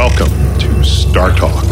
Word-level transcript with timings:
Welcome 0.00 0.58
to 0.60 0.82
Star 0.82 1.30
Talk, 1.36 1.62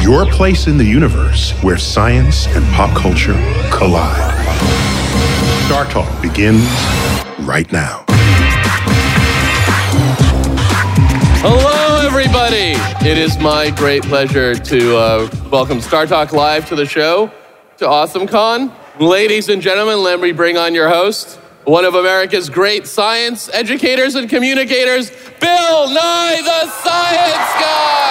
your 0.00 0.26
place 0.26 0.68
in 0.68 0.76
the 0.76 0.84
universe 0.84 1.50
where 1.60 1.76
science 1.76 2.46
and 2.46 2.64
pop 2.66 2.96
culture 2.96 3.32
collide. 3.72 4.32
Star 5.66 5.84
Talk 5.86 6.22
begins 6.22 6.64
right 7.40 7.66
now. 7.72 8.04
Hello, 11.42 12.06
everybody. 12.06 12.74
It 13.04 13.18
is 13.18 13.36
my 13.38 13.70
great 13.70 14.04
pleasure 14.04 14.54
to 14.54 14.96
uh, 14.96 15.28
welcome 15.50 15.80
Star 15.80 16.06
Talk 16.06 16.32
Live 16.32 16.68
to 16.68 16.76
the 16.76 16.86
show, 16.86 17.28
to 17.78 17.86
AwesomeCon. 17.86 18.72
Ladies 19.00 19.48
and 19.48 19.60
gentlemen, 19.60 20.00
let 20.04 20.20
me 20.20 20.30
bring 20.30 20.56
on 20.56 20.76
your 20.76 20.88
host, 20.88 21.40
one 21.64 21.84
of 21.84 21.94
America's 21.94 22.48
great 22.48 22.86
science 22.86 23.48
educators 23.52 24.14
and 24.14 24.28
communicators, 24.28 25.10
Bill 25.40 25.88
Nye 25.90 26.40
the 26.42 26.70
Science 26.82 27.52
Guy. 27.60 28.02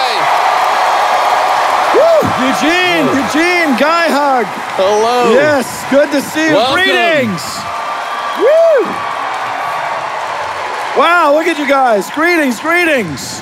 Eugene, 2.42 3.06
Eugene, 3.06 3.78
guy 3.78 4.08
hug. 4.08 4.46
Hello. 4.76 5.32
Yes, 5.32 5.84
good 5.90 6.10
to 6.10 6.20
see 6.20 6.48
you. 6.48 6.54
Welcome. 6.54 6.74
Greetings. 6.74 7.42
Woo! 8.38 8.82
Wow, 11.00 11.34
look 11.34 11.46
at 11.46 11.58
you 11.58 11.68
guys. 11.68 12.10
Greetings, 12.10 12.58
greetings. 12.58 13.40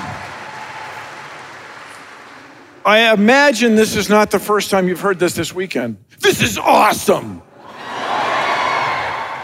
I 2.84 3.12
imagine 3.12 3.74
this 3.74 3.96
is 3.96 4.08
not 4.08 4.30
the 4.30 4.38
first 4.38 4.70
time 4.70 4.88
you've 4.88 5.00
heard 5.00 5.18
this 5.18 5.34
this 5.34 5.54
weekend. 5.54 5.96
This 6.18 6.42
is 6.42 6.58
awesome. 6.58 7.42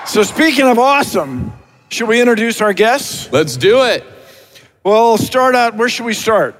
So, 0.08 0.22
speaking 0.22 0.68
of 0.68 0.78
awesome, 0.78 1.52
should 1.88 2.06
we 2.06 2.20
introduce 2.20 2.60
our 2.60 2.72
guests? 2.72 3.28
Let's 3.32 3.56
do 3.56 3.82
it. 3.82 4.04
Well, 4.84 5.18
start 5.18 5.56
out. 5.56 5.74
Where 5.74 5.88
should 5.88 6.06
we 6.06 6.14
start? 6.14 6.54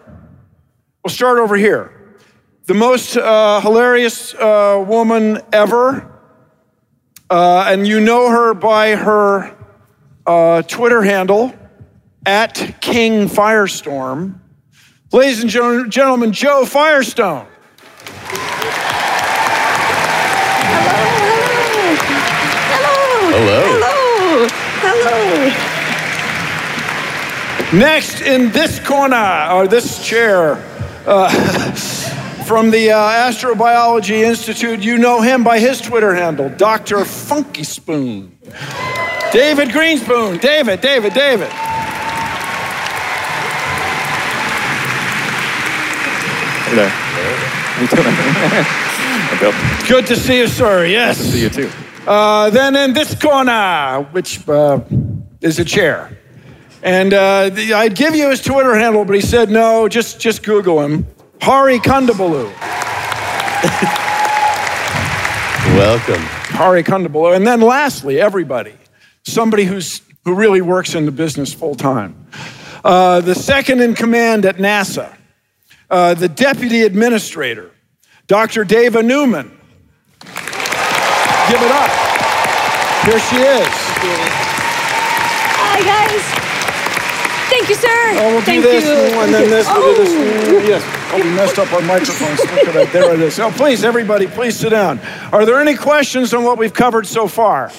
We'll 1.04 1.14
start 1.14 1.38
over 1.38 1.56
here. 1.56 2.16
The 2.64 2.74
most 2.74 3.16
uh, 3.16 3.60
hilarious 3.60 4.34
uh, 4.34 4.84
woman 4.86 5.38
ever, 5.52 6.12
uh, 7.30 7.66
and 7.68 7.86
you 7.86 8.00
know 8.00 8.28
her 8.28 8.52
by 8.52 8.96
her 8.96 9.56
uh, 10.26 10.62
Twitter 10.62 11.02
handle 11.02 11.54
at 12.26 12.80
King 12.80 13.28
Firestorm. 13.28 14.40
Ladies 15.12 15.42
and 15.42 15.92
gentlemen, 15.92 16.32
Jo 16.32 16.64
Firestone. 16.64 17.46
Hello. 23.38 23.60
Hello. 23.68 24.48
Hello. 27.68 27.78
Next 27.78 28.22
in 28.22 28.50
this 28.50 28.80
corner, 28.80 29.48
or 29.52 29.66
this 29.68 30.02
chair, 30.02 30.54
uh, 31.06 31.28
from 32.46 32.70
the 32.70 32.92
uh, 32.92 32.96
Astrobiology 32.96 34.22
Institute, 34.24 34.82
you 34.82 34.96
know 34.96 35.20
him 35.20 35.44
by 35.44 35.58
his 35.58 35.82
Twitter 35.82 36.14
handle, 36.14 36.48
Dr. 36.48 37.04
Funky 37.04 37.62
Spoon. 37.62 38.38
David 39.32 39.68
Grinspoon. 39.68 40.40
David, 40.40 40.80
David, 40.80 41.12
David. 41.12 41.50
Hey 46.64 46.74
there. 46.74 46.88
How 47.68 47.82
you 49.34 49.40
doing? 49.40 49.88
Good 49.90 50.06
to 50.06 50.16
see 50.16 50.38
you, 50.38 50.46
sir. 50.46 50.86
Yes. 50.86 51.18
Nice 51.18 51.26
to 51.26 51.32
see 51.32 51.42
you 51.42 51.50
too. 51.50 51.85
Uh, 52.06 52.50
then 52.50 52.76
in 52.76 52.92
this 52.92 53.20
corner, 53.20 54.06
which 54.12 54.48
uh, 54.48 54.80
is 55.40 55.58
a 55.58 55.64
chair. 55.64 56.16
And 56.82 57.12
uh, 57.12 57.48
the, 57.48 57.74
I'd 57.74 57.96
give 57.96 58.14
you 58.14 58.30
his 58.30 58.40
Twitter 58.40 58.76
handle, 58.76 59.04
but 59.04 59.16
he 59.16 59.20
said 59.20 59.50
no, 59.50 59.88
just, 59.88 60.20
just 60.20 60.44
Google 60.44 60.80
him. 60.82 61.04
Hari 61.42 61.80
Kondabolu. 61.80 62.44
Welcome. 65.76 66.22
Hari 66.54 66.84
Kondabolu. 66.84 67.34
And 67.34 67.44
then 67.44 67.60
lastly, 67.60 68.20
everybody, 68.20 68.74
somebody 69.24 69.64
who's, 69.64 70.00
who 70.24 70.34
really 70.34 70.60
works 70.60 70.94
in 70.94 71.06
the 71.06 71.12
business 71.12 71.52
full 71.52 71.74
time. 71.74 72.28
Uh, 72.84 73.20
the 73.20 73.34
second 73.34 73.80
in 73.80 73.94
command 73.94 74.46
at 74.46 74.58
NASA, 74.58 75.12
uh, 75.90 76.14
the 76.14 76.28
deputy 76.28 76.82
administrator, 76.82 77.72
Dr. 78.28 78.64
Dava 78.64 79.04
Newman. 79.04 79.50
Give 80.20 81.62
it 81.62 81.70
up. 81.70 81.95
Here 83.06 83.20
she 83.20 83.36
is. 83.36 83.68
Hi, 85.58 85.78
guys. 85.80 86.22
Thank 87.48 87.68
you, 87.68 87.74
sir. 87.76 87.88
Oh, 87.88 88.32
we'll 88.32 88.40
Thank 88.42 88.64
do 88.64 88.70
this 88.70 88.84
you. 88.84 89.20
and 89.20 89.32
then 89.32 89.48
this. 89.48 89.66
We'll 89.68 89.94
do 89.94 90.00
Oh. 90.00 90.04
this. 90.04 90.68
Yes. 90.68 90.82
Oh, 91.12 91.22
we 91.22 91.30
messed 91.30 91.58
up 91.58 91.72
our 91.72 91.80
microphones. 91.82 92.40
Look 92.40 92.66
at 92.68 92.74
that. 92.74 92.92
There 92.92 93.14
it 93.14 93.20
is. 93.20 93.38
Oh, 93.38 93.52
please, 93.52 93.84
everybody, 93.84 94.26
please 94.26 94.56
sit 94.56 94.70
down. 94.70 94.98
Are 95.32 95.44
there 95.46 95.60
any 95.60 95.74
questions 95.76 96.34
on 96.34 96.42
what 96.42 96.58
we've 96.58 96.74
covered 96.74 97.06
so 97.06 97.28
far? 97.28 97.70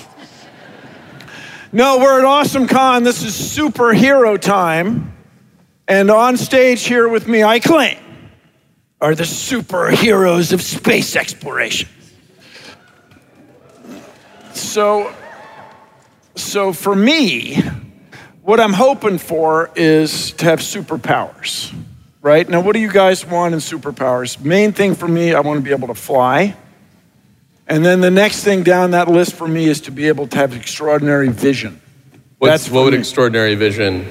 No, 1.74 1.98
we're 2.00 2.20
at 2.20 2.26
Awesome 2.26 2.66
Con. 2.66 3.04
This 3.04 3.22
is 3.24 3.34
superhero 3.34 4.40
time. 4.40 5.12
And 5.90 6.10
on 6.10 6.38
stage 6.38 6.86
here 6.86 7.10
with 7.10 7.28
me, 7.28 7.44
I 7.44 7.60
claim, 7.60 7.98
are 9.02 9.14
the 9.14 9.24
superheroes 9.24 10.54
of 10.54 10.62
space 10.62 11.16
exploration. 11.18 11.90
So, 14.58 15.14
so 16.36 16.74
for 16.74 16.96
me, 16.96 17.62
what 18.42 18.60
I'm 18.60 18.74
hoping 18.74 19.18
for 19.18 19.70
is 19.76 20.32
to 20.34 20.46
have 20.46 20.60
superpowers, 20.60 21.74
right? 22.22 22.48
Now, 22.48 22.62
what 22.62 22.74
do 22.74 22.80
you 22.80 22.92
guys 22.92 23.26
want 23.26 23.54
in 23.54 23.60
superpowers? 23.60 24.40
Main 24.44 24.72
thing 24.72 24.96
for 24.96 25.08
me, 25.08 25.34
I 25.34 25.42
want 25.42 25.58
to 25.58 25.64
be 25.64 25.72
able 25.72 25.90
to 25.90 25.94
fly. 25.94 26.56
And 27.68 27.86
then 27.86 28.02
the 28.02 28.10
next 28.10 28.44
thing 28.44 28.64
down 28.64 28.92
that 28.92 29.08
list 29.08 29.34
for 29.34 29.48
me 29.48 29.66
is 29.66 29.82
to 29.82 29.92
be 29.92 30.08
able 30.08 30.28
to 30.28 30.38
have 30.38 30.56
extraordinary 30.56 31.30
vision. 31.30 31.82
What's, 32.40 32.64
That's 32.64 32.72
what 32.72 32.86
would 32.86 32.94
me. 32.94 33.00
extraordinary 33.00 33.56
vision? 33.56 34.06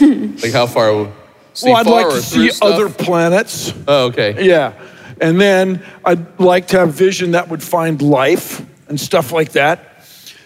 like 0.42 0.52
how 0.52 0.66
far? 0.66 1.12
See 1.52 1.68
well, 1.68 1.76
I'd 1.78 1.86
far 1.86 1.94
like 1.94 2.06
or 2.06 2.10
to 2.12 2.22
see 2.22 2.50
stuff? 2.50 2.72
other 2.72 2.88
planets. 2.88 3.74
Oh, 3.88 4.06
okay. 4.06 4.46
Yeah. 4.46 4.72
And 5.20 5.40
then 5.40 5.84
I'd 6.04 6.38
like 6.38 6.68
to 6.68 6.78
have 6.78 6.94
vision 6.94 7.32
that 7.32 7.48
would 7.48 7.62
find 7.62 8.00
life 8.00 8.64
and 8.88 9.00
stuff 9.00 9.32
like 9.32 9.52
that. 9.52 9.89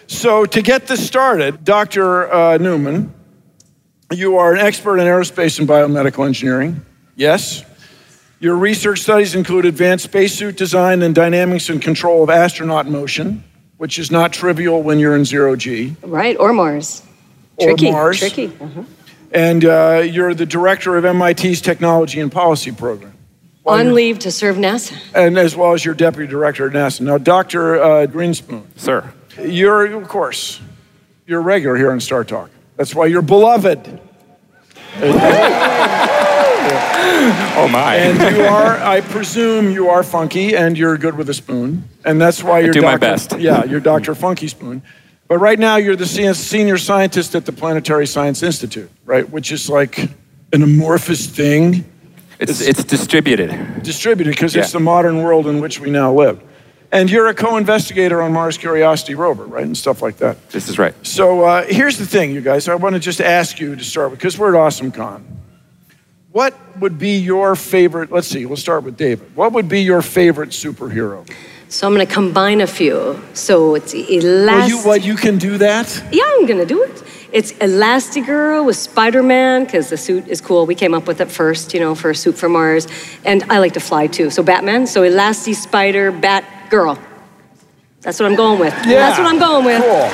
So, 0.07 0.45
to 0.45 0.61
get 0.61 0.87
this 0.87 1.05
started, 1.05 1.63
Dr. 1.63 2.31
Uh, 2.31 2.57
Newman, 2.57 3.13
you 4.11 4.37
are 4.37 4.53
an 4.53 4.59
expert 4.59 4.99
in 4.99 5.07
aerospace 5.07 5.59
and 5.59 5.67
biomedical 5.67 6.25
engineering. 6.25 6.85
Yes. 7.15 7.63
Your 8.39 8.55
research 8.55 8.99
studies 9.01 9.33
include 9.33 9.65
advanced 9.65 10.03
spacesuit 10.05 10.57
design 10.57 11.01
and 11.01 11.15
dynamics 11.15 11.69
and 11.69 11.81
control 11.81 12.23
of 12.23 12.29
astronaut 12.29 12.85
motion, 12.87 13.43
which 13.77 13.97
is 13.97 14.11
not 14.11 14.31
trivial 14.31 14.83
when 14.83 14.99
you're 14.99 15.15
in 15.15 15.25
zero 15.25 15.55
G. 15.55 15.95
Right, 16.03 16.37
or 16.39 16.53
Mars. 16.53 17.01
Or 17.57 17.69
Tricky. 17.69 17.91
Mars. 17.91 18.19
Tricky. 18.19 18.51
Uh-huh. 18.59 18.83
And 19.31 19.65
uh, 19.65 20.03
you're 20.05 20.33
the 20.33 20.45
director 20.45 20.97
of 20.97 21.03
MIT's 21.15 21.61
Technology 21.61 22.19
and 22.19 22.31
Policy 22.31 22.71
Program. 22.71 23.13
While 23.63 23.79
On 23.79 23.95
leave 23.95 24.19
to 24.19 24.31
serve 24.31 24.57
NASA. 24.57 24.95
and 25.15 25.37
as 25.39 25.55
well 25.55 25.73
as 25.73 25.83
your 25.83 25.95
deputy 25.95 26.29
director 26.29 26.67
at 26.67 26.73
NASA. 26.73 27.01
Now, 27.01 27.17
Dr. 27.17 27.81
Uh, 27.81 28.05
Grinspoon, 28.05 28.63
Sir. 28.75 29.11
You're, 29.39 29.85
of 29.85 30.07
course, 30.07 30.59
you're 31.25 31.39
a 31.39 31.43
regular 31.43 31.75
here 31.75 31.91
on 31.91 31.99
Star 31.99 32.23
Talk. 32.23 32.49
That's 32.77 32.93
why 32.93 33.07
you're 33.07 33.21
beloved. 33.21 33.99
Oh 37.57 37.67
my. 37.69 37.95
And 37.95 38.35
you 38.35 38.43
are, 38.43 38.77
I 38.77 39.01
presume, 39.01 39.71
you 39.71 39.89
are 39.89 40.03
funky 40.03 40.55
and 40.55 40.77
you're 40.77 40.97
good 40.97 41.15
with 41.15 41.29
a 41.29 41.33
spoon. 41.33 41.87
And 42.03 42.19
that's 42.19 42.43
why 42.43 42.59
you're 42.59 42.73
do 42.73 42.81
my 42.81 42.91
Dr. 42.91 42.99
best. 42.99 43.39
Yeah, 43.39 43.63
you're 43.63 43.79
Dr. 43.79 44.13
Funky 44.15 44.47
Spoon. 44.47 44.81
But 45.27 45.39
right 45.39 45.57
now, 45.57 45.77
you're 45.77 45.95
the 45.95 46.05
senior 46.05 46.77
scientist 46.77 47.33
at 47.33 47.45
the 47.45 47.51
Planetary 47.51 48.05
Science 48.05 48.43
Institute, 48.43 48.91
right? 49.05 49.27
Which 49.29 49.51
is 49.51 49.69
like 49.69 49.97
an 50.53 50.61
amorphous 50.61 51.25
thing. 51.25 51.85
it's 52.39 52.61
it's 52.61 52.83
distributed. 52.83 53.81
distributed 53.81 54.31
because 54.31 54.55
it's 54.55 54.71
the 54.71 54.79
modern 54.79 55.23
world 55.23 55.47
in 55.47 55.59
which 55.61 55.79
we 55.79 55.89
now 55.89 56.13
live. 56.13 56.41
And 56.95 57.11
you're 57.11 57.27
a 57.27 57.33
co-investigator 57.33 58.21
on 58.21 58.31
Mars 58.31 58.57
Curiosity 58.57 59.15
rover, 59.15 59.45
right, 59.45 59.65
and 59.65 59.77
stuff 59.77 60.01
like 60.01 60.15
that. 60.19 60.49
This 60.51 60.69
is 60.69 60.79
right. 60.79 60.93
So 61.05 61.43
uh, 61.43 61.65
here's 61.65 61.97
the 61.97 62.05
thing, 62.05 62.31
you 62.31 62.39
guys. 62.39 62.69
I 62.69 62.75
want 62.75 62.93
to 62.93 63.01
just 63.01 63.19
ask 63.19 63.59
you 63.59 63.75
to 63.75 63.83
start 63.83 64.11
with, 64.11 64.19
because 64.19 64.37
we're 64.37 64.55
at 64.55 64.61
AwesomeCon. 64.61 65.21
What 66.31 66.55
would 66.79 66.97
be 66.97 67.17
your 67.17 67.57
favorite? 67.57 68.13
Let's 68.13 68.29
see. 68.29 68.45
We'll 68.45 68.55
start 68.55 68.85
with 68.85 68.95
David. 68.95 69.35
What 69.35 69.51
would 69.51 69.67
be 69.67 69.81
your 69.81 70.01
favorite 70.01 70.51
superhero? 70.51 71.29
So 71.67 71.85
I'm 71.85 71.93
going 71.93 72.07
to 72.07 72.13
combine 72.13 72.61
a 72.61 72.67
few. 72.67 73.21
So 73.33 73.75
it's 73.75 73.93
Well, 73.93 74.05
Elastic. 74.07 74.69
you 74.69 74.79
what 74.87 75.03
you 75.03 75.17
can 75.17 75.37
do 75.37 75.57
that? 75.57 76.01
Yeah, 76.13 76.23
I'm 76.25 76.45
going 76.45 76.59
to 76.59 76.65
do 76.65 76.81
it. 76.81 77.03
It's 77.33 77.51
Elastigirl 77.53 78.65
with 78.65 78.77
Spider-Man 78.77 79.65
because 79.65 79.89
the 79.89 79.97
suit 79.97 80.29
is 80.29 80.39
cool. 80.39 80.65
We 80.65 80.75
came 80.75 80.93
up 80.93 81.07
with 81.07 81.19
it 81.19 81.29
first, 81.29 81.73
you 81.73 81.81
know, 81.81 81.93
for 81.93 82.11
a 82.11 82.15
suit 82.15 82.37
for 82.37 82.47
Mars. 82.47 82.87
And 83.25 83.43
I 83.49 83.59
like 83.59 83.73
to 83.73 83.81
fly 83.81 84.07
too. 84.07 84.29
So 84.29 84.43
Batman. 84.43 84.87
So 84.87 85.01
Elasti 85.01 85.53
Spider 85.53 86.13
Bat 86.13 86.45
Girl. 86.69 86.97
That's 88.01 88.19
what 88.19 88.29
I'm 88.29 88.35
going 88.35 88.59
with. 88.59 88.73
That's 88.83 89.17
what 89.17 89.27
I'm 89.27 89.39
going 89.39 89.65
with. 89.65 89.81
Cool. 89.81 90.09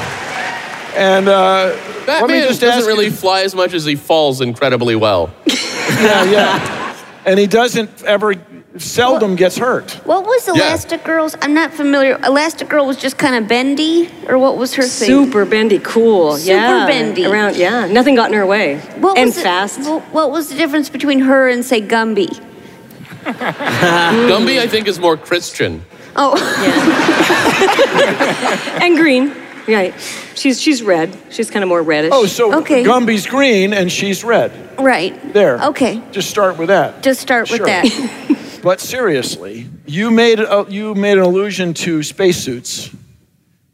And 0.97 1.27
uh, 1.27 1.75
let 2.07 2.23
me 2.23 2.27
Batman 2.27 2.47
just 2.47 2.61
doesn't 2.61 2.85
really 2.87 3.05
You, 3.05 3.11
fly 3.11 3.41
as 3.41 3.55
much 3.55 3.73
as 3.73 3.85
he 3.85 3.95
falls 3.95 4.41
incredibly 4.41 4.95
well. 4.95 5.33
yeah, 5.47 6.23
yeah. 6.25 6.97
and 7.25 7.39
he 7.39 7.47
doesn't 7.47 8.03
ever, 8.03 8.35
seldom 8.77 9.35
gets 9.35 9.57
hurt. 9.57 9.91
What 10.05 10.25
was 10.25 10.47
Yeah. 10.47 10.53
Elastigirl's? 10.73 11.35
I'm 11.41 11.53
not 11.53 11.73
familiar. 11.73 12.17
Elastigirl 12.17 12.85
was 12.85 12.97
just 12.97 13.17
kind 13.17 13.35
of 13.35 13.47
bendy, 13.47 14.09
or 14.27 14.37
what 14.37 14.57
was 14.57 14.73
her 14.75 14.83
thing? 14.83 15.07
Super 15.07 15.45
bendy, 15.45 15.79
cool. 15.79 16.37
Super 16.37 16.53
yeah. 16.53 16.87
bendy. 16.87 17.25
Around, 17.25 17.55
yeah. 17.55 17.87
Nothing 17.87 18.15
got 18.15 18.29
in 18.31 18.37
her 18.37 18.45
way. 18.45 18.79
What 18.99 19.17
and 19.17 19.27
was 19.27 19.35
the- 19.35 19.41
fast. 19.41 19.79
what 20.11 20.31
was 20.31 20.49
the 20.49 20.55
difference 20.55 20.89
between 20.89 21.19
her 21.19 21.47
and 21.47 21.63
say 21.63 21.81
Gumby? 21.81 22.27
Gumby, 23.23 24.59
I 24.59 24.67
think, 24.67 24.87
is 24.87 24.99
more 24.99 25.15
Christian. 25.15 25.85
Oh, 26.15 26.35
Yeah. 26.61 28.79
and 28.81 28.97
green. 28.97 29.33
Right. 29.67 29.93
She's 30.35 30.59
she's 30.59 30.81
red. 30.81 31.15
She's 31.29 31.51
kind 31.51 31.63
of 31.63 31.69
more 31.69 31.83
reddish. 31.83 32.11
Oh, 32.13 32.25
so 32.25 32.59
Okay. 32.61 32.83
Gumby's 32.83 33.27
green 33.27 33.73
and 33.73 33.91
she's 33.91 34.23
red. 34.23 34.51
right. 34.79 35.33
There. 35.33 35.59
Okay. 35.67 36.01
Just 36.11 36.29
start 36.29 36.57
with 36.57 36.69
that. 36.69 37.03
Just 37.03 37.21
start 37.21 37.49
with 37.49 37.57
Sure. 37.57 37.67
that. 37.67 38.37
But 38.61 38.79
seriously, 38.79 39.67
you 39.87 40.11
made 40.11 40.39
a, 40.39 40.67
you 40.69 40.93
made 40.93 41.17
an 41.17 41.23
allusion 41.23 41.73
to 41.73 42.03
spacesuits 42.03 42.91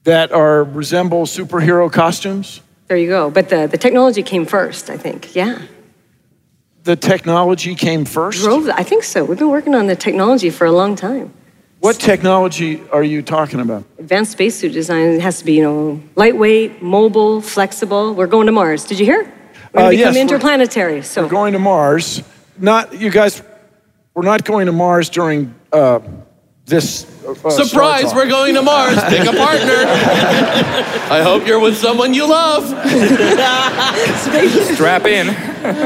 that 0.06 0.32
are 0.32 0.64
resemble 0.64 1.26
superhero 1.26 1.92
costumes. 1.92 2.62
There 2.88 2.96
you 2.96 3.10
go. 3.10 3.30
But 3.30 3.50
the, 3.50 3.68
the 3.68 3.78
technology 3.78 4.24
came 4.24 4.46
first, 4.46 4.90
I 4.90 4.96
think. 4.96 5.36
Yeah. 5.36 5.62
The 6.84 6.96
technology 6.96 7.76
came 7.76 8.06
first. 8.06 8.40
Drove. 8.40 8.70
I 8.70 8.84
think 8.84 9.04
so. 9.04 9.26
We've 9.26 9.38
been 9.38 9.50
working 9.50 9.76
on 9.76 9.88
the 9.88 9.96
technology 9.98 10.50
for 10.50 10.64
a 10.66 10.72
long 10.72 10.96
time. 10.96 11.34
What 11.80 11.98
technology 12.00 12.82
are 12.92 13.04
you 13.04 13.22
talking 13.22 13.60
about? 13.60 13.84
Advanced 14.00 14.32
spacesuit 14.32 14.74
design 14.74 15.20
has 15.20 15.40
to 15.40 15.46
be, 15.46 15.54
you 15.54 15.64
know, 15.64 16.02
lightweight, 16.16 16.82
mobile, 16.82 17.40
flexible. 17.42 18.14
We're 18.16 18.28
going 18.28 18.48
to 18.48 18.52
Mars. 18.52 18.84
Did 18.86 19.00
you 19.00 19.06
hear? 19.06 19.24
We're 19.74 19.80
Uh, 19.82 19.84
going 19.84 19.92
to 19.92 19.98
yes, 19.98 20.00
become 20.00 20.14
we're- 20.14 20.22
interplanetary. 20.22 21.02
So 21.04 21.24
We're 21.24 21.30
going 21.30 21.54
to 21.54 21.60
Mars. 21.60 22.24
Not 22.58 23.00
you 23.00 23.12
guys. 23.12 23.44
We're 24.16 24.24
not 24.24 24.44
going 24.44 24.66
to 24.66 24.72
Mars 24.72 25.10
during 25.10 25.54
uh, 25.72 26.00
this. 26.68 27.06
Uh, 27.26 27.50
Surprise, 27.50 28.14
we're 28.14 28.28
going 28.30 28.54
to 28.56 28.62
Mars. 28.62 28.96
Pick 29.10 29.22
a 29.28 29.34
partner. 29.34 29.74
I 31.10 31.22
hope 31.24 31.46
you're 31.48 31.60
with 31.60 31.76
someone 31.78 32.14
you 32.14 32.28
love. 32.30 32.68
Strap 34.76 35.06
in. 35.06 35.28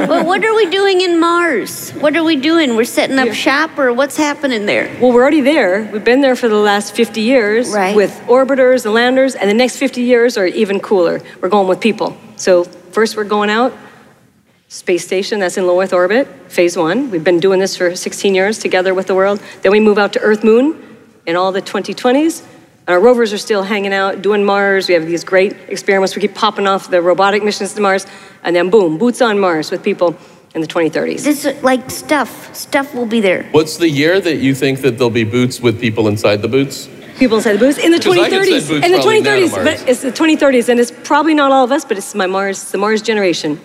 well, 0.08 0.26
what 0.26 0.44
are 0.44 0.56
we 0.56 0.66
doing 0.70 1.02
in 1.02 1.20
Mars? 1.20 1.92
What 1.92 2.16
are 2.18 2.24
we 2.24 2.36
doing? 2.36 2.76
We're 2.76 2.84
setting 2.86 3.18
up 3.20 3.30
shop, 3.34 3.78
or 3.80 3.94
what's 3.94 4.18
happening 4.18 4.66
there? 4.66 4.96
Well, 5.00 5.12
we're 5.14 5.22
already 5.22 5.42
there. 5.42 5.90
We've 5.92 6.04
been 6.04 6.22
there 6.22 6.36
for 6.36 6.48
the 6.50 6.56
last 6.58 6.94
50 6.96 7.22
years 7.22 7.70
Right. 7.70 7.96
with 7.96 8.12
orbiters 8.28 8.86
and 8.86 8.94
landers, 8.94 9.36
and 9.36 9.50
the 9.50 9.54
next 9.56 9.78
50 9.78 10.02
years 10.02 10.38
are 10.38 10.46
even 10.48 10.80
cooler. 10.80 11.22
We're 11.42 11.50
going 11.50 11.68
with 11.68 11.80
people. 11.80 12.18
So, 12.36 12.64
first, 12.64 13.16
we're 13.18 13.24
going 13.24 13.50
out, 13.50 13.74
space 14.72 15.04
station 15.04 15.40
that's 15.42 15.58
in 15.58 15.68
low 15.68 15.82
Earth 15.82 15.92
orbit, 15.92 16.28
phase 16.48 16.78
one. 16.78 17.12
We've 17.12 17.26
been 17.26 17.42
doing 17.42 17.60
this 17.60 17.76
for 17.76 17.94
16 17.94 18.34
years 18.34 18.58
together 18.58 18.94
with 18.94 19.08
the 19.08 19.14
world. 19.14 19.42
Then 19.64 19.74
we 19.74 19.82
move 19.82 19.98
out 19.98 20.14
to 20.14 20.20
Earth 20.22 20.46
Moon 20.46 20.82
in 21.26 21.36
all 21.36 21.52
the 21.52 21.62
2020s. 21.62 22.42
and 22.88 22.96
Our 22.96 23.02
rovers 23.02 23.34
are 23.34 23.38
still 23.38 23.64
hanging 23.64 23.92
out, 23.94 24.22
doing 24.22 24.46
Mars. 24.46 24.88
We 24.88 24.94
have 24.94 25.06
these 25.06 25.26
great 25.26 25.58
experiments. 25.68 26.16
We 26.16 26.22
keep 26.22 26.36
popping 26.36 26.68
off 26.68 26.90
the 26.90 27.02
robotic 27.02 27.44
missions 27.44 27.74
to 27.74 27.82
Mars, 27.82 28.08
and 28.44 28.56
then 28.56 28.70
boom, 28.70 28.98
boots 28.98 29.22
on 29.22 29.40
Mars 29.40 29.72
with 29.72 29.84
people 29.84 30.16
in 30.56 30.62
the 30.62 30.68
2030s. 30.68 31.26
This 31.26 31.44
is 31.44 31.62
like 31.62 31.92
stuff. 31.92 32.56
Stuff 32.56 32.96
will 32.96 33.06
be 33.06 33.20
there. 33.20 33.50
What's 33.52 33.76
the 33.76 33.90
year 33.90 34.22
that 34.22 34.38
you 34.38 34.56
think 34.56 34.80
that 34.82 34.98
there'll 34.98 35.10
be 35.10 35.26
boots 35.26 35.60
with 35.60 35.82
people 35.82 36.08
inside 36.08 36.42
the 36.42 36.48
boots? 36.48 36.88
people 37.20 37.38
inside 37.38 37.54
the 37.54 37.60
boots 37.60 37.78
in 37.78 37.92
the 37.92 38.00
'Cause 38.00 38.18
I 38.18 38.30
could 38.30 38.32
send 38.32 38.46
2030s. 38.48 38.68
boots 38.68 38.86
In 38.86 38.92
the 38.92 38.98
probably 38.98 39.22
now 39.22 39.36
to 39.36 39.42
2030s, 39.42 39.64
but 39.64 39.90
it's 39.90 40.02
the 40.02 40.12
2030s, 40.12 40.70
and 40.70 40.80
it's 40.80 40.92
probably 41.04 41.36
not 41.36 41.52
all 41.52 41.64
of 41.64 41.72
us, 41.72 41.86
but 41.86 41.96
it's 41.96 42.16
my 42.16 42.26
Mars, 42.26 42.72
the 42.72 42.80
Mars 42.80 43.04
generation. 43.04 43.60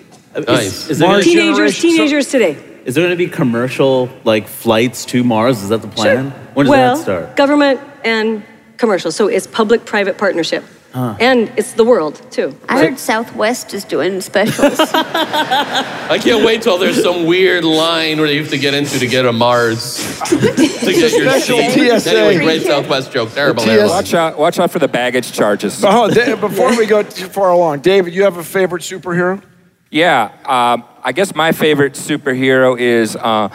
Nice. 0.47 0.89
Is 0.91 0.99
there, 0.99 1.09
Mars 1.09 1.25
gonna, 1.25 1.37
generation. 1.37 1.55
Teenagers, 1.57 1.77
so- 1.77 1.83
teenagers 1.83 2.29
today. 2.29 2.57
is 2.85 2.95
there 2.95 3.05
gonna 3.05 3.17
be 3.17 3.29
commercial 3.29 4.09
like 4.25 4.47
flights 4.49 5.05
to 5.07 5.25
Mars? 5.25 5.63
Is 5.63 5.69
that 5.71 5.83
the 5.83 5.89
plan? 5.89 6.31
When 6.55 6.67
does 6.67 6.71
well, 6.71 6.97
that 6.97 7.03
start? 7.03 7.37
government 7.37 7.81
and 8.05 8.43
commercial, 8.77 9.11
so 9.13 9.29
it's 9.29 9.47
public-private 9.47 10.19
partnership, 10.19 10.63
Huh. 10.93 11.15
and 11.19 11.51
it's 11.57 11.73
the 11.73 11.85
world 11.85 12.21
too. 12.31 12.55
I 12.69 12.79
heard 12.79 12.99
Southwest 12.99 13.73
is 13.75 13.85
doing 13.85 14.21
specials. 14.21 14.79
I 14.81 16.19
can't 16.23 16.45
wait 16.45 16.63
till 16.63 16.79
there's 16.79 17.03
some 17.03 17.25
weird 17.27 17.65
line 17.65 18.19
where 18.19 18.31
you 18.31 18.41
have 18.43 18.51
to 18.51 18.59
get 18.59 18.75
into 18.75 18.99
to 18.99 19.07
get 19.07 19.25
a 19.27 19.33
Mars. 19.33 19.97
to 20.29 20.37
get 20.39 21.13
your 21.13 21.31
Special. 21.31 21.59
TSA. 21.59 22.11
Anyway, 22.19 22.45
great 22.45 22.63
Southwest 22.63 23.13
joke. 23.13 23.33
Terrible. 23.33 23.65
Watch 23.67 24.15
out! 24.15 24.39
Watch 24.39 24.59
out 24.59 24.71
for 24.71 24.79
the 24.79 24.89
baggage 24.89 25.33
charges. 25.33 25.83
Oh, 25.85 26.09
before 26.37 26.77
we 26.77 26.87
go 26.87 27.03
too 27.03 27.27
far 27.27 27.51
along, 27.51 27.81
David, 27.81 28.15
you 28.15 28.23
have 28.25 28.37
a 28.37 28.45
favorite 28.45 28.83
superhero? 28.83 29.43
Yeah, 29.91 30.33
um, 30.45 30.85
I 31.03 31.13
guess 31.13 31.35
my 31.35 31.53
favorite 31.53 31.95
superhero 31.95 32.79
is 32.79 33.15
uh, 33.17 33.49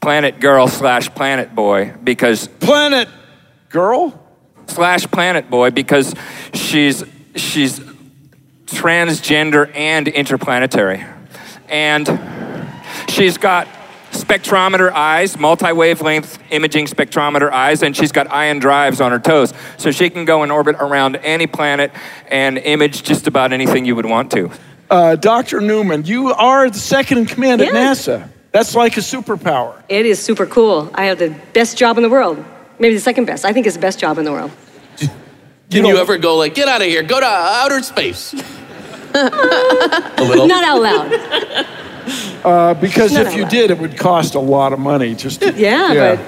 Planet 0.00 0.38
Girl 0.38 0.68
slash 0.68 1.12
Planet 1.14 1.54
Boy 1.54 1.94
because 2.02 2.48
Planet 2.48 3.08
Girl. 3.68 4.18
slash 4.66 5.10
Planet 5.10 5.50
Boy 5.50 5.70
because 5.70 6.14
she's 6.54 7.04
she's 7.34 7.80
transgender 8.66 9.74
and 9.74 10.08
interplanetary, 10.08 11.04
and 11.68 12.06
she's 13.08 13.38
got 13.38 13.66
spectrometer 14.12 14.90
eyes, 14.92 15.38
multi-wavelength 15.38 16.38
imaging 16.50 16.86
spectrometer 16.86 17.50
eyes, 17.50 17.82
and 17.82 17.96
she's 17.96 18.12
got 18.12 18.30
ion 18.30 18.58
drives 18.58 19.00
on 19.00 19.10
her 19.10 19.18
toes, 19.18 19.52
so 19.78 19.90
she 19.90 20.10
can 20.10 20.24
go 20.24 20.42
in 20.42 20.50
orbit 20.50 20.76
around 20.78 21.16
any 21.16 21.46
planet 21.46 21.90
and 22.30 22.58
image 22.58 23.02
just 23.02 23.26
about 23.26 23.52
anything 23.52 23.84
you 23.84 23.96
would 23.96 24.06
want 24.06 24.30
to. 24.30 24.50
Uh, 24.92 25.16
Dr. 25.16 25.62
Newman, 25.62 26.04
you 26.04 26.34
are 26.34 26.68
the 26.68 26.78
second 26.78 27.16
in 27.16 27.24
command 27.24 27.62
at 27.62 27.72
NASA. 27.72 28.28
That's 28.52 28.74
like 28.74 28.98
a 28.98 29.00
superpower. 29.00 29.82
It 29.88 30.04
is 30.04 30.22
super 30.22 30.44
cool. 30.44 30.90
I 30.92 31.06
have 31.06 31.18
the 31.18 31.34
best 31.54 31.78
job 31.78 31.96
in 31.96 32.02
the 32.02 32.10
world, 32.10 32.44
maybe 32.78 32.94
the 32.94 33.00
second 33.00 33.24
best. 33.24 33.46
I 33.46 33.54
think 33.54 33.66
it's 33.66 33.74
the 33.76 33.80
best 33.80 33.98
job 33.98 34.18
in 34.18 34.26
the 34.26 34.32
world. 34.32 34.50
Can 35.70 35.84
know- 35.84 35.88
you 35.88 35.96
ever 35.96 36.18
go 36.18 36.36
like, 36.36 36.54
get 36.54 36.68
out 36.68 36.82
of 36.82 36.86
here, 36.88 37.02
go 37.02 37.18
to 37.20 37.24
outer 37.26 37.82
space? 37.82 38.34
a 39.14 40.14
little. 40.20 40.46
Not 40.46 40.62
out 40.62 40.82
loud. 40.82 41.66
Uh, 42.44 42.74
because 42.74 43.14
Not 43.14 43.28
if 43.28 43.34
you 43.34 43.42
allowed. 43.44 43.50
did, 43.50 43.70
it 43.70 43.78
would 43.78 43.96
cost 43.96 44.34
a 44.34 44.40
lot 44.40 44.74
of 44.74 44.78
money. 44.78 45.14
Just 45.14 45.40
to- 45.40 45.54
Yeah, 45.54 46.20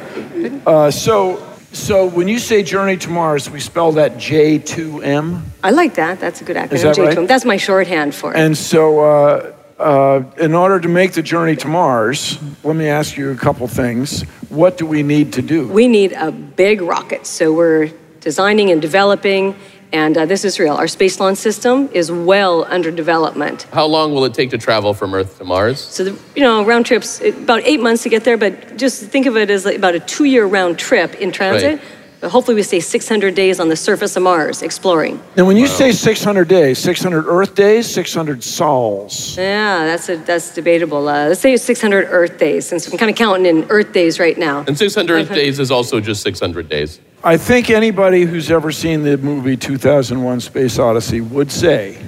Uh, 0.66 0.90
so, 0.90 1.36
so 1.74 2.06
when 2.06 2.28
you 2.28 2.38
say 2.38 2.62
Journey 2.62 2.96
to 2.98 3.10
Mars, 3.10 3.50
we 3.50 3.60
spell 3.60 3.92
that 3.92 4.12
J2M. 4.14 5.42
I 5.62 5.70
like 5.70 5.94
that. 5.94 6.20
That's 6.20 6.40
a 6.40 6.44
good 6.44 6.56
acronym. 6.56 6.72
Is 6.72 6.82
that? 6.82 6.96
J2M. 6.96 7.26
That's 7.26 7.44
my 7.44 7.56
shorthand 7.56 8.14
for 8.14 8.32
it. 8.32 8.38
And 8.38 8.56
so, 8.56 9.00
uh, 9.00 9.52
uh, 9.78 10.22
in 10.38 10.54
order 10.54 10.78
to 10.78 10.88
make 10.88 11.12
the 11.12 11.22
journey 11.22 11.56
to 11.56 11.68
Mars, 11.68 12.38
let 12.62 12.76
me 12.76 12.86
ask 12.86 13.16
you 13.16 13.30
a 13.30 13.36
couple 13.36 13.66
things. 13.66 14.22
What 14.48 14.78
do 14.78 14.86
we 14.86 15.02
need 15.02 15.32
to 15.34 15.42
do? 15.42 15.68
We 15.68 15.88
need 15.88 16.12
a 16.12 16.30
big 16.30 16.80
rocket. 16.80 17.26
So 17.26 17.52
we're 17.52 17.90
designing 18.20 18.70
and 18.70 18.80
developing, 18.80 19.56
and 19.94 20.18
uh, 20.18 20.26
this 20.26 20.44
is 20.44 20.58
real. 20.58 20.74
Our 20.74 20.88
space 20.88 21.20
launch 21.20 21.38
system 21.38 21.88
is 21.92 22.10
well 22.10 22.64
under 22.64 22.90
development. 22.90 23.62
How 23.72 23.86
long 23.86 24.12
will 24.12 24.24
it 24.24 24.34
take 24.34 24.50
to 24.50 24.58
travel 24.58 24.92
from 24.92 25.14
Earth 25.14 25.38
to 25.38 25.44
Mars? 25.44 25.80
So, 25.80 26.02
the, 26.02 26.18
you 26.34 26.42
know, 26.42 26.64
round 26.64 26.84
trips, 26.84 27.20
about 27.20 27.62
eight 27.62 27.80
months 27.80 28.02
to 28.02 28.08
get 28.08 28.24
there, 28.24 28.36
but 28.36 28.76
just 28.76 29.04
think 29.04 29.26
of 29.26 29.36
it 29.36 29.50
as 29.50 29.64
like 29.64 29.76
about 29.76 29.94
a 29.94 30.00
two 30.00 30.24
year 30.24 30.46
round 30.46 30.80
trip 30.80 31.14
in 31.14 31.30
transit. 31.30 31.78
Right. 31.78 31.88
But 32.24 32.30
hopefully, 32.30 32.54
we 32.54 32.62
stay 32.62 32.80
600 32.80 33.34
days 33.34 33.60
on 33.60 33.68
the 33.68 33.76
surface 33.76 34.16
of 34.16 34.22
Mars 34.22 34.62
exploring. 34.62 35.20
Now, 35.36 35.44
when 35.44 35.58
you 35.58 35.66
say 35.66 35.92
600 35.92 36.48
days, 36.48 36.78
600 36.78 37.26
Earth 37.26 37.54
days, 37.54 37.86
600 37.86 38.42
sols. 38.42 39.36
Yeah, 39.36 39.84
that's, 39.84 40.08
a, 40.08 40.16
that's 40.16 40.54
debatable. 40.54 41.06
Uh, 41.06 41.28
let's 41.28 41.42
say 41.42 41.54
600 41.54 42.06
Earth 42.08 42.38
days, 42.38 42.66
since 42.66 42.90
I'm 42.90 42.96
kind 42.96 43.10
of 43.10 43.16
counting 43.18 43.44
in 43.44 43.64
Earth 43.68 43.92
days 43.92 44.18
right 44.18 44.38
now. 44.38 44.64
And 44.66 44.78
600 44.78 45.26
Okay. 45.26 45.34
days 45.34 45.60
is 45.60 45.70
also 45.70 46.00
just 46.00 46.22
600 46.22 46.66
days. 46.66 46.98
I 47.22 47.36
think 47.36 47.68
anybody 47.68 48.22
who's 48.22 48.50
ever 48.50 48.72
seen 48.72 49.02
the 49.02 49.18
movie 49.18 49.58
2001 49.58 50.40
Space 50.40 50.78
Odyssey 50.78 51.20
would 51.20 51.52
say, 51.52 52.02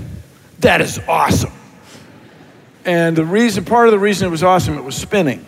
that 0.61 0.81
is 0.81 0.99
awesome. 1.07 1.53
And 2.87 3.15
the 3.15 3.27
reason, 3.27 3.67
part 3.67 3.87
of 3.89 3.93
the 3.93 3.99
reason 3.99 4.29
it 4.29 4.31
was 4.31 4.43
awesome, 4.43 4.79
it 4.79 4.83
was 4.85 4.97
spinning, 4.97 5.45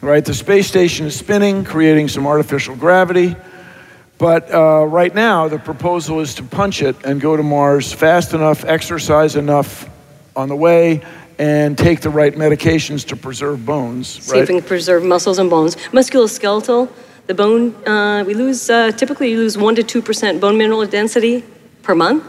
right? 0.00 0.24
The 0.24 0.34
space 0.34 0.66
station 0.66 1.06
is 1.06 1.14
spinning, 1.16 1.62
creating 1.64 2.08
some 2.08 2.26
artificial 2.26 2.74
gravity. 2.74 3.36
But 4.20 4.52
uh, 4.52 4.84
right 4.84 5.14
now, 5.14 5.48
the 5.48 5.58
proposal 5.58 6.20
is 6.20 6.34
to 6.34 6.42
punch 6.42 6.82
it 6.82 6.94
and 7.06 7.18
go 7.22 7.38
to 7.38 7.42
Mars 7.42 7.90
fast 7.90 8.34
enough, 8.34 8.66
exercise 8.66 9.34
enough 9.34 9.88
on 10.36 10.50
the 10.50 10.56
way, 10.56 11.00
and 11.38 11.76
take 11.78 12.02
the 12.02 12.10
right 12.10 12.34
medications 12.34 13.06
to 13.08 13.16
preserve 13.16 13.64
bones. 13.64 14.08
See 14.08 14.20
if 14.20 14.32
we 14.34 14.38
Right? 14.40 14.48
can 14.48 14.62
preserve 14.62 15.04
muscles 15.04 15.38
and 15.38 15.48
bones. 15.48 15.76
Musculoskeletal, 15.92 16.90
the 17.28 17.34
bone, 17.34 17.74
uh, 17.86 18.22
we 18.26 18.34
lose, 18.34 18.68
uh, 18.68 18.90
typically 18.90 19.30
you 19.30 19.38
lose 19.38 19.56
1% 19.56 19.74
to 19.86 20.02
2% 20.02 20.38
bone 20.38 20.58
mineral 20.58 20.84
density 20.84 21.42
per 21.82 21.94
month. 21.94 22.22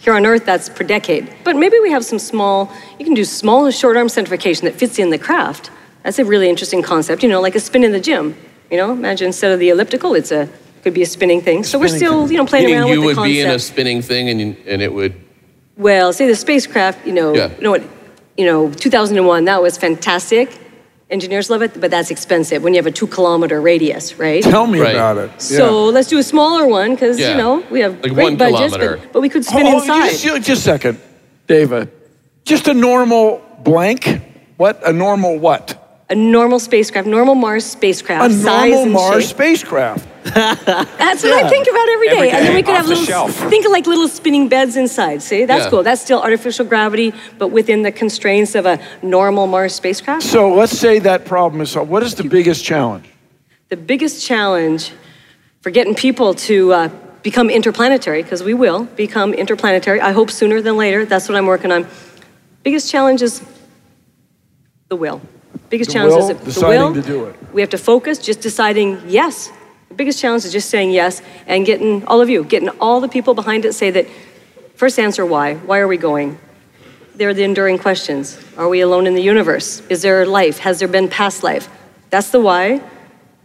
Here 0.00 0.14
on 0.14 0.24
Earth, 0.24 0.46
that's 0.46 0.70
per 0.70 0.84
decade. 0.84 1.30
But 1.44 1.56
maybe 1.56 1.78
we 1.80 1.90
have 1.90 2.04
some 2.04 2.18
small, 2.18 2.72
you 2.98 3.04
can 3.04 3.12
do 3.12 3.26
small 3.26 3.70
short 3.70 3.98
arm 3.98 4.08
centrifugation 4.08 4.64
that 4.64 4.74
fits 4.74 4.98
in 4.98 5.10
the 5.10 5.18
craft. 5.18 5.70
That's 6.02 6.18
a 6.18 6.24
really 6.24 6.48
interesting 6.48 6.80
concept, 6.80 7.22
you 7.22 7.28
know, 7.28 7.42
like 7.42 7.54
a 7.56 7.60
spin 7.60 7.84
in 7.84 7.92
the 7.92 8.00
gym. 8.00 8.36
You 8.70 8.78
know, 8.78 8.92
imagine 8.92 9.26
instead 9.26 9.52
of 9.52 9.58
the 9.58 9.68
elliptical, 9.68 10.14
it's 10.14 10.32
a, 10.32 10.48
could 10.86 10.94
be 10.94 11.02
a 11.02 11.06
spinning 11.06 11.40
thing. 11.40 11.64
So 11.64 11.80
we're 11.80 11.88
still, 11.88 12.26
thing. 12.28 12.32
you 12.36 12.38
know, 12.38 12.46
playing 12.46 12.66
Meaning 12.66 12.78
around 12.82 12.90
with 12.90 13.00
the 13.00 13.14
concept. 13.14 13.28
you 13.28 13.34
would 13.34 13.34
be 13.34 13.40
in 13.40 13.50
a 13.50 13.58
spinning 13.58 14.02
thing 14.02 14.28
and, 14.28 14.40
you, 14.40 14.56
and 14.68 14.80
it 14.80 14.92
would. 14.94 15.14
Well, 15.76 16.12
say 16.12 16.28
the 16.28 16.36
spacecraft, 16.36 17.04
you 17.04 17.12
know, 17.12 17.34
Yeah. 17.34 17.50
you 17.56 17.62
know 17.64 17.72
what, 17.72 17.82
you 18.36 18.46
know, 18.46 18.70
2001, 18.70 19.46
that 19.46 19.60
was 19.60 19.76
fantastic. 19.76 20.46
Engineers 21.10 21.50
love 21.50 21.62
it, 21.62 21.80
but 21.80 21.90
that's 21.90 22.12
expensive 22.12 22.62
when 22.62 22.72
you 22.72 22.78
have 22.78 22.86
a 22.86 22.92
two 22.92 23.08
kilometer 23.08 23.60
radius, 23.60 24.16
right? 24.16 24.44
Tell 24.44 24.68
me 24.68 24.78
Right. 24.80 24.94
about 24.94 25.18
it. 25.18 25.30
So 25.42 25.86
let's 25.86 26.06
do 26.06 26.18
a 26.18 26.22
smaller 26.22 26.68
one 26.68 26.90
because 26.94 27.18
Yeah. 27.18 27.30
you 27.32 27.36
know 27.42 27.64
we 27.68 27.80
have 27.80 27.94
Like 28.04 28.12
great 28.14 28.22
one 28.28 28.36
budgets, 28.36 28.74
kilometer. 28.74 28.96
but, 29.02 29.12
but 29.14 29.20
we 29.22 29.28
could 29.28 29.44
spin 29.44 29.66
Oh, 29.66 29.78
inside. 29.80 30.10
Just, 30.10 30.42
just 30.50 30.60
a 30.60 30.70
second, 30.72 30.98
Dava. 31.48 31.88
Just 32.44 32.68
a 32.68 32.74
normal 32.74 33.42
blank. 33.64 34.20
What? 34.56 34.80
A 34.86 34.92
normal 34.92 35.36
what? 35.48 35.82
a 36.08 36.14
normal 36.14 36.60
spacecraft, 36.60 37.08
normal 37.08 37.34
Mars 37.34 37.64
spacecraft, 37.66 38.30
A 38.30 38.32
size 38.32 38.70
normal 38.70 38.82
and 38.84 38.92
Mars 38.92 39.24
shape. 39.26 39.36
spacecraft. 39.36 40.06
That's 40.34 41.22
what 41.22 41.44
I 41.44 41.48
think 41.48 41.66
about 41.68 41.88
every 41.88 42.08
day. 42.08 42.16
Every 42.16 42.30
And 42.30 42.46
then 42.46 42.54
we 42.54 42.62
could 42.62 42.70
off 42.72 42.78
have 42.78 42.88
little, 42.88 43.04
shelf. 43.04 43.32
think 43.50 43.64
of 43.64 43.72
like 43.72 43.86
little 43.86 44.08
spinning 44.08 44.48
beds 44.48 44.76
inside. 44.76 45.22
See, 45.22 45.44
that's 45.44 45.64
Yeah. 45.64 45.70
cool. 45.70 45.82
That's 45.82 46.00
still 46.02 46.20
artificial 46.20 46.64
gravity, 46.66 47.12
but 47.38 47.48
within 47.48 47.82
the 47.82 47.92
constraints 47.92 48.54
of 48.54 48.66
a 48.66 48.78
normal 49.02 49.46
Mars 49.46 49.74
spacecraft. 49.74 50.22
So 50.22 50.52
let's 50.52 50.76
say 50.78 50.98
that 51.00 51.24
problem 51.24 51.60
is 51.62 51.70
solved. 51.70 51.90
What 51.90 52.02
is 52.02 52.14
the 52.14 52.24
biggest 52.24 52.64
challenge? 52.64 53.04
The 53.68 53.76
biggest 53.76 54.24
challenge 54.26 54.92
for 55.60 55.70
getting 55.70 55.94
people 55.94 56.34
to 56.34 56.72
uh, 56.72 56.88
become 57.22 57.48
interplanetary, 57.50 58.22
because 58.22 58.42
we 58.42 58.54
will 58.54 58.84
become 58.96 59.32
interplanetary, 59.34 60.00
I 60.00 60.12
hope 60.12 60.30
sooner 60.30 60.60
than 60.60 60.76
later. 60.76 61.04
That's 61.04 61.28
what 61.28 61.36
I'm 61.36 61.46
working 61.46 61.72
on. 61.72 61.86
Biggest 62.62 62.90
challenge 62.90 63.22
is 63.22 63.42
the 64.88 64.96
will. 64.96 65.20
Biggest 65.70 65.90
The 65.90 65.94
challenge 65.94 66.14
will, 66.14 66.22
is 66.22 66.28
the, 66.28 66.34
the 66.34 66.44
deciding 66.44 66.80
will. 66.80 66.94
to 66.94 67.02
do 67.02 67.24
it. 67.24 67.34
We 67.52 67.60
have 67.60 67.70
to 67.70 67.78
focus, 67.78 68.18
just 68.18 68.40
deciding 68.40 69.02
yes. 69.08 69.50
The 69.96 70.04
biggest 70.04 70.20
challenge 70.20 70.44
is 70.44 70.52
just 70.52 70.68
saying 70.68 70.90
yes 70.90 71.22
and 71.46 71.64
getting 71.64 72.04
all 72.04 72.20
of 72.20 72.28
you, 72.28 72.44
getting 72.44 72.68
all 72.82 73.00
the 73.00 73.08
people 73.08 73.32
behind 73.32 73.64
it 73.64 73.72
say 73.72 73.90
that 73.92 74.06
first 74.74 74.98
answer 74.98 75.24
why. 75.24 75.54
Why 75.54 75.78
are 75.78 75.88
we 75.88 75.96
going? 75.96 76.38
They're 77.14 77.32
the 77.32 77.44
enduring 77.44 77.78
questions. 77.78 78.38
Are 78.58 78.68
we 78.68 78.82
alone 78.82 79.06
in 79.06 79.14
the 79.14 79.22
universe? 79.22 79.80
Is 79.88 80.02
there 80.02 80.26
life? 80.26 80.58
Has 80.58 80.80
there 80.80 80.86
been 80.88 81.08
past 81.08 81.42
life? 81.42 81.70
That's 82.10 82.28
the 82.28 82.40
why. 82.40 82.82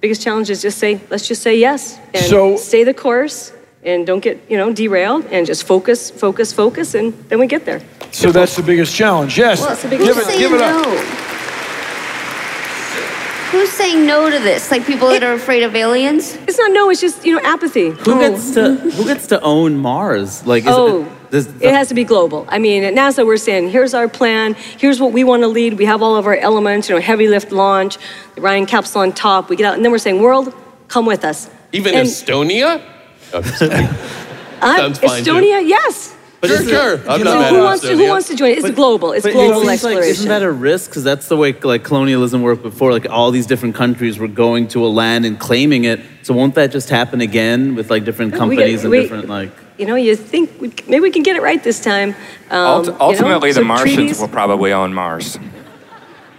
Biggest 0.01 0.21
challenge 0.23 0.49
is 0.49 0.61
just 0.61 0.77
say, 0.77 0.99
let's 1.09 1.25
just 1.25 1.41
say 1.41 1.57
yes 1.57 1.97
and 2.13 2.25
So- 2.25 2.57
stay 2.57 2.83
the 2.83 2.93
course 2.93 3.53
and 3.81 4.05
don't 4.05 4.19
get, 4.19 4.37
you 4.49 4.57
know, 4.57 4.73
derailed 4.73 5.23
and 5.27 5.47
just 5.47 5.63
focus, 5.63 6.11
focus, 6.11 6.51
focus, 6.51 6.95
and 6.95 7.13
then 7.29 7.39
we 7.39 7.47
get 7.47 7.63
there. 7.63 7.81
So 8.11 8.29
that's 8.33 8.57
the 8.57 8.63
biggest 8.63 8.93
challenge. 8.93 9.37
Yes. 9.37 9.61
Well, 9.61 9.71
it's 9.71 9.83
the 9.83 9.87
biggest 9.87 10.05
give 10.05 10.17
Who's 10.17 10.25
it, 10.25 10.31
saying 10.31 10.39
give 10.41 10.51
it 10.51 10.59
no? 10.59 11.30
Up. 13.51 13.57
Who's 13.57 13.69
saying 13.71 14.05
no 14.05 14.29
to 14.29 14.39
this? 14.39 14.71
Like 14.71 14.85
people 14.85 15.09
that 15.09 15.23
are 15.23 15.33
afraid 15.33 15.63
of 15.63 15.75
aliens? 15.75 16.35
It's 16.47 16.57
not 16.57 16.71
no, 16.71 16.89
it's 16.89 17.01
just, 17.01 17.25
you 17.25 17.35
know, 17.35 17.41
apathy. 17.43 17.89
Who 17.89 18.19
gets 18.19 18.53
to 18.53 18.75
Who 18.75 19.05
gets 19.05 19.27
to 19.27 19.41
own 19.41 19.77
Mars? 19.77 20.45
Like, 20.45 20.63
is 20.63 20.69
Oh, 20.71 21.03
it, 21.03 21.31
does, 21.31 21.47
it 21.61 21.73
has 21.73 21.89
to 21.89 21.93
be 21.93 22.05
global. 22.05 22.45
I 22.47 22.59
mean, 22.59 22.83
at 22.83 22.93
NASA, 22.93 23.25
we're 23.25 23.35
saying, 23.37 23.69
here's 23.69 23.93
our 23.93 24.07
plan, 24.07 24.53
here's 24.53 24.99
what 25.01 25.11
we 25.11 25.23
want 25.23 25.43
to 25.43 25.47
lead. 25.47 25.73
We 25.73 25.85
have 25.85 26.01
all 26.01 26.15
of 26.15 26.27
our 26.27 26.35
elements, 26.35 26.87
you 26.87 26.95
know, 26.95 27.01
heavy 27.01 27.27
lift 27.27 27.51
launch, 27.51 27.97
the 28.35 28.41
Orion 28.41 28.65
capsule 28.65 29.01
on 29.01 29.11
top. 29.11 29.49
We 29.49 29.55
get 29.57 29.65
out, 29.65 29.75
and 29.75 29.83
then 29.83 29.91
we're 29.91 29.97
saying, 29.97 30.21
world, 30.21 30.53
come 30.87 31.05
with 31.05 31.25
us. 31.25 31.49
Even 31.73 31.95
And, 31.95 32.07
Estonia? 32.07 32.81
Oh, 33.33 33.41
just 33.41 33.59
kidding. 33.59 33.87
uh, 34.61 34.77
sounds 34.77 34.99
fine, 34.99 35.23
too. 35.23 35.31
Estonia, 35.31 35.65
yes. 35.65 36.13
Sure, 36.49 36.61
is 36.61 36.67
it- 36.67 36.69
sure. 36.71 36.93
I'm 37.09 37.23
not 37.23 37.23
know, 37.23 37.39
mad 37.39 37.49
who 37.51 37.57
at 37.59 37.63
wants, 37.63 37.81
to, 37.83 37.87
who 37.89 37.95
Estonia. 38.03 38.09
wants 38.09 38.27
to 38.29 38.35
join? 38.35 38.51
It's 38.51 38.61
But- 38.63 38.75
global. 38.75 39.11
It's 39.11 39.25
global 39.25 39.41
it 39.41 39.53
seems 39.55 39.65
like, 39.65 39.73
exploration. 39.73 40.09
isn't 40.11 40.29
that 40.29 40.41
a 40.43 40.51
risk? 40.51 40.89
Because 40.89 41.03
that's 41.03 41.27
the 41.27 41.37
way 41.37 41.53
like 41.63 41.83
colonialism 41.83 42.41
worked 42.41 42.63
before. 42.63 42.91
Like 42.91 43.07
all 43.09 43.31
these 43.31 43.45
different 43.45 43.75
countries 43.75 44.17
were 44.19 44.27
going 44.27 44.67
to 44.69 44.85
a 44.85 44.87
land 44.87 45.25
and 45.25 45.39
claiming 45.39 45.83
it. 45.85 45.99
So 46.23 46.33
won't 46.33 46.55
that 46.55 46.71
just 46.71 46.89
happen 46.89 47.21
again 47.21 47.75
with 47.75 47.89
like 47.89 48.05
different 48.05 48.31
We 48.33 48.37
get- 48.37 48.39
companies 48.39 48.81
and 48.83 48.91
we- 48.91 49.01
different 49.01 49.29
like? 49.29 49.51
you 49.77 49.87
know, 49.87 49.95
you 49.95 50.15
think 50.15 50.51
we, 50.59 50.71
maybe 50.87 50.99
we 50.99 51.09
can 51.11 51.23
get 51.23 51.35
it 51.35 51.41
right 51.41 51.63
this 51.63 51.79
time. 51.79 52.13
Um, 52.51 52.57
Ult- 52.67 52.85
you 52.85 52.91
know, 52.91 52.97
ultimately, 52.99 53.51
so 53.51 53.61
the 53.61 53.65
Martians 53.65 53.95
treaties- 53.95 54.19
will 54.19 54.27
probably 54.27 54.71
own 54.73 54.93
Mars. 54.93 55.39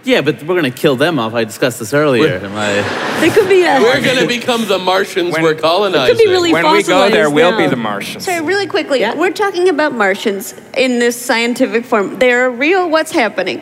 Yeah, 0.05 0.21
but 0.21 0.43
we're 0.43 0.55
gonna 0.55 0.69
kill 0.71 0.95
them 0.97 1.17
off. 1.17 1.33
I 1.33 1.43
discussed 1.45 1.79
this 1.79 1.93
earlier. 1.93 2.37
Am 2.39 2.55
I? 2.55 3.19
They 3.21 3.29
could 3.29 3.47
be. 3.47 3.65
Uh, 3.65 3.79
We're 3.81 4.01
going 4.03 4.19
to 4.19 4.27
become 4.27 4.67
the 4.67 4.77
Martians 4.77 5.31
When- 5.31 5.43
we're 5.43 5.55
colonizing. 5.55 6.03
It 6.13 6.17
could 6.17 6.23
be 6.25 6.29
really 6.29 6.51
When 6.51 6.69
we 6.73 6.83
go 6.83 7.09
there, 7.09 7.23
fossilized 7.25 7.33
we'll 7.35 7.51
now. 7.51 7.57
be 7.57 7.67
the 7.67 7.75
Martians. 7.77 8.25
Sorry, 8.25 8.41
really 8.41 8.67
quickly. 8.67 8.99
Yeah. 8.99 9.15
We're 9.15 9.31
talking 9.31 9.69
about 9.69 9.93
Martians 9.93 10.53
in 10.75 10.99
this 10.99 11.19
scientific 11.19 11.85
form. 11.85 12.19
They're 12.19 12.49
real. 12.51 12.89
What's 12.89 13.11
happening? 13.13 13.61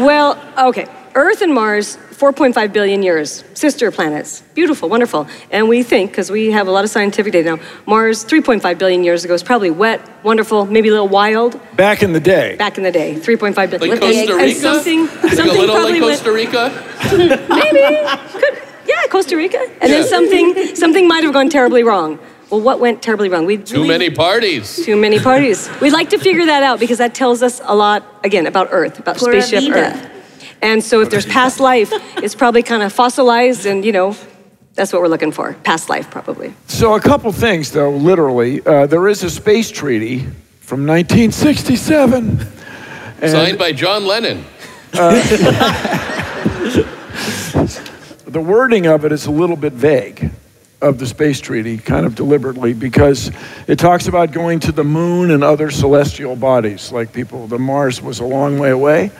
Well, 0.00 0.40
okay. 0.68 0.86
Earth 1.14 1.42
and 1.42 1.52
Mars, 1.52 1.98
4.5 2.20 2.72
billion 2.74 3.02
years, 3.02 3.44
sister 3.54 3.90
planets. 3.90 4.42
Beautiful, 4.54 4.90
wonderful. 4.90 5.26
And 5.50 5.70
we 5.70 5.82
think, 5.82 6.10
because 6.10 6.30
we 6.30 6.50
have 6.50 6.68
a 6.68 6.70
lot 6.70 6.84
of 6.84 6.90
scientific 6.90 7.32
data 7.32 7.56
now, 7.56 7.62
Mars, 7.86 8.26
3.5 8.26 8.76
billion 8.78 9.02
years 9.02 9.24
ago, 9.24 9.32
is 9.32 9.42
probably 9.42 9.70
wet, 9.70 10.02
wonderful, 10.22 10.66
maybe 10.66 10.90
a 10.90 10.92
little 10.92 11.08
wild 11.08 11.58
Back 11.76 12.02
in 12.02 12.12
the 12.12 12.20
day. 12.20 12.56
back 12.56 12.76
in 12.76 12.84
the 12.84 12.92
day. 12.92 13.14
3.5 13.14 13.54
billion. 13.70 13.80
Like 13.80 13.90
With 13.90 14.00
the 14.00 14.06
Costa 14.06 14.36
Rica? 14.36 14.42
And 14.44 14.56
something, 14.56 15.06
like 15.06 15.32
something 15.32 15.56
a 15.56 15.60
little 15.60 15.74
probably 15.76 16.00
like 16.00 16.10
Costa 16.10 16.32
Rica? 16.32 16.70
maybe, 17.48 18.38
could, 18.38 18.62
yeah, 18.86 19.02
Costa 19.08 19.36
Rica. 19.38 19.58
And 19.80 19.90
Yeah. 19.90 20.00
then 20.00 20.06
something, 20.06 20.76
something 20.76 21.08
might 21.08 21.24
have 21.24 21.32
gone 21.32 21.48
terribly 21.48 21.82
wrong. 21.82 22.18
Well, 22.50 22.60
what 22.60 22.80
went 22.80 23.00
terribly 23.00 23.30
wrong? 23.30 23.46
We 23.46 23.56
Too 23.56 23.86
many 23.86 24.10
parties. 24.10 24.84
Too 24.84 24.96
many 24.96 25.18
parties. 25.20 25.70
We'd 25.80 25.92
like 25.94 26.10
to 26.10 26.18
figure 26.18 26.44
that 26.44 26.62
out 26.62 26.80
because 26.80 26.98
that 26.98 27.14
tells 27.14 27.42
us 27.42 27.62
a 27.64 27.74
lot, 27.74 28.02
again, 28.24 28.46
about 28.46 28.68
Earth, 28.72 28.98
about 28.98 29.16
Pura 29.16 29.40
spaceship 29.40 29.72
vida. 29.72 29.94
Earth. 29.94 30.10
And 30.62 30.84
so 30.84 31.00
if 31.00 31.10
there's 31.10 31.26
past 31.26 31.60
life, 31.60 31.90
it's 32.18 32.34
probably 32.34 32.62
kind 32.62 32.82
of 32.82 32.92
fossilized 32.92 33.66
and, 33.66 33.84
you 33.84 33.92
know, 33.92 34.16
that's 34.74 34.92
what 34.92 35.02
we're 35.02 35.08
looking 35.08 35.32
for. 35.32 35.54
Past 35.54 35.88
life, 35.88 36.10
probably. 36.10 36.54
So 36.66 36.94
a 36.94 37.00
couple 37.00 37.32
things, 37.32 37.72
though. 37.72 37.90
Literally, 37.90 38.64
uh, 38.64 38.86
there 38.86 39.08
is 39.08 39.22
a 39.22 39.30
space 39.30 39.70
treaty 39.70 40.20
from 40.60 40.86
1967. 40.86 42.46
And 43.20 43.30
Signed 43.30 43.58
by 43.58 43.72
John 43.72 44.06
Lennon. 44.06 44.44
the 44.92 46.86
wording 48.40 48.86
of 48.86 49.04
it 49.04 49.12
is 49.12 49.26
a 49.26 49.30
little 49.30 49.56
bit 49.56 49.72
vague 49.72 50.30
of 50.80 50.98
the 50.98 51.06
space 51.06 51.40
treaty, 51.40 51.76
kind 51.76 52.06
of 52.06 52.14
deliberately, 52.14 52.72
because 52.72 53.30
it 53.66 53.78
talks 53.78 54.06
about 54.06 54.32
going 54.32 54.60
to 54.60 54.72
the 54.72 54.84
moon 54.84 55.30
and 55.30 55.44
other 55.44 55.70
celestial 55.70 56.36
bodies, 56.36 56.90
like 56.90 57.12
people. 57.12 57.46
The 57.46 57.58
Mars 57.58 58.00
was 58.00 58.20
a 58.20 58.24
long 58.24 58.58
way 58.58 58.70
away. 58.70 59.10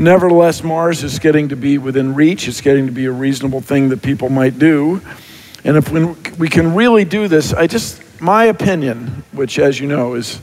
Nevertheless, 0.00 0.64
Mars 0.64 1.04
is 1.04 1.18
getting 1.18 1.50
to 1.50 1.56
be 1.56 1.76
within 1.76 2.14
reach. 2.14 2.48
It's 2.48 2.62
getting 2.62 2.86
to 2.86 2.92
be 2.92 3.04
a 3.04 3.12
reasonable 3.12 3.60
thing 3.60 3.90
that 3.90 4.00
people 4.00 4.30
might 4.30 4.58
do. 4.58 5.02
And 5.62 5.76
if 5.76 5.90
we, 6.38 6.48
can 6.48 6.74
really 6.74 7.04
do 7.04 7.28
this, 7.28 7.52
I 7.52 7.66
just, 7.66 8.02
my 8.18 8.44
opinion, 8.44 9.24
which 9.32 9.58
as 9.58 9.78
you 9.78 9.86
know 9.86 10.14
is 10.14 10.40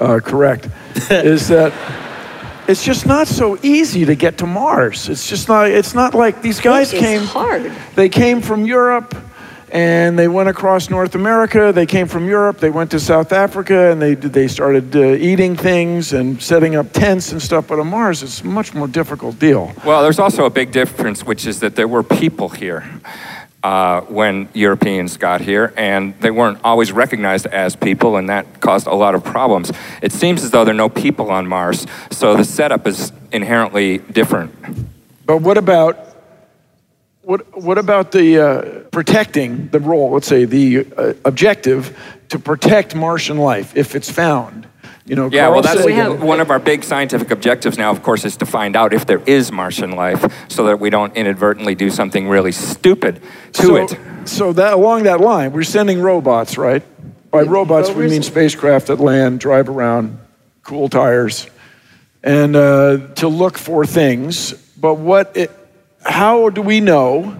uh, 0.00 0.20
correct, 0.24 0.68
is 1.10 1.48
that 1.48 1.74
it's 2.66 2.82
just 2.82 3.04
not 3.04 3.28
so 3.28 3.58
easy 3.62 4.06
to 4.06 4.14
get 4.14 4.38
to 4.38 4.46
Mars. 4.46 5.10
It's 5.10 5.28
just 5.28 5.46
not, 5.46 5.68
it's 5.70 5.92
not 5.92 6.14
like 6.14 6.40
these 6.40 6.58
guys 6.58 6.90
It's 6.94 7.02
came. 7.02 7.20
hard. 7.20 7.70
They 7.96 8.08
came 8.08 8.40
from 8.40 8.64
Europe 8.64 9.14
and 9.76 10.18
they 10.18 10.26
went 10.26 10.48
across 10.48 10.88
North 10.88 11.14
America. 11.14 11.70
They 11.70 11.84
came 11.84 12.08
from 12.08 12.26
Europe. 12.26 12.60
They 12.60 12.70
went 12.70 12.90
to 12.92 12.98
South 12.98 13.30
Africa 13.30 13.90
and 13.92 14.00
they, 14.00 14.14
they 14.14 14.48
started 14.48 14.96
uh, 14.96 15.00
eating 15.16 15.54
things 15.54 16.14
and 16.14 16.42
setting 16.42 16.76
up 16.76 16.92
tents 16.92 17.30
and 17.32 17.42
stuff. 17.42 17.68
But 17.68 17.78
on 17.80 17.88
Mars, 17.88 18.22
it's 18.22 18.40
a 18.40 18.46
much 18.46 18.72
more 18.72 18.88
difficult 18.88 19.38
deal. 19.38 19.70
Well, 19.84 20.02
there's 20.02 20.18
also 20.18 20.46
a 20.46 20.50
big 20.50 20.72
difference, 20.72 21.24
which 21.24 21.44
is 21.44 21.60
that 21.60 21.76
there 21.76 21.88
were 21.88 22.02
people 22.02 22.48
here 22.48 22.88
uh, 23.62 24.00
when 24.02 24.48
Europeans 24.54 25.18
got 25.18 25.42
here, 25.42 25.74
and 25.76 26.18
they 26.20 26.30
weren't 26.30 26.58
always 26.64 26.90
recognized 26.90 27.44
as 27.44 27.76
people, 27.76 28.16
and 28.16 28.30
that 28.30 28.60
caused 28.60 28.86
a 28.86 28.94
lot 28.94 29.14
of 29.14 29.24
problems. 29.24 29.72
It 30.00 30.12
seems 30.12 30.42
as 30.42 30.52
though 30.52 30.64
there 30.64 30.72
are 30.72 30.76
no 30.76 30.88
people 30.88 31.30
on 31.30 31.46
Mars, 31.46 31.86
so 32.10 32.34
the 32.34 32.44
setup 32.44 32.86
is 32.86 33.12
inherently 33.30 33.98
different. 33.98 34.54
But 35.26 35.42
what 35.42 35.58
about 35.58 36.05
what, 37.26 37.60
what 37.60 37.76
about 37.76 38.12
the 38.12 38.38
uh, 38.38 38.62
protecting 38.90 39.66
the 39.70 39.80
role, 39.80 40.12
let's 40.12 40.28
say 40.28 40.44
the 40.44 40.86
uh, 40.96 41.12
objective 41.24 41.98
to 42.28 42.38
protect 42.38 42.94
Martian 42.94 43.36
life 43.36 43.76
if 43.76 43.96
it's 43.96 44.08
found? 44.08 44.68
You 45.06 45.16
know, 45.16 45.28
Yeah, 45.28 45.46
Carl 45.46 45.54
well, 45.54 45.62
that's 45.62 45.84
We 45.84 45.94
have- 45.94 46.22
one 46.22 46.38
of 46.38 46.52
our 46.52 46.60
big 46.60 46.84
scientific 46.84 47.32
objectives 47.32 47.78
now, 47.78 47.90
of 47.90 48.04
course, 48.04 48.24
is 48.24 48.36
to 48.36 48.46
find 48.46 48.76
out 48.76 48.92
if 48.92 49.06
there 49.06 49.20
is 49.26 49.50
Martian 49.50 49.90
life 49.96 50.24
so 50.46 50.66
that 50.66 50.78
we 50.78 50.88
don't 50.88 51.16
inadvertently 51.16 51.74
do 51.74 51.90
something 51.90 52.28
really 52.28 52.52
stupid 52.52 53.20
to 53.54 53.62
so, 53.62 53.76
it. 53.76 53.98
So 54.28 54.52
that 54.52 54.74
along 54.74 55.02
that 55.02 55.20
line, 55.20 55.50
we're 55.50 55.64
sending 55.64 56.00
robots, 56.00 56.56
right? 56.56 56.84
By 57.32 57.42
robots, 57.42 57.90
we 57.90 58.06
mean 58.06 58.22
spacecraft 58.22 58.86
that 58.86 59.00
land, 59.00 59.40
drive 59.40 59.68
around, 59.68 60.20
cool 60.62 60.88
tires, 60.88 61.48
and 62.22 62.54
uh, 62.54 62.98
to 63.16 63.26
look 63.26 63.58
for 63.58 63.84
things. 63.84 64.52
But 64.76 64.94
what? 64.94 65.36
It, 65.36 65.50
how 66.06 66.48
do 66.50 66.62
we 66.62 66.80
know 66.80 67.38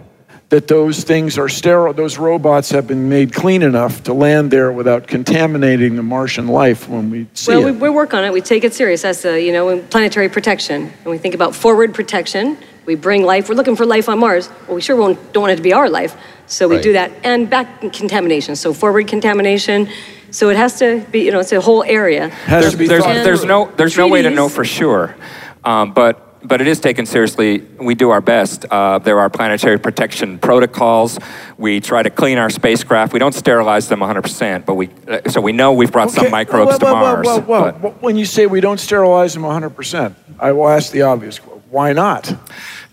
that 0.49 0.68
those 0.68 1.02
things 1.04 1.38
are 1.38 1.49
sterile? 1.49 1.92
Those 1.92 2.18
robots 2.18 2.70
have 2.70 2.87
been 2.87 3.08
made 3.08 3.32
clean 3.32 3.62
enough 3.62 4.02
to 4.04 4.12
land 4.12 4.50
there 4.50 4.70
without 4.73 5.06
contaminating 5.06 5.96
the 5.96 6.02
Martian 6.02 6.46
life 6.49 6.88
when 6.88 7.11
we 7.11 7.26
see 7.35 7.52
Well, 7.52 7.64
we, 7.64 7.70
it. 7.70 7.80
we 7.80 7.88
work 7.90 8.14
on 8.14 8.25
it. 8.25 8.32
We 8.32 8.40
take 8.40 8.64
it 8.64 8.75
serious. 8.75 9.02
That's 9.02 9.25
a, 9.25 9.44
you 9.44 9.52
know, 9.52 9.80
planetary 9.82 10.28
protection. 10.28 10.82
And 11.02 11.06
we 11.06 11.18
think 11.18 11.35
about 11.35 11.54
forward 11.54 11.94
protection. 11.94 12.58
We 12.85 12.94
bring 12.94 13.25
life. 13.25 13.49
We're 13.49 13.56
looking 13.56 13.76
for 13.76 13.87
life 13.87 14.08
on 14.08 14.18
Mars. 14.20 14.49
Well, 14.66 14.76
we 14.76 14.80
sure 14.80 14.94
won't, 14.96 15.32
don't 15.32 15.42
want 15.42 15.52
it 15.52 15.56
to 15.56 15.62
be 15.62 15.73
our 15.73 15.88
life. 15.90 16.16
So 16.46 16.68
we 16.68 16.76
Right. 16.76 16.82
do 16.85 16.92
that. 16.92 17.11
And 17.25 17.50
back 17.50 17.80
contamination. 17.80 18.54
So 18.56 18.73
forward 18.73 19.08
contamination. 19.08 19.88
So 20.30 20.50
it 20.50 20.56
has 20.56 20.78
to 20.78 21.04
be, 21.11 21.20
you 21.25 21.32
know, 21.32 21.40
it's 21.40 21.52
a 21.52 21.61
whole 21.61 21.82
area. 21.82 22.28
Has 22.28 22.73
to 22.73 22.76
be 22.76 22.87
there's, 22.87 23.04
there's 23.04 23.44
no 23.44 23.70
there's 23.76 23.96
no 23.96 24.06
way 24.08 24.23
to 24.23 24.30
know 24.30 24.49
for 24.49 24.64
sure, 24.64 25.16
um, 25.64 25.92
but 25.92 26.25
but 26.47 26.61
it 26.61 26.67
is 26.67 26.81
taken 26.81 27.07
seriously. 27.07 27.59
We 27.79 27.95
do 27.95 28.11
our 28.11 28.21
best. 28.21 28.65
Uh, 28.71 28.99
there 28.99 29.19
are 29.19 29.29
planetary 29.29 29.79
protection 29.79 30.38
protocols. 30.38 31.19
We 31.59 31.81
try 31.81 32.03
to 32.03 32.11
clean 32.11 32.38
our 32.38 32.50
spacecraft. 32.50 33.12
We 33.12 33.19
don't 33.19 33.35
sterilize 33.35 33.88
them 33.88 34.00
100%, 34.00 34.65
but 34.65 34.75
we 34.75 34.91
uh, 35.09 35.29
so 35.29 35.41
we 35.41 35.53
know 35.53 35.73
we've 35.73 35.93
brought 35.93 36.11
some 36.11 36.25
Okay, 36.26 36.31
microbes 36.31 36.73
whoa, 36.73 36.79
to 36.79 36.85
Mars. 36.93 37.26
Whoa, 37.26 37.41
whoa, 37.41 37.73
but- 37.73 37.81
whoa. 37.81 37.91
When 38.00 38.17
you 38.17 38.25
say 38.25 38.47
we 38.47 38.61
don't 38.61 38.79
sterilize 38.79 39.35
them 39.35 39.43
100%, 39.43 40.15
I 40.38 40.53
will 40.53 40.69
ask 40.69 40.93
the 40.93 41.03
obvious. 41.03 41.38
Why 41.71 41.93
not? 41.93 42.33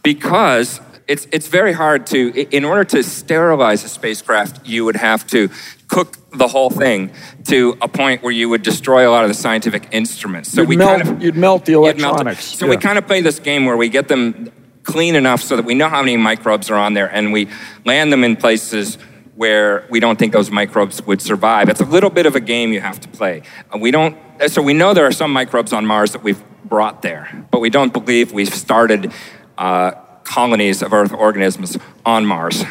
because 0.01 0.81
it's, 1.13 1.27
it's 1.31 1.47
very 1.47 1.73
hard 1.73 2.07
to, 2.07 2.29
in 2.57 2.65
order 2.65 2.83
to 2.85 3.03
sterilize 3.03 3.83
a 3.83 3.87
spacecraft, 3.87 4.65
you 4.67 4.83
would 4.83 4.95
have 4.95 5.27
to 5.27 5.49
cook 5.87 6.17
the 6.31 6.47
whole 6.47 6.71
thing 6.71 7.11
to 7.45 7.77
a 7.81 7.87
point 7.87 8.23
where 8.23 8.31
you 8.31 8.49
would 8.49 8.63
destroy 8.63 9.07
a 9.07 9.11
lot 9.11 9.23
of 9.23 9.29
the 9.29 9.35
scientific 9.35 9.87
instruments. 9.91 10.51
So 10.51 10.61
You'd 10.61 10.69
we 10.69 10.77
melt- 10.77 11.01
kind 11.03 11.15
of 11.17 11.21
you'd 11.21 11.35
melt 11.37 11.65
the 11.65 11.73
you'd 11.73 11.81
melt 11.81 12.15
electronics, 12.15 12.45
So 12.45 12.67
we 12.67 12.77
kind 12.77 12.97
of 12.97 13.05
play 13.05 13.21
this 13.21 13.37
game 13.37 13.65
where 13.65 13.77
we 13.77 13.89
get 13.89 14.07
them 14.07 14.51
clean 14.81 15.13
enough 15.15 15.41
so 15.43 15.55
that 15.55 15.65
we 15.65 15.75
know 15.75 15.87
how 15.87 16.01
many 16.01 16.17
microbes 16.17 16.71
are 16.71 16.77
on 16.77 16.95
there, 16.95 17.09
and 17.13 17.31
we 17.31 17.47
land 17.85 18.11
them 18.11 18.23
in 18.23 18.35
places 18.35 18.97
where 19.35 19.85
we 19.91 19.99
don't 19.99 20.17
think 20.17 20.33
those 20.33 20.49
microbes 20.49 21.01
would 21.05 21.21
survive. 21.21 21.69
It's 21.69 21.79
a 21.79 21.85
little 21.85 22.09
bit 22.09 22.25
of 22.25 22.35
a 22.35 22.39
game 22.39 22.73
you 22.73 22.81
have 22.81 22.99
to 23.01 23.07
play. 23.07 23.43
Uh, 23.71 23.77
We 23.77 23.91
don't. 23.91 24.17
So 24.47 24.63
we 24.63 24.73
know 24.73 24.95
there 24.95 25.05
are 25.05 25.11
some 25.23 25.31
microbes 25.31 25.73
on 25.73 25.85
Mars 25.85 26.11
that 26.13 26.23
we've 26.23 26.43
brought 26.65 27.03
there, 27.03 27.45
but 27.51 27.59
we 27.59 27.69
don't 27.69 27.93
believe 27.93 28.31
we've 28.31 28.53
started 28.53 29.11
uh, 29.59 29.91
colonies 30.23 30.81
of 30.81 30.93
Earth 30.93 31.13
organisms 31.13 31.77
on 32.05 32.25
Mars. 32.25 32.63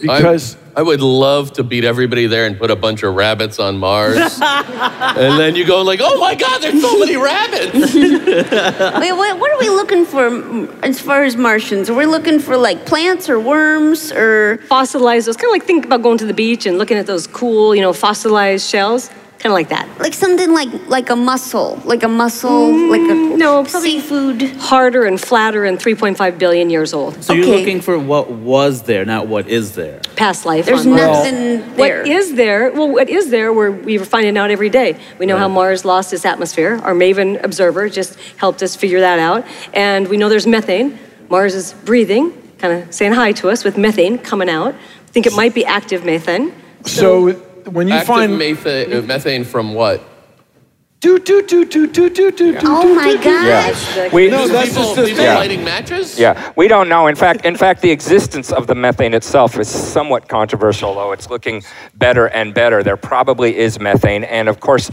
Because 0.00 0.56
I, 0.74 0.80
I 0.80 0.82
would 0.82 1.02
love 1.02 1.52
to 1.54 1.62
beat 1.62 1.84
everybody 1.84 2.26
there 2.26 2.46
and 2.46 2.58
put 2.58 2.70
a 2.70 2.76
bunch 2.76 3.02
of 3.02 3.14
rabbits 3.14 3.58
on 3.58 3.76
Mars. 3.76 4.16
and 4.42 5.38
then 5.38 5.54
you 5.56 5.66
go 5.66 5.82
like, 5.82 6.00
oh 6.02 6.18
my 6.18 6.34
God, 6.34 6.62
there's 6.62 6.80
so 6.80 6.98
many 6.98 7.16
rabbits. 7.16 7.94
Wait, 7.94 9.12
what, 9.12 9.38
what 9.38 9.50
are 9.50 9.58
we 9.58 9.68
looking 9.68 10.06
for 10.06 10.72
as 10.82 10.98
far 11.00 11.24
as 11.24 11.36
Martians? 11.36 11.90
Are 11.90 11.94
we 11.94 12.06
looking 12.06 12.38
for 12.38 12.56
like 12.56 12.86
plants 12.86 13.28
or 13.28 13.38
worms 13.38 14.10
or 14.10 14.58
fossilized? 14.68 15.26
those, 15.26 15.36
kind 15.36 15.50
of 15.50 15.52
like 15.52 15.64
think 15.64 15.84
about 15.84 16.02
going 16.02 16.18
to 16.18 16.26
the 16.26 16.34
beach 16.34 16.64
and 16.64 16.78
looking 16.78 16.96
at 16.96 17.06
those 17.06 17.26
cool, 17.26 17.74
you 17.74 17.82
know, 17.82 17.92
fossilized 17.92 18.66
shells, 18.66 19.10
kind 19.40 19.52
of 19.52 19.54
like 19.54 19.70
that. 19.70 19.88
like 19.98 20.12
something 20.14 20.52
like 20.52 20.68
like 20.88 21.08
a 21.10 21.16
mussel, 21.16 21.80
like 21.84 22.02
a 22.02 22.08
mussel, 22.08 22.70
like 22.94 23.00
a 23.00 23.14
Mm, 23.14 23.38
no, 23.38 23.64
probably- 23.64 23.80
seafood? 24.00 24.42
Harder 24.70 25.04
and 25.04 25.18
flatter 25.20 25.64
and 25.64 25.78
3.5 25.78 26.38
billion 26.38 26.68
years 26.70 26.92
old. 26.92 27.24
So 27.24 27.32
you're 27.32 27.46
looking 27.56 27.80
for 27.80 27.98
what 27.98 28.30
was 28.30 28.82
there, 28.82 29.04
not 29.06 29.26
what 29.28 29.48
is 29.48 29.74
there. 29.74 30.00
Past 30.16 30.44
life. 30.44 30.66
There's 30.66 30.84
on 30.86 30.92
Mars. 30.92 31.00
nothing 31.00 31.74
there. 31.76 32.00
What 32.02 32.08
is 32.08 32.34
there? 32.34 32.70
Well, 32.70 32.90
what 32.90 33.08
is 33.08 33.30
there? 33.30 33.52
We're, 33.52 33.70
we're 33.70 34.04
finding 34.04 34.36
out 34.36 34.50
every 34.50 34.68
day. 34.68 34.98
We 35.18 35.24
know 35.26 35.38
how 35.38 35.48
Mars 35.48 35.84
lost 35.86 36.12
its 36.12 36.24
atmosphere. 36.26 36.78
Our 36.84 36.94
MAVEN 36.94 37.38
observer 37.42 37.88
just 37.88 38.18
helped 38.36 38.62
us 38.62 38.76
figure 38.76 39.00
that 39.00 39.18
out. 39.18 39.46
And 39.72 40.06
we 40.08 40.16
know 40.18 40.28
there's 40.28 40.46
methane. 40.46 40.98
Mars 41.30 41.54
is 41.54 41.72
breathing, 41.84 42.32
kind 42.58 42.82
of 42.82 42.92
saying 42.94 43.12
hi 43.12 43.32
to 43.40 43.48
us 43.48 43.64
with 43.64 43.78
methane 43.78 44.18
coming 44.18 44.50
out. 44.50 44.74
I 44.74 45.10
think 45.12 45.26
it 45.26 45.32
might 45.32 45.54
be 45.54 45.64
active 45.64 46.04
methane. 46.04 46.52
so 46.84 47.40
when 47.72 47.88
you 47.88 47.94
Active 47.94 48.06
find 48.06 48.38
methane, 48.38 48.92
uh, 48.92 49.02
methane 49.02 49.44
from 49.44 49.74
what? 49.74 50.02
do 51.00 51.18
do 51.18 51.40
do 51.46 51.64
do 51.64 51.86
do 51.86 52.10
do 52.10 52.30
do 52.30 52.58
Oh 52.62 52.94
my 52.94 53.16
God! 53.16 53.74
The- 53.74 54.10
We, 54.12 54.28
No, 54.28 54.46
that's 54.46 54.68
people 54.68 54.82
just 54.82 54.96
the 54.96 55.04
people 55.06 55.24
thing. 55.24 55.34
lighting 55.34 55.64
matches? 55.64 56.18
Yeah, 56.18 56.52
we 56.56 56.68
don't 56.68 56.90
know. 56.90 57.06
In 57.06 57.16
fact, 57.16 57.46
in 57.46 57.56
fact, 57.56 57.80
the 57.80 57.90
existence 57.90 58.52
of 58.52 58.66
the 58.66 58.74
methane 58.74 59.14
itself 59.14 59.58
is 59.58 59.68
somewhat 59.68 60.28
controversial, 60.28 60.94
though 60.94 61.12
it's 61.12 61.30
looking 61.30 61.62
better 61.94 62.26
and 62.28 62.52
better. 62.52 62.82
There 62.82 62.98
probably 62.98 63.56
is 63.56 63.80
methane, 63.80 64.24
and 64.24 64.46
of 64.46 64.60
course, 64.60 64.90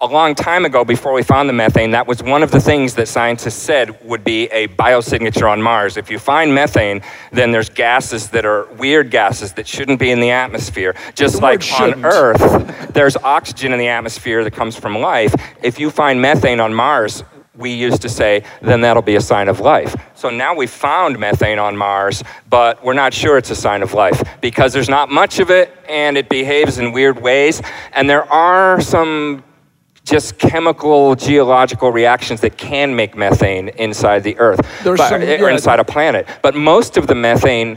a 0.00 0.06
long 0.06 0.34
time 0.34 0.66
ago, 0.66 0.84
before 0.84 1.14
we 1.14 1.22
found 1.22 1.48
the 1.48 1.54
methane, 1.54 1.92
that 1.92 2.06
was 2.06 2.22
one 2.22 2.42
of 2.42 2.50
the 2.50 2.60
things 2.60 2.94
that 2.96 3.08
scientists 3.08 3.54
said 3.54 3.98
would 4.04 4.22
be 4.22 4.44
a 4.48 4.68
biosignature 4.68 5.50
on 5.50 5.62
Mars. 5.62 5.96
If 5.96 6.10
you 6.10 6.18
find 6.18 6.54
methane, 6.54 7.00
then 7.32 7.50
there's 7.50 7.70
gases 7.70 8.28
that 8.30 8.44
are 8.44 8.66
weird 8.74 9.10
gases 9.10 9.54
that 9.54 9.66
shouldn't 9.66 9.98
be 9.98 10.10
in 10.10 10.20
the 10.20 10.30
atmosphere. 10.30 10.94
Just 11.14 11.36
The 11.36 11.40
like 11.40 11.80
on. 11.80 12.04
Earth, 12.04 12.90
there's 12.92 13.16
oxygen 13.16 13.72
in 13.72 13.78
the 13.78 13.88
atmosphere 13.88 14.44
that 14.44 14.52
comes 14.52 14.76
from 14.76 14.98
life. 14.98 15.34
If 15.62 15.80
you 15.80 15.90
find 15.90 16.20
methane 16.20 16.60
on 16.60 16.74
Mars, 16.74 17.24
we 17.56 17.72
used 17.72 18.02
to 18.02 18.10
say, 18.10 18.44
then 18.60 18.82
that'll 18.82 19.02
be 19.02 19.16
a 19.16 19.20
sign 19.22 19.48
of 19.48 19.60
life. 19.60 19.96
So 20.14 20.28
now 20.28 20.54
we've 20.54 20.70
found 20.70 21.18
methane 21.18 21.58
on 21.58 21.74
Mars, 21.74 22.22
but 22.50 22.84
we're 22.84 22.92
not 22.92 23.14
sure 23.14 23.38
it's 23.38 23.48
a 23.48 23.56
sign 23.56 23.82
of 23.82 23.94
life 23.94 24.22
because 24.42 24.74
there's 24.74 24.90
not 24.90 25.08
much 25.08 25.38
of 25.38 25.50
it 25.50 25.74
and 25.88 26.18
it 26.18 26.28
behaves 26.28 26.76
in 26.76 26.92
weird 26.92 27.22
ways. 27.22 27.62
And 27.94 28.10
there 28.10 28.30
are 28.30 28.78
some 28.82 29.42
just 30.06 30.38
chemical 30.38 31.14
geological 31.16 31.90
reactions 31.90 32.40
that 32.40 32.56
can 32.56 32.94
make 32.96 33.16
methane 33.16 33.68
inside 33.70 34.22
the 34.22 34.38
Earth 34.38 34.60
but- 34.96 35.08
some- 35.08 35.22
or 35.22 35.50
inside 35.50 35.80
a 35.80 35.84
planet. 35.84 36.26
But 36.42 36.54
most 36.54 36.96
of 36.96 37.08
the 37.08 37.14
methane 37.14 37.76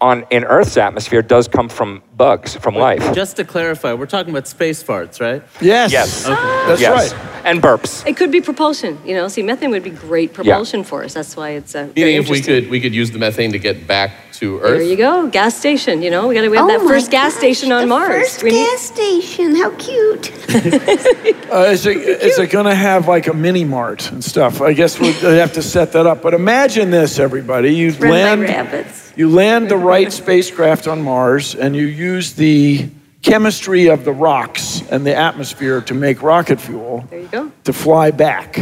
on 0.00 0.26
in 0.30 0.44
Earth's 0.44 0.76
atmosphere 0.76 1.22
does 1.22 1.48
come 1.48 1.68
from 1.68 2.02
bugs, 2.16 2.54
from 2.56 2.74
life. 2.74 3.14
Just 3.14 3.36
to 3.36 3.44
clarify, 3.44 3.92
we're 3.92 4.06
talking 4.06 4.30
about 4.30 4.46
space 4.48 4.82
farts, 4.82 5.20
right? 5.20 5.42
yes 5.60 5.92
Yes. 5.92 6.24
that's 6.24 6.80
yes. 6.80 7.12
right 7.12 7.20
And 7.44 7.62
burps. 7.62 8.06
It 8.06 8.16
could 8.16 8.30
be 8.32 8.40
propulsion. 8.40 8.98
You 9.04 9.14
know, 9.14 9.28
see, 9.28 9.42
methane 9.42 9.70
would 9.70 9.84
be 9.84 9.90
great 9.90 10.32
propulsion 10.32 10.82
for 10.84 11.04
us. 11.04 11.14
That's 11.14 11.36
why 11.36 11.50
it's 11.50 11.74
uh, 11.74 11.84
very 11.94 12.12
Meaning 12.12 12.22
if 12.22 12.28
we 12.28 12.40
could 12.40 12.68
we 12.70 12.80
could 12.80 12.94
use 12.94 13.10
the 13.10 13.18
methane 13.18 13.52
to 13.52 13.58
get 13.58 13.86
back 13.86 14.10
to 14.34 14.58
Earth. 14.58 14.78
There 14.78 14.82
you 14.82 14.96
go, 14.96 15.28
gas 15.28 15.54
station. 15.56 16.02
You 16.02 16.10
know, 16.10 16.26
we 16.28 16.34
got 16.34 16.42
to 16.42 16.48
we 16.48 16.56
have 16.56 16.66
Oh 16.66 16.68
that 16.68 16.82
my 16.82 16.88
first 16.88 17.10
gas 17.10 17.32
gosh, 17.32 17.38
station 17.38 17.72
on 17.72 17.82
the 17.82 17.86
Mars. 17.86 18.22
First 18.22 18.42
We 18.42 18.50
need- 18.50 18.66
gas 18.66 18.80
station. 18.82 19.54
How 19.56 19.70
cute! 19.76 20.32
uh, 21.52 21.70
is 21.70 21.86
it, 21.86 21.96
is 21.96 22.38
it 22.38 22.50
going 22.50 22.66
to 22.66 22.74
have 22.74 23.06
like 23.08 23.26
a 23.28 23.34
mini 23.34 23.64
mart 23.64 24.10
and 24.12 24.22
stuff 24.24 24.60
i 24.60 24.72
guess 24.72 24.98
we'll 24.98 25.12
have 25.12 25.52
to 25.52 25.62
set 25.62 25.92
that 25.92 26.06
up 26.06 26.22
but 26.22 26.34
imagine 26.34 26.90
this 26.90 27.18
everybody 27.18 27.74
you 27.74 27.90
Run 27.92 28.00
by 28.00 28.08
land 28.10 28.40
rabbits. 28.42 29.05
You 29.16 29.28
land 29.30 29.68
the 29.70 29.76
right 29.76 30.12
spacecraft 30.12 30.86
on 30.86 31.02
mars 31.02 31.54
and 31.54 31.74
you 31.74 31.86
use 31.86 32.34
the 32.34 32.88
chemistry 33.22 33.88
of 33.88 34.04
the 34.04 34.12
rocks 34.12 34.82
and 34.90 35.04
the 35.06 35.14
atmosphere 35.16 35.80
to 35.80 35.94
make 35.94 36.22
rocket 36.22 36.60
fuel 36.60 37.04
There 37.10 37.20
you 37.20 37.28
go. 37.28 37.50
to 37.64 37.72
fly 37.72 38.10
back. 38.10 38.58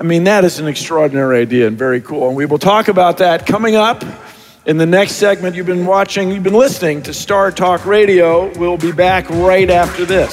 I 0.00 0.04
mean, 0.04 0.24
that 0.24 0.44
is 0.44 0.60
an 0.60 0.68
extraordinary 0.68 1.40
idea 1.40 1.66
and 1.66 1.76
very 1.76 2.00
cool. 2.00 2.28
And 2.28 2.36
we 2.36 2.46
will 2.46 2.58
talk 2.60 2.86
about 2.88 3.18
that 3.18 3.46
coming 3.46 3.74
up 3.74 4.04
in 4.64 4.76
the 4.76 4.86
next 4.86 5.16
segment. 5.16 5.56
You've 5.56 5.66
been 5.66 5.84
watching, 5.86 6.30
you've 6.30 6.44
been 6.44 6.54
listening 6.54 7.02
to 7.02 7.12
Star 7.12 7.50
Talk 7.50 7.84
Radio. 7.84 8.56
We'll 8.58 8.78
be 8.78 8.92
back 8.92 9.28
right 9.28 9.68
after 9.68 10.04
this. 10.04 10.32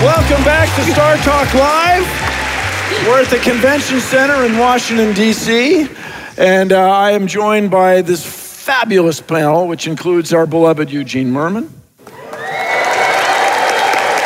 Welcome 0.00 0.44
back 0.44 0.68
to 0.76 0.92
Star 0.92 1.16
Talk 1.18 1.52
Live. 1.54 2.04
We're 3.06 3.22
at 3.22 3.30
the 3.30 3.38
Convention 3.38 3.98
Center 4.00 4.44
in 4.44 4.58
Washington, 4.58 5.14
D.C., 5.14 5.88
and 6.36 6.72
uh, 6.72 6.90
I 6.90 7.12
am 7.12 7.26
joined 7.26 7.70
by 7.70 8.02
this 8.02 8.24
fabulous 8.24 9.20
panel, 9.20 9.66
which 9.66 9.86
includes 9.86 10.32
our 10.32 10.46
beloved 10.46 10.90
Eugene 10.90 11.32
Mirman, 11.32 11.70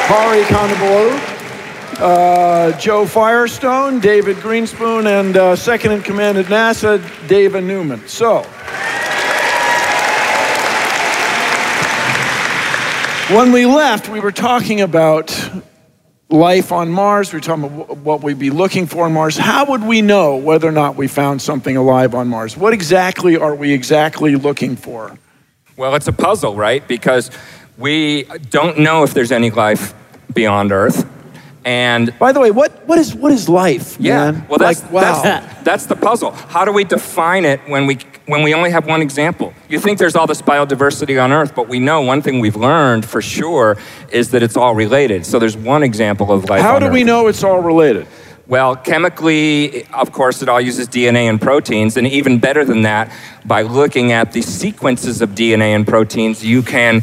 Hari 0.08 0.42
Kondabolu, 0.42 1.31
uh, 1.98 2.76
Jo 2.78 3.06
Firestone, 3.06 4.00
David 4.00 4.36
Grinspoon, 4.36 5.06
and 5.06 5.36
uh, 5.36 5.56
second 5.56 5.92
in 5.92 6.02
command 6.02 6.38
at 6.38 6.46
NASA, 6.46 6.98
Dava 7.28 7.62
Newman. 7.62 8.06
So, 8.08 8.42
when 13.36 13.52
we 13.52 13.66
left, 13.66 14.08
we 14.08 14.20
were 14.20 14.32
talking 14.32 14.80
about 14.80 15.32
life 16.28 16.72
on 16.72 16.90
Mars. 16.90 17.32
We 17.32 17.36
were 17.36 17.40
talking 17.40 17.64
about 17.64 17.98
what 17.98 18.22
we'd 18.22 18.38
be 18.38 18.50
looking 18.50 18.86
for 18.86 19.04
on 19.04 19.12
Mars. 19.12 19.36
How 19.36 19.66
would 19.66 19.84
we 19.84 20.02
know 20.02 20.36
whether 20.36 20.68
or 20.68 20.72
not 20.72 20.96
we 20.96 21.08
found 21.08 21.40
something 21.42 21.76
alive 21.76 22.14
on 22.14 22.28
Mars? 22.28 22.56
What 22.56 22.72
exactly 22.72 23.36
are 23.36 23.54
we 23.54 23.72
exactly 23.72 24.36
looking 24.36 24.76
for? 24.76 25.18
Well, 25.76 25.94
it's 25.94 26.08
a 26.08 26.12
puzzle, 26.12 26.56
right? 26.56 26.86
Because 26.86 27.30
we 27.78 28.24
don't 28.50 28.78
know 28.78 29.02
if 29.02 29.14
there's 29.14 29.32
any 29.32 29.50
life 29.50 29.94
beyond 30.32 30.72
Earth. 30.72 31.06
And 31.64 32.16
By 32.18 32.32
the 32.32 32.40
way, 32.40 32.50
what, 32.50 32.86
what, 32.88 32.98
is, 32.98 33.14
what 33.14 33.32
is 33.32 33.48
life, 33.48 33.96
yeah, 34.00 34.32
man? 34.32 34.46
well, 34.48 34.58
that's, 34.58 34.82
like, 34.82 34.92
wow. 34.92 35.22
that's, 35.22 35.62
that's 35.62 35.86
the 35.86 35.96
puzzle. 35.96 36.32
How 36.32 36.64
do 36.64 36.72
we 36.72 36.84
define 36.84 37.44
it 37.44 37.60
when 37.68 37.86
we, 37.86 37.98
when 38.26 38.42
we 38.42 38.52
only 38.52 38.70
have 38.70 38.86
one 38.86 39.00
example? 39.00 39.52
You 39.68 39.78
think 39.78 39.98
there's 39.98 40.16
all 40.16 40.26
this 40.26 40.42
biodiversity 40.42 41.22
on 41.22 41.30
Earth, 41.32 41.54
but 41.54 41.68
we 41.68 41.78
know 41.78 42.00
one 42.02 42.20
thing 42.20 42.40
we've 42.40 42.56
learned 42.56 43.04
for 43.04 43.22
sure 43.22 43.76
is 44.10 44.30
that 44.32 44.42
it's 44.42 44.56
all 44.56 44.74
related. 44.74 45.24
So 45.24 45.38
there's 45.38 45.56
one 45.56 45.82
example 45.84 46.32
of 46.32 46.48
life 46.48 46.62
How 46.62 46.78
do 46.78 46.88
we 46.88 47.04
know 47.04 47.28
it's 47.28 47.44
all 47.44 47.60
related? 47.60 48.08
Well, 48.48 48.74
chemically, 48.74 49.86
of 49.86 50.10
course, 50.12 50.42
it 50.42 50.48
all 50.48 50.60
uses 50.60 50.88
DNA 50.88 51.28
and 51.30 51.40
proteins. 51.40 51.96
And 51.96 52.06
even 52.08 52.38
better 52.38 52.64
than 52.64 52.82
that, 52.82 53.12
by 53.46 53.62
looking 53.62 54.10
at 54.10 54.32
the 54.32 54.42
sequences 54.42 55.22
of 55.22 55.30
DNA 55.30 55.76
and 55.76 55.86
proteins, 55.86 56.44
you 56.44 56.62
can 56.62 57.02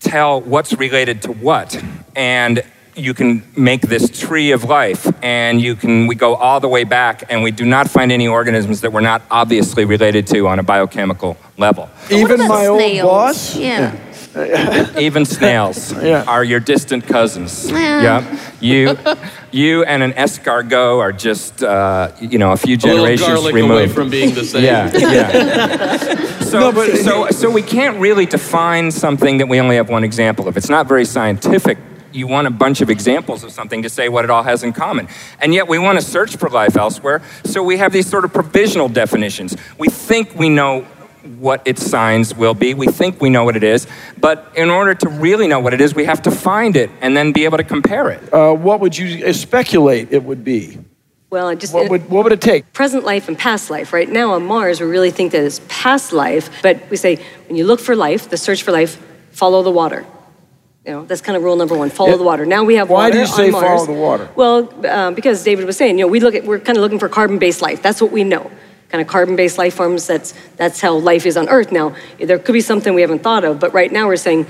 tell 0.00 0.40
what's 0.40 0.72
related 0.72 1.22
to 1.22 1.32
what. 1.32 1.80
And 2.16 2.64
you 2.98 3.14
can 3.14 3.42
make 3.56 3.82
this 3.82 4.10
tree 4.10 4.50
of 4.50 4.64
life. 4.64 5.06
And 5.22 5.60
you 5.60 5.76
can, 5.76 6.06
we 6.06 6.14
go 6.14 6.34
all 6.34 6.60
the 6.60 6.68
way 6.68 6.84
back, 6.84 7.24
and 7.30 7.42
we 7.42 7.50
do 7.50 7.64
not 7.64 7.88
find 7.88 8.10
any 8.12 8.28
organisms 8.28 8.80
that 8.80 8.92
we're 8.92 9.00
not 9.00 9.22
obviously 9.30 9.84
related 9.84 10.26
to 10.28 10.48
on 10.48 10.58
a 10.58 10.62
biochemical 10.62 11.36
level. 11.56 11.88
Even 12.10 12.40
about 12.40 12.48
my 12.48 12.66
old 12.66 12.80
snails? 12.80 13.06
boss? 13.08 13.56
Yeah. 13.56 14.04
Even 14.98 15.24
snails 15.24 15.92
Yeah. 16.02 16.22
are 16.28 16.44
your 16.44 16.60
distant 16.60 17.06
cousins. 17.06 17.70
Yeah. 17.70 18.02
Yeah. 18.02 18.38
You, 18.60 18.96
you 19.50 19.84
and 19.84 20.02
an 20.02 20.12
escargot 20.12 20.98
are 21.00 21.12
just, 21.12 21.62
uh, 21.62 22.12
you 22.20 22.38
know, 22.38 22.52
a 22.52 22.56
few 22.56 22.76
generations 22.76 23.26
garlic 23.26 23.54
removed. 23.54 23.72
away 23.72 23.88
from 23.88 24.10
being 24.10 24.34
the 24.34 24.44
same. 24.44 24.64
Yeah, 24.64 24.90
yeah. 24.96 26.40
so, 26.40 26.72
so, 26.96 27.30
so 27.30 27.50
we 27.50 27.62
can't 27.62 27.98
really 27.98 28.26
define 28.26 28.90
something 28.90 29.38
that 29.38 29.48
we 29.48 29.60
only 29.60 29.76
have 29.76 29.88
one 29.88 30.04
example 30.04 30.46
of. 30.46 30.56
It's 30.56 30.68
not 30.68 30.86
very 30.86 31.04
scientific. 31.04 31.78
You 32.18 32.26
want 32.26 32.46
a 32.48 32.50
bunch 32.50 32.80
of 32.80 32.90
examples 32.90 33.44
of 33.44 33.52
something 33.52 33.82
to 33.82 33.88
say 33.88 34.08
what 34.08 34.24
it 34.24 34.30
all 34.30 34.42
has 34.42 34.64
in 34.64 34.72
common. 34.72 35.08
And 35.40 35.54
yet 35.54 35.68
we 35.68 35.78
want 35.78 36.00
to 36.00 36.04
search 36.04 36.36
for 36.36 36.50
life 36.50 36.76
elsewhere, 36.76 37.22
so 37.44 37.62
we 37.62 37.78
have 37.78 37.92
these 37.92 38.08
sort 38.08 38.24
of 38.24 38.32
provisional 38.32 38.88
definitions. 38.88 39.56
We 39.78 39.88
think 39.88 40.34
we 40.34 40.48
know 40.48 40.82
what 41.38 41.62
its 41.66 41.84
signs 41.84 42.34
will 42.34 42.54
be. 42.54 42.74
We 42.74 42.86
think 42.86 43.20
we 43.20 43.28
know 43.30 43.44
what 43.44 43.56
it 43.56 43.62
is, 43.62 43.86
but 44.18 44.50
in 44.56 44.70
order 44.70 44.94
to 44.94 45.08
really 45.08 45.46
know 45.46 45.60
what 45.60 45.74
it 45.74 45.80
is, 45.80 45.94
we 45.94 46.06
have 46.06 46.22
to 46.22 46.30
find 46.30 46.76
it 46.76 46.90
and 47.00 47.16
then 47.16 47.32
be 47.32 47.44
able 47.44 47.58
to 47.58 47.64
compare 47.64 48.08
it. 48.10 48.32
Uh, 48.32 48.52
what 48.52 48.80
would 48.80 48.96
you 48.96 49.26
uh, 49.26 49.32
speculate 49.32 50.12
it 50.12 50.24
would 50.24 50.42
be? 50.42 50.78
Well, 51.30 51.46
I 51.48 51.54
just 51.54 51.74
What 51.74 51.90
would, 51.90 52.08
what 52.08 52.24
would 52.24 52.32
it 52.32 52.40
take? 52.40 52.72
present 52.72 53.04
life 53.04 53.28
and 53.28 53.36
past 53.38 53.68
life. 53.70 53.92
Right 53.92 54.08
now 54.08 54.32
on 54.32 54.46
Mars, 54.46 54.80
we 54.80 54.86
really 54.86 55.10
think 55.10 55.32
that 55.32 55.44
it's 55.44 55.60
past 55.68 56.12
life, 56.12 56.50
but 56.62 56.80
we 56.90 56.96
say 56.96 57.16
when 57.46 57.56
you 57.56 57.64
look 57.66 57.80
for 57.80 57.94
life, 57.94 58.30
the 58.30 58.38
search 58.38 58.62
for 58.62 58.72
life, 58.72 58.96
follow 59.30 59.62
the 59.62 59.70
water. 59.70 60.06
You 60.88 60.94
know, 60.94 61.04
that's 61.04 61.20
kind 61.20 61.36
of 61.36 61.42
rule 61.42 61.54
number 61.54 61.76
one. 61.76 61.90
Follow 61.90 62.12
Yeah. 62.12 62.16
the 62.16 62.22
water. 62.22 62.46
Now 62.46 62.64
we 62.64 62.76
have 62.76 62.88
Why 62.88 63.08
water 63.08 63.12
do 63.12 63.18
you 63.18 63.26
say 63.26 63.46
on 63.48 63.52
Mars. 63.52 63.66
follow 63.66 63.86
the 63.86 63.92
water? 63.92 64.28
Well, 64.34 64.72
um, 64.88 65.12
because 65.14 65.44
David 65.44 65.66
was 65.66 65.76
saying, 65.76 65.98
you 65.98 66.06
know, 66.06 66.10
we 66.10 66.18
look 66.18 66.34
at 66.34 66.46
we're 66.46 66.58
kind 66.58 66.78
of 66.78 66.82
looking 66.82 66.98
for 66.98 67.10
carbon-based 67.10 67.60
life. 67.60 67.82
That's 67.82 68.00
what 68.00 68.10
we 68.10 68.24
know. 68.24 68.50
Kind 68.88 69.02
of 69.02 69.06
carbon-based 69.06 69.58
life 69.58 69.74
forms. 69.74 70.06
That's 70.06 70.32
that's 70.56 70.80
how 70.80 70.94
life 70.94 71.26
is 71.26 71.36
on 71.36 71.46
Earth. 71.50 71.72
Now 71.72 71.94
there 72.18 72.38
could 72.38 72.54
be 72.54 72.62
something 72.62 72.94
we 72.94 73.02
haven't 73.02 73.22
thought 73.22 73.44
of, 73.44 73.60
but 73.60 73.74
right 73.74 73.92
now 73.92 74.06
we're 74.06 74.16
saying, 74.16 74.46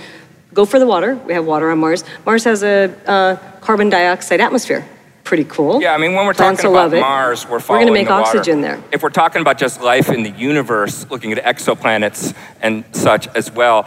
go 0.54 0.64
for 0.64 0.78
the 0.78 0.86
water. 0.86 1.16
We 1.26 1.32
have 1.34 1.44
water 1.44 1.72
on 1.72 1.78
Mars. 1.80 2.04
Mars 2.24 2.44
has 2.44 2.62
a 2.62 2.94
uh, 3.08 3.34
carbon 3.60 3.88
dioxide 3.90 4.40
atmosphere. 4.40 4.86
Pretty 5.24 5.44
cool. 5.44 5.82
Yeah, 5.82 5.92
I 5.92 5.98
mean, 5.98 6.14
when 6.14 6.24
we're 6.24 6.34
Plants 6.34 6.62
talking 6.62 6.74
about 6.74 6.84
love 6.84 6.94
it. 6.94 7.00
Mars, 7.00 7.48
we're 7.48 7.58
following 7.58 7.80
We're 7.80 7.86
gonna 7.90 7.98
make 7.98 8.06
the 8.06 8.14
water. 8.14 8.38
oxygen 8.38 8.60
there. 8.60 8.80
If 8.92 9.02
we're 9.02 9.10
talking 9.10 9.42
about 9.42 9.58
just 9.58 9.82
life 9.82 10.08
in 10.08 10.22
the 10.22 10.30
universe, 10.30 11.04
looking 11.10 11.32
at 11.32 11.44
exoplanets 11.44 12.32
and 12.62 12.84
such 12.92 13.26
as 13.34 13.50
well, 13.50 13.86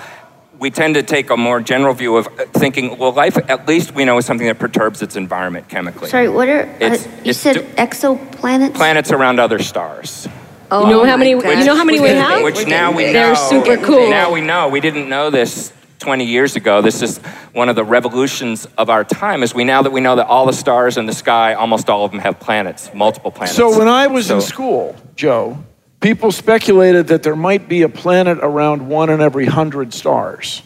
we 0.61 0.69
tend 0.69 0.93
to 0.93 1.01
take 1.01 1.31
a 1.31 1.35
more 1.37 1.59
general 1.59 1.91
view 1.95 2.15
of 2.17 2.27
uh, 2.27 2.45
thinking, 2.53 2.95
well, 2.99 3.11
life 3.11 3.35
at 3.49 3.67
least 3.67 3.95
we 3.95 4.05
know 4.05 4.15
is 4.19 4.27
something 4.27 4.45
that 4.45 4.59
perturbs 4.59 5.01
its 5.01 5.15
environment 5.15 5.67
chemically. 5.67 6.07
Sorry, 6.07 6.29
what 6.29 6.47
are 6.47 6.61
It's- 6.79 7.05
uh, 7.07 7.09
you 7.23 7.31
it's 7.31 7.39
said 7.39 7.53
do- 7.55 7.61
exoplanets? 7.77 8.75
Planets 8.75 9.11
around 9.11 9.39
other 9.39 9.57
stars. 9.57 10.27
Oh, 10.69 10.85
You 10.85 10.91
know 10.91 11.03
how 11.03 11.17
many? 11.17 11.33
God. 11.33 11.57
You 11.57 11.65
know 11.65 11.75
how 11.75 11.83
many 11.83 11.99
we 11.99 12.09
have? 12.09 12.43
Which 12.43 12.65
now 12.67 12.91
we 12.91 13.05
know. 13.07 13.11
They're 13.13 13.35
super 13.35 13.75
cool. 13.77 14.09
Now 14.09 14.31
we 14.31 14.39
know. 14.39 14.69
We 14.69 14.79
didn't 14.79 15.09
know 15.09 15.31
this 15.31 15.73
20 15.99 16.25
years 16.25 16.55
ago. 16.55 16.81
This 16.81 17.01
is 17.01 17.17
one 17.53 17.67
of 17.67 17.75
the 17.75 17.83
revolutions 17.83 18.67
of 18.77 18.89
our 18.89 19.03
time. 19.03 19.41
Is 19.43 19.55
we 19.55 19.63
now 19.63 19.81
that 19.81 19.91
we 19.91 19.99
know 19.99 20.15
that 20.15 20.27
all 20.27 20.45
the 20.45 20.53
stars 20.53 20.95
in 20.95 21.07
the 21.07 21.13
sky, 21.13 21.55
almost 21.55 21.89
all 21.89 22.05
of 22.05 22.11
them 22.11 22.21
have 22.21 22.39
planets, 22.39 22.91
multiple 22.93 23.31
planets. 23.31 23.57
So 23.57 23.77
when 23.77 23.87
I 23.89 24.07
was 24.07 24.29
in 24.31 24.39
school, 24.41 24.95
Joe, 25.15 25.57
people 26.01 26.31
speculated 26.31 27.07
that 27.07 27.23
there 27.23 27.35
might 27.35 27.69
be 27.69 27.83
a 27.83 27.89
planet 27.89 28.39
around 28.41 28.89
one 28.89 29.09
in 29.09 29.21
every 29.21 29.45
hundred 29.45 29.93
stars. 29.93 30.63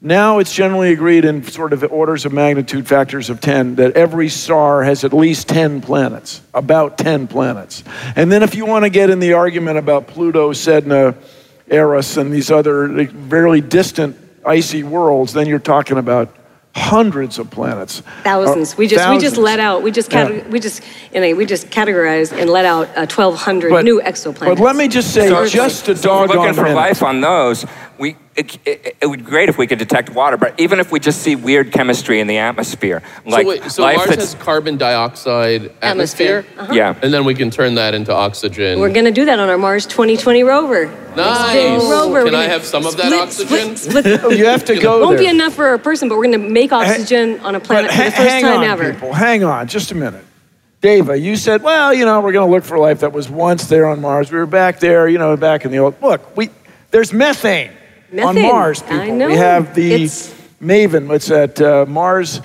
Now 0.00 0.38
it's 0.38 0.54
generally 0.54 0.92
agreed 0.92 1.24
in 1.24 1.42
sort 1.42 1.72
of 1.72 1.82
orders 1.90 2.24
of 2.24 2.32
magnitude 2.32 2.86
factors 2.86 3.30
of 3.30 3.40
10 3.40 3.76
that 3.76 3.96
every 3.96 4.28
star 4.28 4.84
has 4.84 5.02
at 5.02 5.12
least 5.12 5.48
10 5.48 5.80
planets, 5.80 6.40
about 6.54 6.98
10 6.98 7.26
planets. 7.26 7.82
And 8.14 8.30
then 8.30 8.44
if 8.44 8.54
you 8.54 8.64
want 8.64 8.84
to 8.84 8.90
get 8.90 9.10
in 9.10 9.18
the 9.18 9.32
argument 9.32 9.78
about 9.78 10.06
Pluto, 10.06 10.52
Sedna, 10.52 11.16
Eris, 11.66 12.16
and 12.16 12.32
these 12.32 12.50
other 12.52 12.86
very 13.08 13.60
distant 13.60 14.16
icy 14.46 14.84
worlds, 14.84 15.32
then 15.32 15.48
you're 15.48 15.58
talking 15.58 15.98
about 15.98 16.32
hundreds 16.74 17.38
of 17.38 17.50
planets. 17.50 18.02
Thousands. 18.22 18.76
We 18.76 18.86
just 18.86 19.08
we 19.10 19.18
just 19.18 19.36
let 19.36 19.58
out. 19.60 19.82
We 19.82 19.90
just 19.90 20.12
Yeah. 20.12 20.46
we 20.48 20.60
just 20.60 20.80
in 21.12 21.22
a, 21.24 21.34
we 21.34 21.44
just 21.46 21.68
categorized 21.70 22.32
and 22.38 22.48
let 22.50 22.64
out 22.64 22.88
uh, 22.96 23.06
1,200 23.06 23.84
new 23.84 24.00
exoplanets. 24.00 24.56
But 24.56 24.60
let 24.60 24.76
me 24.76 24.88
just 24.88 25.12
say, 25.12 25.28
So- 25.28 25.46
just 25.46 25.88
a 25.88 25.96
so 25.96 26.24
if 26.24 26.30
we're 26.30 26.34
doggone 26.34 26.36
looking 26.38 26.54
for 26.54 26.62
minute. 26.64 26.76
life 26.76 27.02
on 27.02 27.20
those, 27.20 27.66
we, 27.98 28.16
it, 28.36 28.58
it, 28.66 28.96
it 29.00 29.06
would 29.06 29.20
be 29.20 29.24
great 29.24 29.48
if 29.48 29.58
we 29.58 29.66
could 29.66 29.78
detect 29.78 30.10
water, 30.10 30.36
but 30.36 30.58
even 30.60 30.78
if 30.80 30.92
we 30.92 31.00
just 31.00 31.20
see 31.22 31.34
weird 31.36 31.72
chemistry 31.72 32.20
in 32.20 32.26
the 32.26 32.38
atmosphere, 32.38 33.02
like 33.26 33.42
so 33.44 33.48
wait, 33.48 33.64
so 33.70 33.82
life 33.82 33.96
Mars 33.96 34.14
has 34.14 34.34
carbon 34.36 34.76
dioxide 34.76 35.72
atmosphere, 35.82 36.38
Atmosphere. 36.38 36.44
Uh-huh. 36.58 36.72
yeah. 36.72 36.98
and 37.02 37.12
then 37.12 37.24
we 37.24 37.34
can 37.34 37.50
turn 37.50 37.74
that 37.74 37.94
into 37.94 38.12
oxygen. 38.12 38.78
We're 38.80 38.92
going 38.92 39.04
to 39.06 39.10
do 39.10 39.24
that 39.24 39.38
on 39.38 39.48
our 39.48 39.58
Mars 39.58 39.84
2020 39.86 40.42
rover. 40.44 40.86
nice. 41.16 41.52
Big 41.54 41.90
rover. 41.90 42.12
We're 42.12 42.24
Can 42.26 42.34
I 42.34 42.44
have 42.44 42.64
some 42.64 42.86
of 42.86 42.96
that 42.96 43.06
split- 43.06 43.20
oxygen? 43.20 43.76
Split, 43.76 44.04
split. 44.04 44.38
You 44.38 44.46
have 44.46 44.64
to 44.66 44.78
go 44.78 45.00
Won't 45.00 45.16
there. 45.16 45.26
be 45.26 45.30
enough 45.30 45.54
for 45.54 45.74
a 45.74 45.78
person, 45.78 46.08
but 46.08 46.16
we're 46.18 46.26
going 46.28 46.40
to 46.40 46.48
make 46.50 46.72
oxygen 46.72 47.40
on 47.40 47.54
a 47.54 47.60
planet 47.60 47.90
But 47.90 47.96
for 47.96 48.02
the 48.04 48.10
ha- 48.10 48.16
first 48.16 48.28
hang 48.30 48.42
time 48.44 48.58
on, 48.58 48.64
ever. 48.64 48.92
people. 48.94 49.12
Hang 49.12 49.42
on, 49.44 49.66
just 49.66 49.90
a 49.90 49.94
minute. 49.94 50.24
Dava, 50.80 51.20
you 51.20 51.34
said, 51.34 51.62
well, 51.64 51.92
you 51.92 52.04
know, 52.04 52.20
we're 52.20 52.30
going 52.30 52.46
to 52.48 52.54
look 52.54 52.62
for 52.62 52.78
life 52.78 53.00
that 53.00 53.12
was 53.12 53.28
once 53.28 53.66
there 53.66 53.86
on 53.86 54.00
Mars. 54.00 54.30
We 54.30 54.38
were 54.38 54.46
back 54.46 54.78
there, 54.78 55.08
you 55.08 55.18
know, 55.18 55.36
back 55.36 55.64
in 55.64 55.72
the 55.72 55.78
old. 55.78 56.00
Look, 56.00 56.36
we 56.36 56.50
there's 56.92 57.12
methane, 57.12 57.72
on 58.10 58.16
Methane. 58.34 58.42
Mars, 58.42 58.82
I 58.82 59.00
people. 59.04 59.16
know. 59.16 59.26
We 59.28 59.36
have 59.36 59.74
the 59.74 59.92
It's- 59.92 60.34
MAVEN. 60.60 61.08
What's 61.08 61.26
that? 61.28 61.60
Uh, 61.60 61.84
Mars 61.88 62.40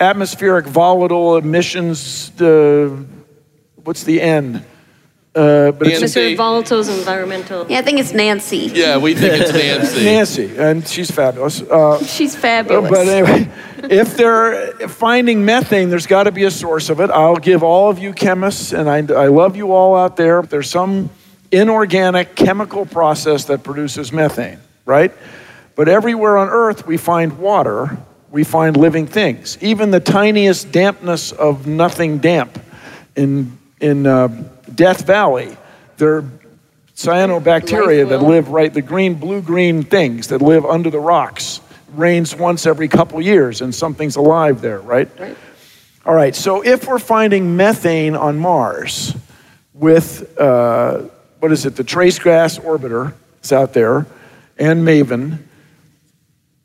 atmospheric 0.00 0.66
volatile 0.66 1.36
emissions. 1.36 2.30
Uh, 2.40 2.90
what's 3.84 4.04
the 4.04 4.20
N? 4.22 4.64
Uh, 5.34 5.70
but 5.72 5.86
it's 5.86 6.00
Nancy. 6.00 6.34
Mr. 6.34 6.36
Volato's 6.36 6.88
environmental. 6.88 7.66
Yeah, 7.68 7.78
I 7.78 7.82
think 7.82 8.00
it's 8.00 8.12
Nancy. 8.12 8.70
yeah, 8.74 8.96
we 8.96 9.14
think 9.14 9.40
it's 9.40 9.52
Nancy. 9.52 10.04
Nancy, 10.48 10.56
and 10.56 10.88
she's 10.88 11.10
fabulous. 11.10 11.60
Uh, 11.62 12.02
She's 12.04 12.34
fabulous. 12.34 12.90
But 12.90 13.06
anyway, 13.06 13.48
if 13.84 14.16
they're 14.16 14.72
finding 14.88 15.44
methane, 15.44 15.90
there's 15.90 16.06
got 16.06 16.24
to 16.24 16.32
be 16.32 16.44
a 16.44 16.50
source 16.50 16.88
of 16.90 16.98
it. 17.00 17.10
I'll 17.10 17.36
give 17.36 17.62
all 17.62 17.88
of 17.90 17.98
you 18.00 18.12
chemists, 18.14 18.72
and 18.72 18.88
I, 18.88 18.96
I 18.98 19.26
love 19.28 19.54
you 19.56 19.72
all 19.72 19.94
out 19.94 20.16
there. 20.16 20.42
There's 20.42 20.70
some 20.70 21.10
inorganic 21.52 22.34
chemical 22.34 22.84
process 22.86 23.44
that 23.44 23.62
produces 23.62 24.12
methane, 24.12 24.58
right? 24.88 25.12
But 25.76 25.86
everywhere 25.86 26.38
on 26.38 26.48
Earth, 26.48 26.86
we 26.86 26.96
find 26.96 27.38
water, 27.38 27.98
we 28.30 28.42
find 28.42 28.74
living 28.76 29.06
things. 29.06 29.58
Even 29.60 29.90
the 29.90 30.00
tiniest 30.00 30.72
dampness 30.72 31.30
of 31.30 31.66
nothing 31.66 32.18
damp 32.18 32.58
in, 33.14 33.56
in 33.80 34.06
uh, 34.06 34.28
Death 34.74 35.04
Valley, 35.04 35.56
there 35.98 36.16
are 36.16 36.30
cyanobacteria 36.96 38.08
that 38.08 38.22
live 38.22 38.48
right, 38.48 38.72
the 38.72 38.80
green, 38.80 39.14
blue 39.14 39.42
green 39.42 39.82
things 39.82 40.28
that 40.28 40.40
live 40.40 40.64
under 40.64 40.88
the 40.90 40.98
rocks. 40.98 41.60
Rains 41.92 42.34
once 42.34 42.66
every 42.66 42.88
couple 42.88 43.20
years, 43.20 43.60
and 43.60 43.74
something's 43.74 44.16
alive 44.16 44.62
there, 44.62 44.80
right? 44.80 45.08
Right. 45.18 45.36
All 46.06 46.14
right, 46.14 46.34
so 46.34 46.64
if 46.64 46.86
we're 46.88 46.98
finding 46.98 47.56
methane 47.56 48.16
on 48.16 48.38
Mars 48.38 49.14
with, 49.74 50.38
uh, 50.38 51.02
what 51.40 51.52
is 51.52 51.66
it, 51.66 51.76
the 51.76 51.84
Trace 51.84 52.18
Gas 52.18 52.58
Orbiter 52.58 53.12
is 53.42 53.52
out 53.52 53.74
there, 53.74 54.06
and 54.58 54.84
MAVEN, 54.84 55.44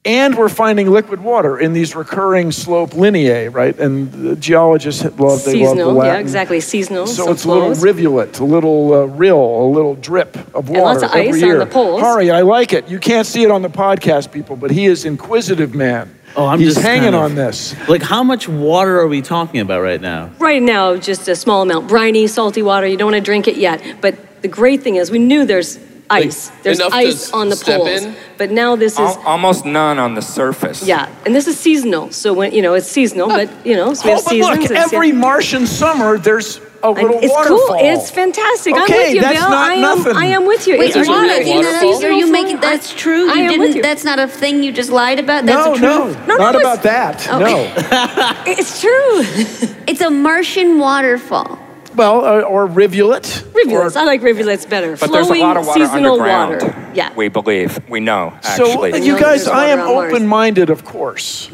and 0.06 0.36
we're 0.38 0.50
finding 0.50 0.90
liquid 0.92 1.22
water 1.22 1.58
in 1.58 1.72
these 1.72 1.96
recurring 1.96 2.52
slope 2.52 2.90
lineae, 2.92 3.54
right? 3.54 3.78
And 3.80 4.12
the 4.12 4.36
geologists 4.36 5.02
love, 5.04 5.16
they 5.18 5.24
love 5.24 5.46
the 5.46 5.52
Seasonal, 5.52 5.94
Latin. 5.94 6.14
yeah, 6.16 6.20
exactly. 6.20 6.60
Seasonal. 6.60 7.08
So 7.08 7.24
some 7.24 7.34
it's 7.34 7.46
a 7.46 7.48
little 7.50 7.74
rivulet, 7.76 8.40
a 8.40 8.44
little 8.44 8.94
uh, 8.94 9.06
rill, 9.06 9.40
a 9.40 9.70
little 9.72 9.96
drip 9.96 10.36
of 10.54 10.68
water 10.70 10.82
lots 10.82 11.04
of 11.04 11.12
every 11.12 11.30
ice 11.30 11.44
on 11.44 11.48
year. 11.50 11.60
the 11.60 11.66
poles. 11.68 12.02
Hari, 12.02 12.32
I 12.32 12.42
like 12.42 12.74
it. 12.74 12.90
You 12.90 13.00
can't 13.00 13.26
see 13.26 13.44
it 13.44 13.52
on 13.52 13.62
the 13.62 13.70
podcast, 13.70 14.34
people, 14.34 14.58
but 14.58 14.72
he 14.72 14.86
is 14.88 15.06
inquisitive 15.06 15.74
man. 15.74 16.14
Oh, 16.36 16.48
I'm 16.48 16.60
He's 16.60 16.74
just 16.74 16.82
hanging 16.86 17.04
kind 17.12 17.16
of- 17.16 17.22
on 17.22 17.36
this. 17.36 17.74
Like, 17.88 18.02
how 18.02 18.24
much 18.24 18.50
water 18.50 19.00
are 19.00 19.08
we 19.08 19.22
talking 19.22 19.62
about 19.62 19.82
right 19.84 20.02
now? 20.02 20.32
Right 20.40 20.62
now, 20.64 20.98
just 20.98 21.28
a 21.30 21.36
small 21.36 21.62
amount. 21.62 21.88
Briny, 21.88 22.28
salty 22.28 22.62
water. 22.64 22.88
You 22.88 22.98
don't 22.98 23.12
want 23.12 23.24
to 23.24 23.26
drink 23.26 23.48
it 23.48 23.56
yet. 23.56 24.02
But 24.02 24.42
the 24.42 24.48
great 24.50 24.82
thing 24.82 24.96
is, 24.96 25.12
we 25.12 25.20
knew 25.20 25.46
there's 25.46 25.78
ice. 26.10 26.50
there's 26.64 26.80
enough 26.80 26.92
to 26.92 26.98
ice 26.98 27.32
on 27.32 27.50
the 27.50 27.56
step 27.56 27.80
poles. 27.82 28.04
in? 28.04 28.16
But 28.38 28.52
now 28.52 28.76
this 28.76 28.94
is. 28.94 29.00
Al- 29.00 29.22
almost 29.26 29.66
none 29.66 30.00
on 30.00 30.16
the 30.16 30.22
surface. 30.22 30.84
Yeah, 30.86 31.08
and 31.26 31.34
this 31.36 31.48
is 31.48 31.60
seasonal. 31.60 32.12
So 32.12 32.34
when 32.34 32.52
you 32.54 32.62
know 32.62 32.74
it's 32.74 32.88
seasonal, 32.88 33.28
but 33.30 33.50
you 33.66 33.76
know 33.76 33.94
so 33.94 34.06
we 34.06 34.12
Oh, 34.12 34.16
have 34.16 34.24
but 34.26 34.30
seasons. 34.30 34.58
look, 34.60 34.66
it's- 34.72 34.94
every 34.94 35.12
Martian 35.12 35.66
summer 35.68 36.18
there's 36.18 36.60
a 36.84 36.88
and 36.88 36.98
little 36.98 37.20
it's 37.24 37.32
waterfall. 37.32 37.58
cool. 37.68 37.76
It's 37.80 38.12
fantastic. 38.12 38.76
I'm 38.76 38.84
Okay, 38.84 39.06
with 39.06 39.14
you, 39.16 39.22
that's 39.22 39.40
Bill. 39.40 39.50
not 39.50 39.72
I 39.72 39.74
am. 39.76 39.82
nothing. 39.82 40.16
I 40.18 40.26
am 40.26 40.46
with 40.46 40.68
you. 40.68 40.78
Wait, 40.78 40.86
it's 40.88 40.96
There's 40.96 41.08
a 41.08 41.12
Juana, 41.12 41.40
you 41.40 41.56
know 41.56 41.62
that? 41.62 41.84
waterfall? 41.86 42.06
Are 42.12 42.12
you 42.12 42.30
making 42.32 42.58
flow. 42.58 42.70
that's 42.70 42.94
true? 42.94 43.30
I 43.32 43.36
You 43.36 43.42
am 43.44 43.50
didn't. 43.52 43.60
with 43.68 43.76
you. 43.78 43.82
That's 43.82 44.04
not 44.04 44.20
a 44.20 44.28
thing 44.28 44.64
you 44.64 44.74
just 44.74 44.90
lied 44.92 45.18
about. 45.20 45.46
That's 45.46 45.66
no, 45.66 45.76
a 45.76 45.80
no, 45.80 46.04
truth. 46.04 46.28
No, 46.28 46.36
no, 46.36 46.44
not 46.44 46.56
it's- 46.56 46.62
about 46.74 46.84
that. 46.84 47.28
Oh. 47.32 47.40
No. 47.40 48.44
It's 48.52 48.82
true. 48.82 49.70
It's 49.88 50.02
a 50.02 50.10
Martian 50.10 50.78
waterfall. 50.80 51.58
Well, 51.96 52.26
uh, 52.26 52.42
or 52.42 52.66
rivulet. 52.66 53.44
rivulets. 53.54 53.96
I 53.96 54.04
like 54.04 54.22
rivulets 54.22 54.66
better. 54.66 54.98
But 54.98 55.12
there's 55.12 55.26
a 55.26 55.36
Flowing 55.36 55.42
lot 55.42 55.58
of 55.58 55.68
water 55.68 55.80
seasonal 55.86 56.14
underground. 56.14 56.62
water. 56.62 56.92
Yeah. 56.96 57.14
We 57.16 57.28
believe. 57.30 57.80
We 57.90 58.00
know, 58.00 58.34
actually. 58.44 58.94
uh, 58.94 58.98
you 58.98 59.20
guys, 59.20 59.48
I 59.48 59.68
am 59.68 59.80
water 59.80 59.90
on 59.90 59.96
Mars. 59.96 60.14
open 60.14 60.28
minded, 60.28 60.70
of 60.70 60.84
course. 60.86 61.50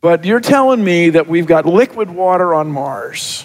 But 0.00 0.24
you're 0.24 0.40
telling 0.40 0.82
me 0.84 1.10
that 1.10 1.26
we've 1.26 1.46
got 1.46 1.66
liquid 1.66 2.08
water 2.08 2.54
on 2.54 2.70
Mars, 2.70 3.44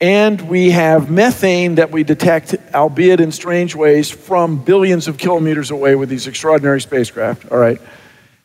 and 0.00 0.40
we 0.42 0.70
have 0.70 1.10
methane 1.10 1.76
that 1.76 1.90
we 1.90 2.04
detect, 2.04 2.54
albeit 2.74 3.20
in 3.20 3.32
strange 3.32 3.74
ways, 3.74 4.10
from 4.10 4.62
billions 4.62 5.08
of 5.08 5.16
kilometers 5.16 5.70
away 5.70 5.94
with 5.94 6.08
these 6.10 6.26
extraordinary 6.26 6.80
spacecraft. 6.80 7.50
All 7.50 7.58
right. 7.58 7.80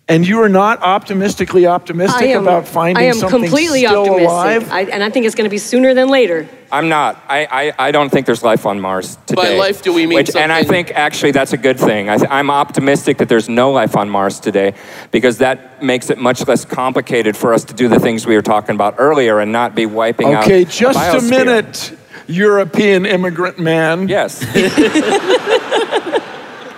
And 0.10 0.28
you 0.28 0.42
are 0.42 0.50
not 0.50 0.82
optimistically 0.82 1.66
optimistic 1.66 2.28
am, 2.28 2.44
about 2.44 2.68
finding 2.68 3.14
something 3.14 3.44
completely 3.44 3.86
still 3.86 4.02
optimistic. 4.02 4.28
alive? 4.28 4.70
I, 4.70 4.82
and 4.82 5.02
I 5.02 5.10
think 5.10 5.26
it's 5.26 5.34
going 5.34 5.46
to 5.46 5.50
be 5.50 5.58
sooner 5.58 5.94
than 5.94 6.10
later. 6.10 6.46
I'm 6.74 6.90
not. 6.90 7.24
I, 7.30 7.46
I, 7.50 7.88
I 7.88 7.92
don't 7.92 8.10
think 8.10 8.26
there's 8.26 8.44
life 8.44 8.66
on 8.66 8.82
Mars 8.82 9.18
today. 9.28 9.42
By 9.42 9.58
life, 9.58 9.82
do 9.82 9.94
we 9.94 10.06
mean 10.06 10.16
Which- 10.18 10.36
And 10.36 10.52
I 10.52 10.66
think 10.66 10.92
actually 10.92 11.32
that's 11.32 11.54
a 11.54 11.58
good 11.58 11.80
thing. 11.80 12.10
I 12.10 12.18
th- 12.18 12.30
I'm 12.30 12.50
optimistic 12.52 13.20
that 13.20 13.30
there's 13.30 13.48
no 13.48 13.72
life 13.72 13.96
on 13.96 14.10
Mars 14.10 14.42
today 14.42 14.74
because 15.12 15.38
that 15.38 15.82
makes 15.82 16.10
it 16.10 16.18
much 16.18 16.46
less 16.48 16.66
complicated 16.66 17.38
for 17.38 17.54
us 17.54 17.64
to 17.66 17.74
do 17.74 17.88
the 17.88 18.00
things 18.00 18.28
we 18.28 18.36
were 18.36 18.42
talking 18.42 18.76
about 18.76 18.96
earlier 18.98 19.40
and 19.40 19.54
not 19.54 19.74
be 19.74 19.86
wiping 19.86 20.34
out. 20.34 20.44
Okay, 20.44 20.66
just 20.66 21.00
a 21.00 21.20
biosphere. 21.20 21.30
minute, 21.30 21.98
European 22.28 23.06
immigrant 23.06 23.58
man. 23.58 24.10
Yes. 24.10 24.44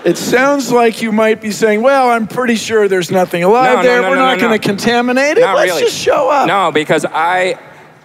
It 0.06 0.18
sounds 0.18 0.72
like 0.72 1.02
you 1.02 1.12
might 1.12 1.42
be 1.42 1.50
saying, 1.50 1.82
well, 1.82 2.10
I'm 2.12 2.28
pretty 2.28 2.56
sure 2.56 2.88
there's 2.88 3.10
nothing 3.10 3.44
alive 3.44 3.78
No, 3.78 3.84
there. 3.84 4.02
no, 4.04 4.10
We're 4.12 4.16
no, 4.16 4.22
not 4.22 4.38
no, 4.38 4.48
going 4.48 4.60
to 4.62 4.68
contaminate 4.68 5.38
it. 5.38 5.42
Not 5.42 5.56
Let's 5.56 5.72
really. 5.72 5.82
just 5.86 5.98
show 5.98 6.30
up. 6.30 6.48
No, 6.48 6.72
because 6.72 7.06
I, 7.10 7.58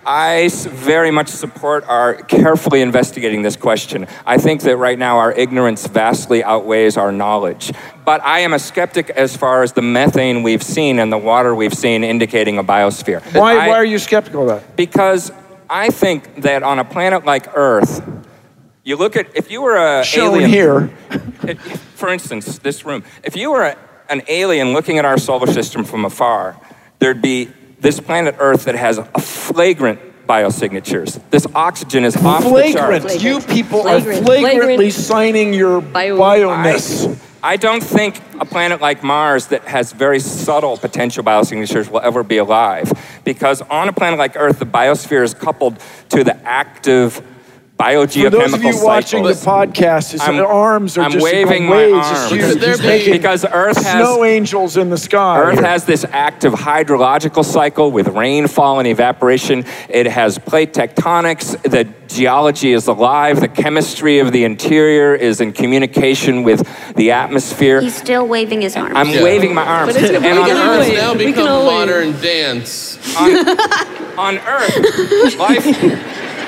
I 0.06 0.48
very 0.48 1.10
much 1.10 1.28
support 1.28 1.84
our 1.86 2.14
carefully 2.14 2.80
investigating 2.80 3.42
this 3.42 3.54
question. 3.54 4.06
I 4.24 4.38
think 4.38 4.62
that 4.62 4.78
right 4.78 4.98
now 4.98 5.18
our 5.18 5.30
ignorance 5.30 5.86
vastly 5.86 6.42
outweighs 6.42 6.96
our 6.96 7.12
knowledge. 7.12 7.70
But 8.06 8.22
I 8.22 8.40
am 8.40 8.54
a 8.54 8.58
skeptic 8.58 9.10
as 9.10 9.36
far 9.36 9.62
as 9.62 9.74
the 9.74 9.82
methane 9.82 10.42
we've 10.42 10.62
seen 10.62 10.98
and 11.00 11.12
the 11.12 11.18
water 11.18 11.54
we've 11.54 11.74
seen 11.74 12.02
indicating 12.02 12.56
a 12.56 12.64
biosphere. 12.64 13.20
Why, 13.34 13.58
I- 13.58 13.68
why 13.68 13.74
are 13.74 13.84
you 13.84 13.98
skeptical 13.98 14.48
of 14.50 14.62
that? 14.62 14.74
Because 14.74 15.30
I 15.68 15.90
think 15.90 16.42
that 16.42 16.62
on 16.62 16.78
a 16.78 16.84
planet 16.84 17.26
like 17.26 17.54
Earth, 17.54 18.02
you 18.84 18.96
look 18.96 19.16
at 19.16 19.26
if 19.36 19.50
you 19.50 19.62
were 19.62 19.76
a 19.76 20.04
Shown 20.04 20.34
alien 20.42 20.50
here. 20.50 20.90
it- 21.42 21.58
for 21.60 22.08
instance, 22.08 22.58
this 22.60 22.84
room, 22.86 23.04
if 23.22 23.36
you 23.36 23.50
were 23.50 23.62
a, 23.62 23.76
an 24.08 24.22
alien 24.28 24.72
looking 24.72 24.96
at 24.98 25.04
our 25.04 25.18
solar 25.18 25.46
system 25.46 25.84
from 25.84 26.04
afar, 26.06 26.56
there'd 26.98 27.20
be 27.20 27.50
this 27.80 28.00
planet 28.00 28.36
Earth 28.38 28.64
that 28.64 28.74
has 28.74 28.96
a 28.98 29.04
flagrant 29.20 30.00
biosignatures. 30.26 31.20
This 31.30 31.46
oxygen 31.54 32.04
is 32.04 32.16
off 32.16 32.42
the 32.44 32.48
Flagrant. 32.50 33.02
charts. 33.04 33.22
You 33.22 33.40
people 33.40 33.80
are 33.86 34.00
flagrantly 34.00 34.40
Flagrant. 34.42 34.92
signing 34.94 35.52
your 35.54 35.80
Bio- 35.80 36.16
bio-ness. 36.16 37.08
I 37.42 37.56
don't 37.56 37.82
think 37.82 38.20
a 38.38 38.44
planet 38.44 38.80
like 38.82 39.02
Mars 39.02 39.46
that 39.48 39.64
has 39.64 39.92
very 39.92 40.20
subtle 40.20 40.76
potential 40.76 41.24
biosignatures 41.24 41.90
will 41.90 42.00
ever 42.00 42.22
be 42.22 42.36
alive 42.36 42.92
because 43.24 43.60
on 43.62 43.88
a 43.88 43.92
planet 43.92 44.18
like 44.18 44.36
Earth, 44.36 44.58
the 44.58 44.66
biosphere 44.66 45.22
is 45.24 45.32
coupled 45.34 45.78
to 46.10 46.22
the 46.22 46.36
active 46.46 47.22
biogeochemical 47.80 48.24
For 48.24 48.30
those 48.30 48.52
of 48.54 48.62
you 48.64 48.84
watching 48.84 49.22
the 49.24 49.30
podcast, 49.32 50.12
his 50.12 50.20
I'm- 50.20 50.38
arms 50.44 50.98
are 50.98 51.02
I'm 51.02 51.12
just 51.12 51.24
waving 51.24 51.66
my 51.66 51.76
waves. 51.76 51.94
arms. 52.06 52.20
It's 52.22 52.30
huge. 52.32 52.44
Could 52.52 52.60
there 52.60 52.98
be- 53.04 53.12
because 53.12 53.44
Earth 53.50 53.76
has 53.82 53.92
snow 53.92 54.24
angels 54.24 54.76
in 54.76 54.90
the 54.90 54.98
sky. 54.98 55.38
Earth 55.40 55.60
has 55.60 55.84
this 55.84 56.04
active 56.12 56.52
hydrological 56.52 57.44
cycle 57.44 57.90
with 57.90 58.08
rainfall 58.08 58.78
and 58.78 58.88
evaporation. 58.88 59.64
It 59.88 60.06
has 60.06 60.38
plate 60.38 60.72
tectonics. 60.74 61.60
The 61.62 61.88
geology 62.08 62.72
is 62.72 62.86
alive. 62.88 63.40
The 63.40 63.48
chemistry 63.48 64.18
of 64.18 64.32
the 64.32 64.44
interior 64.44 65.14
is 65.14 65.40
in 65.40 65.52
communication 65.52 66.42
with 66.42 66.66
the 66.96 67.12
atmosphere. 67.12 67.80
He's 67.80 67.94
still 67.94 68.26
waving 68.26 68.62
his 68.62 68.76
arms. 68.76 68.92
I'm 68.96 69.10
Yeah. 69.10 69.22
waving 69.22 69.54
my 69.54 69.64
arms. 69.64 69.94
But 69.94 70.02
it's- 70.02 70.22
and 70.22 70.24
we 70.24 70.42
on 70.42 70.48
can 70.48 70.56
Earth, 70.56 70.68
always- 70.72 70.88
It's 70.88 70.96
now 71.00 71.12
We 71.12 71.18
can 71.18 71.26
become 71.32 71.48
always- 71.48 71.72
modern 71.88 72.20
dance. 72.20 72.98
on 74.18 74.38
Earth, 74.38 75.38
life. 75.38 75.66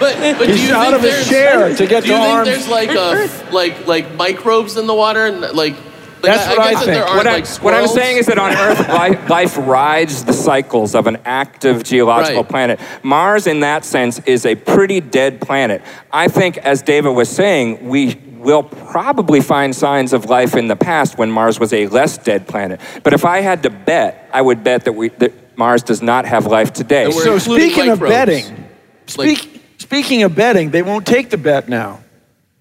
But, 0.02 0.38
but 0.38 0.46
do 0.46 0.52
He's 0.52 0.68
you 0.68 0.74
out 0.74 0.82
think 0.84 0.96
of 0.96 1.02
his 1.02 1.10
there's- 1.12 1.28
chair 1.28 1.76
to 1.76 1.86
get 1.86 2.02
do 2.04 2.10
you 2.10 2.16
the 2.16 2.22
think 2.22 2.44
there's 2.44 2.68
like 2.68 2.90
a 2.90 3.52
like 3.52 3.86
like 3.86 4.14
microbes 4.16 4.76
in 4.76 4.86
the 4.86 4.94
water 4.94 5.26
and 5.26 5.40
like? 5.40 5.54
like 5.54 5.76
That's 6.22 6.48
what 6.48 6.58
I 6.60 6.70
guess 6.70 6.78
that 6.80 6.84
think. 6.84 6.94
There 6.94 7.04
aren't 7.04 7.16
What, 7.16 7.26
I, 7.26 7.32
like 7.34 7.48
what 7.64 7.74
I'm 7.74 7.88
saying 7.88 8.18
is 8.18 8.26
that 8.26 8.38
on 8.38 8.52
Earth, 8.52 8.88
life, 9.02 9.28
life 9.28 9.56
rides 9.58 10.24
the 10.24 10.32
cycles 10.32 10.94
of 10.94 11.08
an 11.08 11.18
active 11.24 11.82
geological 11.82 12.42
Right. 12.42 12.48
planet. 12.48 12.80
Mars, 13.02 13.48
in 13.48 13.58
that 13.60 13.84
sense, 13.84 14.20
is 14.20 14.46
a 14.46 14.54
pretty 14.54 15.00
dead 15.00 15.40
planet. 15.40 15.82
I 16.12 16.28
think, 16.28 16.58
as 16.58 16.80
David 16.82 17.10
was 17.10 17.28
saying, 17.28 17.88
we 17.88 18.14
will 18.38 18.62
probably 18.62 19.40
find 19.40 19.74
signs 19.74 20.12
of 20.12 20.26
life 20.30 20.54
in 20.56 20.68
the 20.68 20.76
past 20.76 21.18
when 21.18 21.28
Mars 21.30 21.58
was 21.58 21.72
a 21.72 21.88
less 21.88 22.18
dead 22.18 22.46
planet. 22.46 22.80
But 23.02 23.14
if 23.14 23.24
I 23.24 23.40
had 23.40 23.64
to 23.64 23.70
bet, 23.70 24.28
I 24.32 24.42
would 24.42 24.62
bet 24.62 24.84
that, 24.84 24.92
we, 24.92 25.08
that 25.18 25.32
Mars 25.58 25.82
does 25.82 26.02
not 26.02 26.24
have 26.24 26.46
life 26.46 26.72
today. 26.72 27.10
So 27.10 27.34
including 27.34 27.70
speaking 27.70 27.90
of 27.90 28.00
microbes. 28.00 28.10
betting, 28.14 28.44
Like- 29.16 29.38
speak, 29.38 29.51
speaking 29.92 30.22
of 30.22 30.34
betting, 30.34 30.70
they 30.70 30.80
won't 30.82 31.06
take 31.06 31.28
the 31.28 31.36
bet 31.36 31.68
now. 31.68 32.00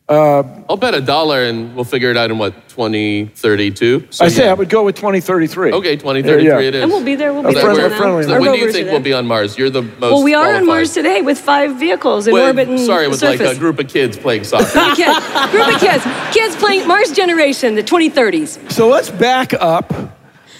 I'll 0.10 0.76
bet 0.76 0.94
a 0.94 1.00
dollar 1.00 1.44
and 1.44 1.74
we'll 1.74 1.86
figure 1.86 2.12
it 2.12 2.18
out 2.18 2.30
in 2.32 2.38
what, 2.38 2.68
2032? 2.68 4.08
So, 4.10 4.26
I 4.26 4.28
say 4.28 4.44
yeah. 4.44 4.52
I 4.52 4.54
would 4.54 4.68
go 4.68 4.84
with 4.84 4.98
2033. 4.98 5.72
Okay, 5.72 5.96
2033 5.96 6.46
yeah. 6.46 6.60
it 6.60 6.76
is. 6.76 6.84
And 6.84 6.92
we'll 6.92 7.06
be 7.06 7.16
there. 7.16 7.32
We'll 7.32 7.44
be 7.44 7.54
that 7.54 7.54
there. 7.54 7.64
friendly- 7.64 7.82
where- 7.84 7.98
friendly 7.98 8.24
so 8.24 8.42
when 8.42 8.52
do 8.52 8.60
you 8.60 8.74
think 8.74 8.90
we'll 8.92 9.00
be 9.00 9.14
on 9.14 9.26
Mars? 9.26 9.58
You're 9.58 9.70
the 9.70 9.84
most 9.84 10.02
Well, 10.02 10.24
we 10.24 10.34
are 10.34 10.56
on. 10.56 10.66
Mars 10.66 10.94
today 10.94 11.22
with 11.22 11.40
five 11.40 11.78
vehicles 11.80 12.28
in 12.28 12.34
With- 12.34 12.44
orbit 12.44 12.68
and 12.68 12.78
sorry, 12.82 13.08
with 13.08 13.24
like 13.24 13.40
a 13.40 13.56
group 13.56 13.80
of 13.80 13.88
kids 13.88 14.18
playing 14.18 14.44
soccer. 14.44 14.66
Kids, 14.96 15.20
group 15.52 15.74
of 15.74 15.80
kids, 15.80 16.04
kids 16.34 16.58
playing 16.58 16.86
Mars 16.86 17.14
generation, 17.14 17.76
the 17.76 17.84
2030s. 17.84 18.70
So 18.70 18.90
let's 18.90 19.10
back 19.10 19.54
up 19.54 19.94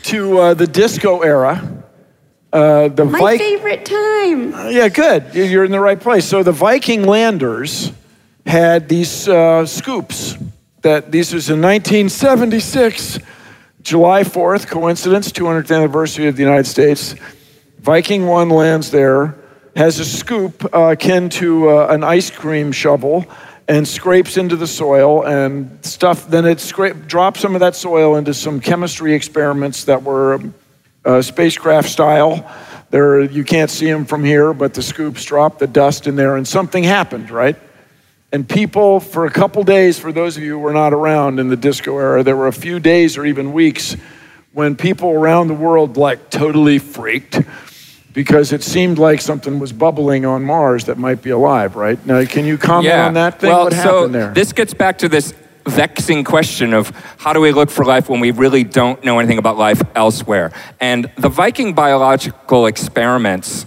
to 0.04 0.38
uh, 0.38 0.54
the 0.54 0.68
disco 0.68 1.20
era. 1.20 1.81
Uh, 2.54 2.90
the 2.90 3.06
My 3.06 3.20
Viking. 3.20 3.40
favorite 3.58 3.86
time. 3.86 4.72
Yeah, 4.72 4.90
good. 4.90 5.34
You- 5.34 5.44
You're 5.46 5.64
in 5.64 5.72
the 5.72 5.80
right 5.80 6.00
place. 6.00 6.26
So 6.26 6.44
the 6.44 6.52
Viking 6.52 7.04
landers 7.06 7.92
had 8.46 8.90
these 8.90 9.28
uh, 9.28 9.66
scoops. 9.66 10.36
That 10.82 11.12
this 11.12 11.32
was 11.32 11.50
in 11.52 11.62
1976, 11.62 13.20
July 13.84 14.24
4th, 14.24 14.68
coincidence, 14.68 15.32
200th 15.32 15.74
anniversary 15.76 16.28
of 16.28 16.36
the 16.36 16.42
United 16.42 16.66
States. 16.66 17.14
Viking 17.80 18.26
One 18.26 18.50
lands 18.50 18.90
there, 18.90 19.36
has 19.76 20.00
a 20.00 20.06
scoop 20.06 20.66
uh, 20.74 20.90
akin 20.98 21.30
to 21.30 21.70
uh, 21.70 21.88
an 21.90 22.04
ice 22.04 22.32
cream 22.32 22.72
shovel, 22.72 23.26
and 23.68 23.88
scrapes 23.88 24.38
into 24.38 24.56
the 24.56 24.66
soil 24.68 25.24
and 25.24 25.78
stuff. 25.86 26.28
Then 26.28 26.46
it 26.46 26.60
scrape, 26.60 27.06
drops 27.08 27.40
some 27.42 27.54
of 27.56 27.60
that 27.62 27.76
soil 27.76 28.16
into 28.16 28.34
some 28.34 28.60
chemistry 28.60 29.14
experiments 29.14 29.84
that 29.86 30.02
were 30.02 30.40
uh, 31.06 31.22
spacecraft 31.22 31.90
style. 31.90 32.50
There, 32.90 33.22
you 33.22 33.44
can't 33.44 33.70
see 33.70 33.90
them 33.90 34.06
from 34.06 34.24
here, 34.24 34.54
but 34.54 34.74
the 34.74 34.82
scoops 34.82 35.24
dropped 35.24 35.60
the 35.60 35.68
dust 35.68 36.08
in 36.08 36.16
there, 36.16 36.36
and 36.36 36.48
something 36.48 36.84
happened, 36.84 37.32
right? 37.32 37.56
And 38.34 38.48
people, 38.48 39.00
for 39.00 39.26
a 39.26 39.32
couple 39.32 39.64
days, 39.64 40.00
for 40.00 40.12
those 40.12 40.38
of 40.38 40.44
you 40.44 40.52
who 40.54 40.60
were 40.60 40.74
not 40.74 40.94
around 40.94 41.40
in 41.40 41.50
the 41.50 41.58
disco 41.58 41.98
era, 41.98 42.24
there 42.24 42.36
were 42.36 42.48
a 42.48 42.54
few 42.54 42.80
days 42.80 43.18
or 43.18 43.26
even 43.26 43.52
weeks 43.54 43.96
when 44.54 44.76
people 44.76 45.10
around 45.12 45.48
the 45.48 45.54
world 45.54 45.98
like 45.98 46.30
totally 46.30 46.80
freaked 46.80 47.42
because 48.14 48.52
it 48.52 48.64
seemed 48.64 49.00
like 49.00 49.22
something 49.22 49.60
was 49.60 49.72
bubbling 49.72 50.26
on 50.26 50.44
Mars 50.44 50.86
that 50.86 50.98
might 50.98 51.22
be 51.22 51.30
alive, 51.30 51.76
right? 51.76 52.04
Now, 52.06 52.24
can 52.26 52.46
you 52.46 52.58
comment 52.58 52.94
on 52.94 53.14
that 53.14 53.40
thing? 53.40 53.50
Well, 53.50 53.66
what 53.66 53.74
so 53.74 53.80
happened 53.80 54.16
there? 54.16 54.34
this 54.34 54.52
gets 54.54 54.74
back 54.74 54.98
to 55.00 55.10
this 55.10 55.34
vexing 55.66 56.24
question 56.24 56.74
of 56.74 56.90
how 57.18 57.34
do 57.34 57.40
we 57.40 57.52
look 57.52 57.70
for 57.70 57.86
life 57.86 58.10
when 58.10 58.20
we 58.20 58.32
really 58.32 58.64
don't 58.64 59.04
know 59.04 59.20
anything 59.20 59.38
about 59.38 59.58
life 59.58 59.82
elsewhere? 59.96 60.52
And 60.80 61.12
the 61.18 61.30
Viking 61.30 61.74
biological 61.74 62.66
experiments 62.66 63.66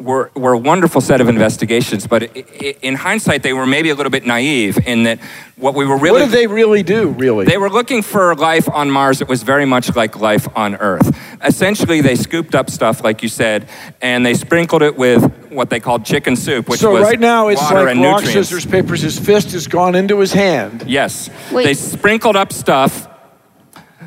were, 0.00 0.30
were 0.34 0.52
a 0.52 0.58
wonderful 0.58 1.00
set 1.00 1.20
of 1.20 1.28
investigations, 1.28 2.06
but 2.06 2.24
i- 2.24 2.28
i- 2.60 2.76
in 2.82 2.94
hindsight, 2.96 3.42
they 3.42 3.52
were 3.52 3.64
maybe 3.66 3.90
a 3.90 3.94
little 3.94 4.10
bit 4.10 4.26
naive 4.26 4.76
in 4.86 5.04
that 5.04 5.18
what 5.56 5.74
we 5.74 5.86
were 5.86 5.96
really 5.96 6.20
what 6.22 6.30
did 6.30 6.36
they 6.38 6.46
really 6.48 6.82
do, 6.82 7.10
really? 7.10 7.46
they 7.46 7.56
were 7.58 7.70
looking 7.70 8.02
for 8.02 8.34
life 8.34 8.68
on 8.68 8.90
Mars 8.90 9.20
that 9.20 9.28
was 9.28 9.42
very 9.44 9.64
much 9.64 9.94
like 9.94 10.18
life 10.20 10.48
on 10.56 10.74
Earth. 10.76 11.16
Essentially, 11.44 12.00
they 12.00 12.16
scooped 12.16 12.54
up 12.54 12.70
stuff, 12.70 13.04
like 13.04 13.22
you 13.22 13.28
said, 13.28 13.68
and 14.02 14.26
they 14.26 14.34
sprinkled 14.34 14.82
it 14.82 14.96
with 14.98 15.22
what 15.50 15.70
they 15.70 15.78
called 15.80 16.04
chicken 16.04 16.34
soup, 16.36 16.68
which 16.68 16.80
so 16.80 16.90
was 16.92 17.02
So 17.02 17.08
right 17.08 17.20
now 17.20 17.48
it's 17.48 17.62
water 17.62 17.84
like 17.84 17.90
and 17.94 18.02
rock, 18.02 18.22
nutrients. 18.24 18.48
scissors, 18.48 18.66
papers. 18.66 19.00
His 19.02 19.18
fist 19.18 19.52
has 19.52 19.68
gone 19.68 19.94
into 19.94 20.18
his 20.18 20.32
hand. 20.32 20.84
Yes. 20.88 21.30
Wait. 21.52 21.64
They 21.64 21.74
sprinkled 21.74 22.34
up 22.36 22.52
stuff. 22.52 23.08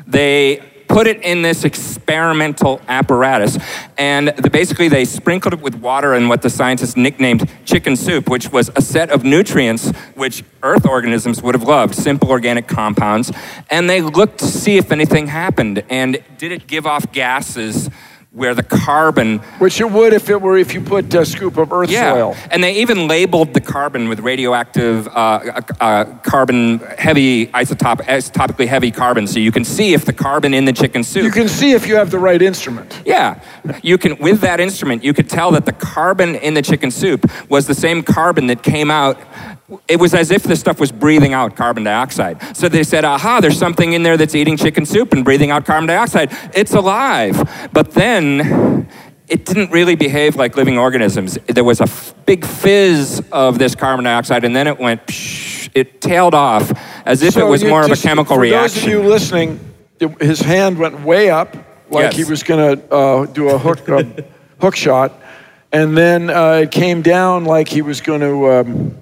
They 0.06 0.62
put 0.88 1.06
it 1.06 1.22
in 1.22 1.42
this 1.42 1.64
experimental 1.64 2.80
apparatus, 2.88 3.58
and 3.96 4.28
the, 4.28 4.50
basically 4.50 4.88
they 4.88 5.04
sprinkled 5.04 5.54
it 5.54 5.60
with 5.60 5.76
water 5.76 6.14
and 6.14 6.28
what 6.28 6.42
the 6.42 6.50
scientists 6.50 6.96
nicknamed 6.96 7.48
chicken 7.64 7.94
soup, 7.94 8.28
which 8.28 8.50
was 8.50 8.70
a 8.74 8.82
set 8.82 9.10
of 9.10 9.22
nutrients 9.24 9.90
which 10.14 10.42
Earth 10.62 10.86
organisms 10.86 11.42
would 11.42 11.54
have 11.54 11.62
loved, 11.62 11.94
simple 11.94 12.30
organic 12.30 12.66
compounds, 12.66 13.30
and 13.70 13.88
they 13.88 14.00
looked 14.00 14.38
to 14.38 14.46
see 14.46 14.76
if 14.76 14.90
anything 14.90 15.28
happened. 15.28 15.84
And 15.88 16.22
did 16.38 16.52
it 16.52 16.66
give 16.66 16.86
off 16.86 17.12
gases? 17.12 17.88
Where 18.30 18.54
the 18.54 18.62
carbon 18.62 19.38
Which 19.58 19.80
it 19.80 19.90
would 19.90 20.12
if 20.12 20.28
it 20.28 20.40
were 20.40 20.58
if 20.58 20.74
you 20.74 20.82
put 20.82 21.12
a 21.14 21.24
scoop 21.24 21.56
of 21.56 21.72
earth 21.72 21.90
yeah, 21.90 22.12
soil. 22.12 22.36
and 22.50 22.62
they 22.62 22.74
even 22.74 23.08
labeled 23.08 23.54
the 23.54 23.60
carbon 23.60 24.08
with 24.10 24.20
radioactive, 24.20 25.08
uh, 25.08 25.10
uh, 25.10 25.60
uh, 25.80 26.04
carbon 26.18 26.78
heavy, 26.98 27.46
isotop, 27.48 28.02
isotopically 28.02 28.66
heavy 28.66 28.90
carbon, 28.90 29.26
so 29.26 29.38
you 29.38 29.50
can 29.50 29.64
see 29.64 29.94
if 29.94 30.04
the 30.04 30.12
carbon 30.12 30.52
in 30.52 30.66
the 30.66 30.74
chicken 30.74 31.02
soup. 31.04 31.24
You 31.24 31.30
can 31.30 31.48
see 31.48 31.72
if 31.72 31.86
you 31.88 31.96
have 31.96 32.10
the 32.10 32.18
right 32.18 32.42
instrument. 32.42 33.02
yeah, 33.06 33.40
you 33.82 33.96
can. 33.96 34.18
With 34.18 34.40
that 34.42 34.60
instrument, 34.60 35.02
you 35.02 35.14
could 35.14 35.30
tell 35.30 35.50
that 35.52 35.64
the 35.64 35.72
carbon 35.72 36.34
in 36.36 36.52
the 36.52 36.62
chicken 36.62 36.90
soup 36.90 37.30
was 37.48 37.66
the 37.66 37.74
same 37.74 38.02
carbon 38.02 38.46
that 38.48 38.62
came 38.62 38.90
out. 38.90 39.18
It 39.86 40.00
was 40.00 40.14
as 40.14 40.30
if 40.30 40.44
the 40.44 40.56
stuff 40.56 40.80
was 40.80 40.90
breathing 40.90 41.34
out 41.34 41.54
carbon 41.54 41.84
dioxide. 41.84 42.56
So 42.56 42.68
they 42.68 42.82
said, 42.82 43.04
"Aha! 43.04 43.40
There's 43.40 43.58
something 43.58 43.92
in 43.92 44.02
there 44.02 44.16
that's 44.16 44.34
eating 44.34 44.56
chicken 44.56 44.86
soup 44.86 45.12
and 45.12 45.24
breathing 45.24 45.50
out 45.50 45.66
carbon 45.66 45.86
dioxide. 45.88 46.30
It's 46.54 46.72
alive." 46.72 47.68
But 47.72 47.92
then 47.92 48.88
it 49.28 49.44
didn't 49.44 49.70
really 49.70 49.94
behave 49.94 50.36
like 50.36 50.56
living 50.56 50.78
organisms. 50.78 51.36
There 51.48 51.64
was 51.64 51.80
a 51.80 51.84
f- 51.84 52.14
big 52.24 52.46
fizz 52.46 53.22
of 53.30 53.58
this 53.58 53.74
carbon 53.74 54.04
dioxide, 54.06 54.44
and 54.44 54.56
then 54.56 54.66
it 54.66 54.78
went. 54.78 55.06
Psh, 55.06 55.68
it 55.74 56.00
tailed 56.00 56.34
off 56.34 56.72
as 57.04 57.22
if 57.22 57.36
it 57.36 57.44
was 57.44 57.62
more 57.62 57.80
of 57.80 57.86
a 57.86 57.90
just- 57.90 58.02
chemical 58.02 58.36
for 58.36 58.40
reaction. 58.40 58.80
those 58.80 58.84
of 58.84 58.88
you 58.90 59.02
listening, 59.06 59.60
it- 60.00 60.22
his 60.22 60.40
hand 60.40 60.78
went 60.78 61.02
way 61.04 61.28
up, 61.28 61.54
like 61.90 62.04
Yes. 62.04 62.16
he 62.16 62.24
was 62.24 62.42
going 62.42 62.78
to 62.78 62.94
uh, 62.94 63.26
do 63.26 63.50
a 63.50 63.58
hook 63.58 63.86
a 63.88 64.06
hook 64.62 64.76
shot, 64.76 65.12
and 65.72 65.94
then 65.94 66.30
uh, 66.30 66.60
it 66.62 66.70
came 66.70 67.02
down 67.02 67.44
like 67.44 67.68
he 67.68 67.82
was 67.82 68.00
going 68.00 68.22
to 68.22 68.50
um, 68.50 68.96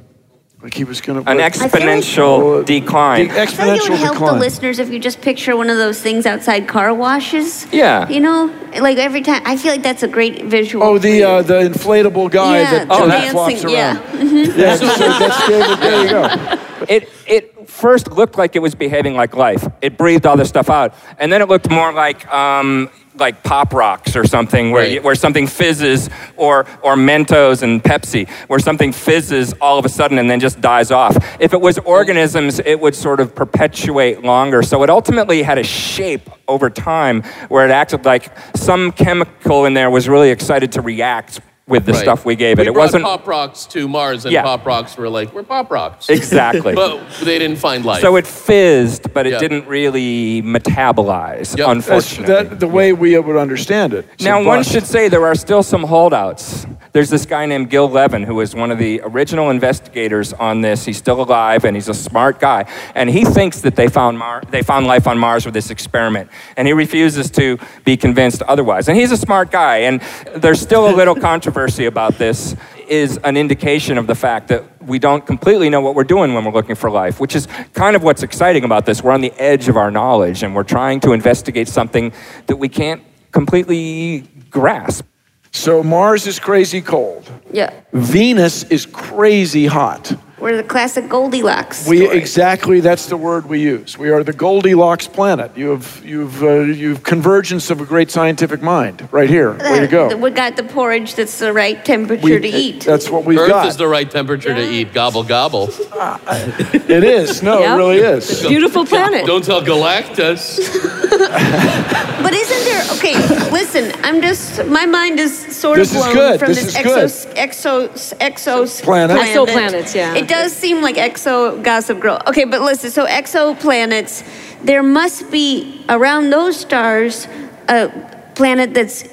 like 0.67 0.75
he 0.75 0.83
was 0.83 1.01
going 1.01 1.23
to 1.23 1.31
An 1.31 1.39
exponential 1.39 2.65
decline. 2.65 3.29
The 3.29 3.41
I 3.41 3.47
feel 3.47 3.67
like 3.69 3.81
it 3.85 3.89
would 3.89 3.99
help 4.01 4.19
the 4.19 4.33
listeners 4.33 4.81
if 4.81 4.91
you 4.91 4.99
just 4.99 5.21
picture 5.21 5.57
one 5.57 5.71
of 5.71 5.77
those 5.77 6.01
things 6.01 6.27
outside 6.27 6.67
car 6.67 6.93
washes. 6.93 7.73
Yeah. 7.73 8.09
You 8.09 8.19
know, 8.19 8.53
like 8.81 8.99
every 8.99 9.23
time. 9.23 9.43
I 9.45 9.57
feel 9.57 9.71
like 9.71 9.85
that's 9.85 10.03
a 10.03 10.09
great 10.09 10.43
visual. 10.47 10.85
Oh, 10.85 10.99
the 10.99 11.23
uh, 11.23 11.43
the 11.43 11.61
inflatable 11.61 12.33
guy 12.33 12.63
yeah, 12.63 12.71
that 12.73 12.87
Oh, 12.91 12.99
just 12.99 13.09
that- 13.11 13.31
flops 13.31 13.53
dancing. 13.63 13.69
around. 13.69 13.77
Yeah. 13.77 13.97
Mhm. 14.11 14.59
Yeah, 14.59 14.77
so 14.77 14.87
that's 14.87 15.47
David. 15.49 15.79
There 15.79 16.03
you 16.03 16.11
go. 16.11 16.85
it 16.89 17.09
it 17.29 17.69
first 17.71 18.11
looked 18.11 18.37
like 18.37 18.57
it 18.57 18.61
was 18.61 18.75
behaving 18.75 19.15
like 19.15 19.37
life. 19.37 19.65
It 19.83 19.97
breathed 19.97 20.27
all 20.27 20.37
this 20.37 20.49
stuff 20.49 20.69
out, 20.69 20.95
and 21.21 21.33
then 21.33 21.43
it 21.43 21.49
looked 21.49 21.71
more 21.71 21.93
like 21.93 22.27
um, 22.35 22.91
like 23.19 23.43
pop 23.43 23.73
rocks 23.73 24.17
or 24.17 24.27
something, 24.27 24.71
where 24.71 24.83
Right. 24.83 24.93
you, 24.93 25.03
where 25.03 25.15
something 25.15 25.47
fizzes, 25.47 26.11
or 26.37 26.67
or 26.83 26.97
Mentos 26.97 27.63
and 27.63 27.83
Pepsi, 27.83 28.29
where 28.49 28.59
something 28.59 28.93
fizzes 28.93 29.53
all 29.61 29.79
of 29.79 29.85
a 29.85 29.89
sudden 29.89 30.19
and 30.19 30.31
then 30.31 30.41
just 30.41 30.61
dies 30.61 30.91
off. 30.91 31.17
If 31.41 31.53
it 31.53 31.61
was 31.61 31.79
organisms, 31.79 32.61
it 32.61 32.81
would 32.81 32.95
sort 32.95 33.21
of 33.21 33.35
perpetuate 33.35 34.23
longer. 34.23 34.63
So 34.63 34.83
it 34.83 34.91
ultimately 34.91 35.43
had 35.43 35.59
a 35.59 35.65
shape 35.65 36.29
over 36.49 36.71
time 36.71 37.23
where 37.49 37.65
it 37.67 37.71
acted 37.71 38.05
like 38.05 38.31
some 38.57 38.93
chemical 38.93 39.65
in 39.65 39.75
there 39.75 39.91
was 39.91 40.09
really 40.09 40.31
excited 40.31 40.73
to 40.73 40.81
react 40.81 41.41
with 41.69 41.85
the 41.85 41.93
Right. 41.93 42.01
stuff 42.01 42.25
we 42.25 42.37
gave 42.37 42.61
it. 42.61 42.63
We 42.63 42.69
it 42.69 42.75
brought 42.75 42.83
wasn't 42.85 43.03
pop 43.05 43.27
rocks 43.27 43.67
to 43.67 43.89
Mars, 43.89 44.25
and 44.25 44.33
Yeah. 44.33 44.43
pop 44.43 44.65
rocks 44.65 44.97
were 44.97 45.09
like, 45.09 45.35
we're 45.35 45.43
pop 45.43 45.69
rocks. 45.69 46.09
exactly. 46.09 46.75
but 46.77 47.01
they 47.25 47.41
didn't 47.41 47.57
find 47.57 47.85
life. 47.85 48.01
So 48.03 48.15
it 48.15 48.25
fizzed, 48.25 49.13
but 49.13 49.27
it 49.27 49.33
Yeah. 49.33 49.39
didn't 49.41 49.67
really 49.67 50.43
metabolize, 50.43 51.59
Yep. 51.59 51.69
Unfortunately. 51.69 52.33
that, 52.33 52.61
the 52.61 52.69
way 52.69 52.93
we 52.93 53.19
would 53.19 53.37
understand 53.37 53.95
it. 53.95 54.07
It's 54.15 54.25
a 54.25 54.29
now, 54.29 54.45
one 54.45 54.63
should 54.63 54.87
say 54.87 55.09
there 55.09 55.27
are 55.27 55.35
still 55.35 55.65
some 55.65 55.83
holdouts. 55.83 56.67
There's 56.93 57.11
this 57.11 57.27
guy 57.27 57.47
named 57.47 57.69
Gil 57.69 57.91
Levin, 57.91 58.23
who 58.23 58.37
was 58.37 58.55
one 58.55 58.71
of 58.71 58.79
the 58.79 59.01
original 59.05 59.51
investigators 59.51 60.33
on 60.35 60.61
this. 60.61 60.85
He's 60.85 60.97
still 60.97 61.21
alive, 61.21 61.65
and 61.65 61.77
he's 61.77 61.89
a 61.89 61.95
smart 61.95 62.39
guy. 62.39 62.65
And 62.95 63.11
he 63.11 63.25
thinks 63.25 63.61
that 63.63 63.75
they 63.75 63.89
found, 63.89 64.19
Mar- 64.19 64.43
they 64.51 64.63
found 64.63 64.87
life 64.87 65.07
on 65.09 65.19
Mars 65.19 65.45
with 65.45 65.53
this 65.53 65.71
experiment. 65.71 66.31
And 66.57 66.69
he 66.69 66.73
refuses 66.73 67.29
to 67.33 67.59
be 67.85 67.97
convinced 67.97 68.41
otherwise. 68.43 68.89
And 68.89 68.97
he's 68.97 69.11
a 69.11 69.17
smart 69.17 69.51
guy, 69.51 69.79
and 69.79 70.01
there's 70.37 70.61
still 70.61 70.89
a 70.89 70.95
little 70.95 71.17
controversy 71.17 71.56
about 71.87 72.19
this. 72.19 72.55
Is 72.89 73.19
an 73.25 73.37
indication 73.37 73.99
of 73.99 74.07
the 74.07 74.15
fact 74.15 74.49
that 74.49 74.63
we 74.81 75.01
don't 75.01 75.27
completely 75.27 75.69
know 75.69 75.81
what 75.81 75.97
we're 75.97 76.05
doing 76.05 76.35
when 76.35 76.45
we're 76.45 76.53
looking 76.53 76.77
for 76.77 76.89
life, 76.89 77.19
which 77.19 77.35
is 77.35 77.49
kind 77.73 77.97
of 77.97 78.05
what's 78.05 78.23
exciting 78.23 78.63
about 78.63 78.87
this. 78.87 79.03
We're 79.03 79.11
on 79.11 79.23
the 79.23 79.33
edge 79.33 79.69
of 79.69 79.77
our 79.77 79.91
knowledge, 79.91 80.45
and 80.45 80.55
we're 80.55 80.63
trying 80.63 81.01
to 81.01 81.13
investigate 81.13 81.67
something 81.67 82.13
that 82.47 82.57
we 82.57 82.69
can't 82.69 83.03
completely 83.33 84.21
grasp. 84.51 85.05
So 85.51 85.83
Mars 85.83 86.27
is 86.27 86.39
crazy 86.39 86.81
cold. 86.81 87.29
Yeah. 87.51 87.73
Venus 87.93 88.63
is 88.65 88.87
crazy 88.87 89.67
hot. 89.67 90.15
We're 90.39 90.59
the 90.59 90.63
classic 90.65 91.09
Goldilocks. 91.09 91.89
We 91.89 92.03
story. 92.05 92.19
exactly 92.19 92.81
that's 92.81 93.07
the 93.07 93.17
word 93.17 93.47
we 93.47 93.59
use. 93.63 93.97
We 93.97 94.11
are 94.11 94.23
the 94.23 94.35
Goldilocks 94.35 95.07
planet. 95.09 95.57
You 95.57 95.71
have 95.71 96.03
you've 96.05 96.43
uh, 96.43 96.61
you've 96.61 97.03
convergence 97.03 97.71
of 97.71 97.81
a 97.81 97.87
great 97.87 98.11
scientific 98.11 98.61
mind 98.61 99.09
right 99.13 99.31
here. 99.31 99.55
Way 99.55 99.81
to 99.81 99.87
go. 99.87 100.15
We 100.15 100.31
got 100.31 100.57
the 100.57 100.65
porridge 100.65 101.15
that's 101.15 101.39
the 101.39 101.55
right 101.55 101.83
temperature 101.83 102.23
We- 102.23 102.39
to 102.39 102.49
eat. 102.49 102.85
That's 102.85 103.09
what 103.09 103.25
we've 103.25 103.39
Earth 103.39 103.49
got. 103.49 103.67
is 103.69 103.77
the 103.79 103.89
right 103.89 104.11
temperature 104.11 104.55
to 104.55 104.71
eat. 104.71 104.93
Gobble 104.93 105.23
gobble. 105.25 105.71
it 105.71 107.03
is. 107.03 107.43
No, 107.43 107.61
Yeah. 107.61 107.73
it 107.75 107.77
really 107.79 107.99
is. 107.99 108.47
Beautiful 108.47 108.85
planet. 108.85 109.25
Don't 109.25 109.43
tell 109.45 109.63
Galactus. 109.63 110.61
But 112.27 112.35
isn't 112.35 112.65
there? 112.65 112.83
Okay, 112.97 113.15
listen. 113.53 113.93
I'm 114.03 114.21
just. 114.21 114.65
My 114.67 114.85
mind 114.85 115.21
is 115.21 115.33
sort 115.57 115.79
This 115.79 115.91
of 115.93 115.99
is 115.99 116.03
blown 116.03 116.15
good, 116.15 116.41
from 116.41 116.49
this 116.49 116.65
this, 116.65 116.77
is 116.77 116.83
good. 116.83 117.09
exos, 117.09 117.35
exos, 117.37 118.19
exos 118.19 118.83
Planet. 118.83 119.17
Exoplanets, 119.17 119.95
yeah. 119.95 120.15
It 120.17 120.26
does 120.29 120.53
seem 120.53 120.83
like 120.83 120.97
exo 120.97 121.63
gossip 121.63 122.01
girl. 122.01 122.21
Okay, 122.27 122.45
but 122.45 122.61
listen. 122.63 122.91
So 122.91 123.07
exoplanets, 123.07 124.25
there 124.63 124.83
must 124.83 125.31
be 125.31 125.85
around 125.89 126.31
those 126.31 126.59
stars 126.59 127.27
a 127.69 127.89
planet 128.35 128.75
that's 128.75 129.05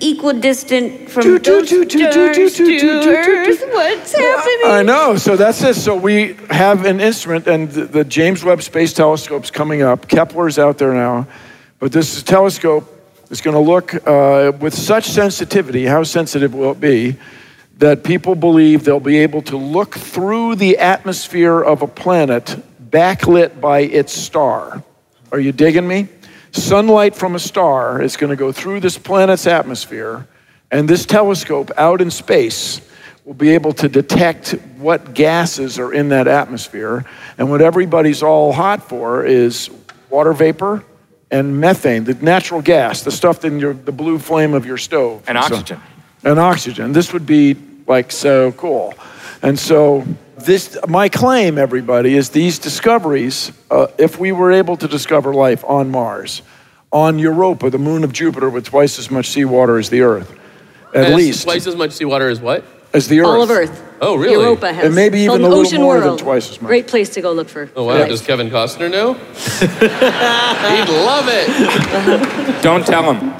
equidistant 0.00 1.10
from 1.10 1.38
those 1.42 1.68
stars 1.68 1.68
to 1.68 2.68
Earth. 3.06 3.62
What's 3.68 4.14
happening? 4.16 4.60
I 4.64 4.82
know. 4.82 5.16
So 5.16 5.36
that's 5.36 5.62
it. 5.62 5.74
So 5.74 5.94
we 5.94 6.36
have 6.50 6.84
an 6.86 7.00
instrument, 7.00 7.46
and 7.46 7.70
the, 7.70 7.84
the 7.84 8.04
James 8.04 8.42
Webb 8.42 8.62
Space 8.62 8.92
Telescope's 8.92 9.50
coming 9.50 9.82
up. 9.82 10.08
Kepler's 10.08 10.58
out 10.58 10.78
there 10.78 10.94
now, 10.94 11.26
but 11.78 11.92
this 11.92 12.22
telescope 12.22 12.88
is 13.30 13.40
going 13.40 13.54
to 13.54 13.60
look 13.60 13.94
uh, 14.06 14.52
with 14.58 14.74
such 14.74 15.04
sensitivity. 15.04 15.84
How 15.84 16.02
sensitive 16.02 16.54
will 16.54 16.72
it 16.72 16.80
be? 16.80 17.16
That 17.80 18.04
people 18.04 18.34
believe 18.34 18.84
they'll 18.84 19.00
be 19.00 19.18
able 19.18 19.40
to 19.42 19.56
look 19.56 19.94
through 19.94 20.56
the 20.56 20.76
atmosphere 20.78 21.60
of 21.60 21.80
a 21.80 21.86
planet 21.86 22.56
backlit 22.90 23.58
by 23.58 23.80
its 23.80 24.12
star. 24.12 24.84
Are 25.32 25.40
you 25.40 25.50
digging 25.50 25.88
me? 25.88 26.08
Sunlight 26.52 27.14
from 27.16 27.34
a 27.34 27.38
star 27.38 28.02
is 28.02 28.18
going 28.18 28.28
to 28.28 28.36
go 28.36 28.52
through 28.52 28.80
this 28.80 28.98
planet's 28.98 29.46
atmosphere, 29.46 30.28
and 30.70 30.86
this 30.88 31.06
telescope 31.06 31.70
out 31.78 32.02
in 32.02 32.10
space 32.10 32.82
will 33.24 33.32
be 33.34 33.50
able 33.50 33.72
to 33.72 33.88
detect 33.88 34.50
what 34.76 35.14
gases 35.14 35.78
are 35.78 35.92
in 35.92 36.10
that 36.10 36.28
atmosphere. 36.28 37.06
And 37.38 37.48
what 37.48 37.62
everybody's 37.62 38.22
all 38.22 38.52
hot 38.52 38.88
for 38.88 39.24
is 39.24 39.70
water 40.10 40.34
vapor 40.34 40.84
and 41.30 41.58
methane, 41.60 42.04
the 42.04 42.14
natural 42.14 42.60
gas, 42.60 43.02
the 43.02 43.10
stuff 43.10 43.44
in 43.44 43.58
your, 43.58 43.72
the 43.72 43.92
blue 43.92 44.18
flame 44.18 44.52
of 44.52 44.66
your 44.66 44.76
stove. 44.78 45.22
And 45.26 45.38
So- 45.38 45.54
oxygen. 45.54 45.80
and 46.24 46.38
oxygen. 46.38 46.92
This 46.92 47.14
would 47.14 47.24
be 47.24 47.56
like 47.90 48.12
so 48.12 48.52
cool. 48.52 48.94
And 49.42 49.58
so 49.58 50.06
this, 50.38 50.78
my 50.88 51.08
claim, 51.08 51.58
everybody, 51.58 52.16
is 52.16 52.30
these 52.30 52.58
discoveries. 52.58 53.52
Uh, 53.70 53.88
if 53.98 54.18
we 54.18 54.32
were 54.32 54.52
able 54.52 54.76
to 54.76 54.88
discover 54.88 55.34
life 55.34 55.64
on 55.64 55.90
Mars, 55.90 56.42
on 56.92 57.18
Europa, 57.18 57.68
the 57.68 57.78
moon 57.78 58.04
of 58.04 58.12
Jupiter, 58.12 58.48
with 58.48 58.64
twice 58.64 58.98
as 58.98 59.10
much 59.10 59.28
seawater 59.28 59.76
as 59.76 59.90
the 59.90 60.02
Earth, 60.02 60.30
at 60.94 61.06
Has 61.06 61.14
least 61.14 61.42
twice 61.42 61.66
as 61.66 61.76
much 61.76 61.90
seawater 61.90 62.28
as 62.28 62.40
what? 62.40 62.64
as 62.92 63.08
the 63.08 63.20
Earth. 63.20 63.26
All 63.26 63.42
of 63.42 63.50
Earth. 63.50 63.82
Oh, 64.00 64.16
really? 64.16 64.32
Europa 64.32 64.72
has. 64.72 64.86
And 64.86 64.94
maybe 64.94 65.20
even 65.20 65.40
a 65.40 65.48
little 65.48 65.58
Ocean 65.58 65.82
more 65.82 66.00
than 66.00 66.16
twice 66.16 66.50
as 66.50 66.62
much. 66.62 66.68
Great 66.68 66.88
place 66.88 67.10
to 67.10 67.20
go 67.20 67.32
look 67.32 67.48
for. 67.48 67.70
Oh 67.76 67.84
wow! 67.84 67.98
life. 67.98 68.08
Does 68.08 68.22
Kevin 68.22 68.48
Costner 68.50 68.90
know? 68.90 69.14
He'd 70.74 70.88
love 70.88 71.26
it. 71.28 72.62
Don't 72.62 72.86
tell 72.86 73.12
him. 73.12 73.32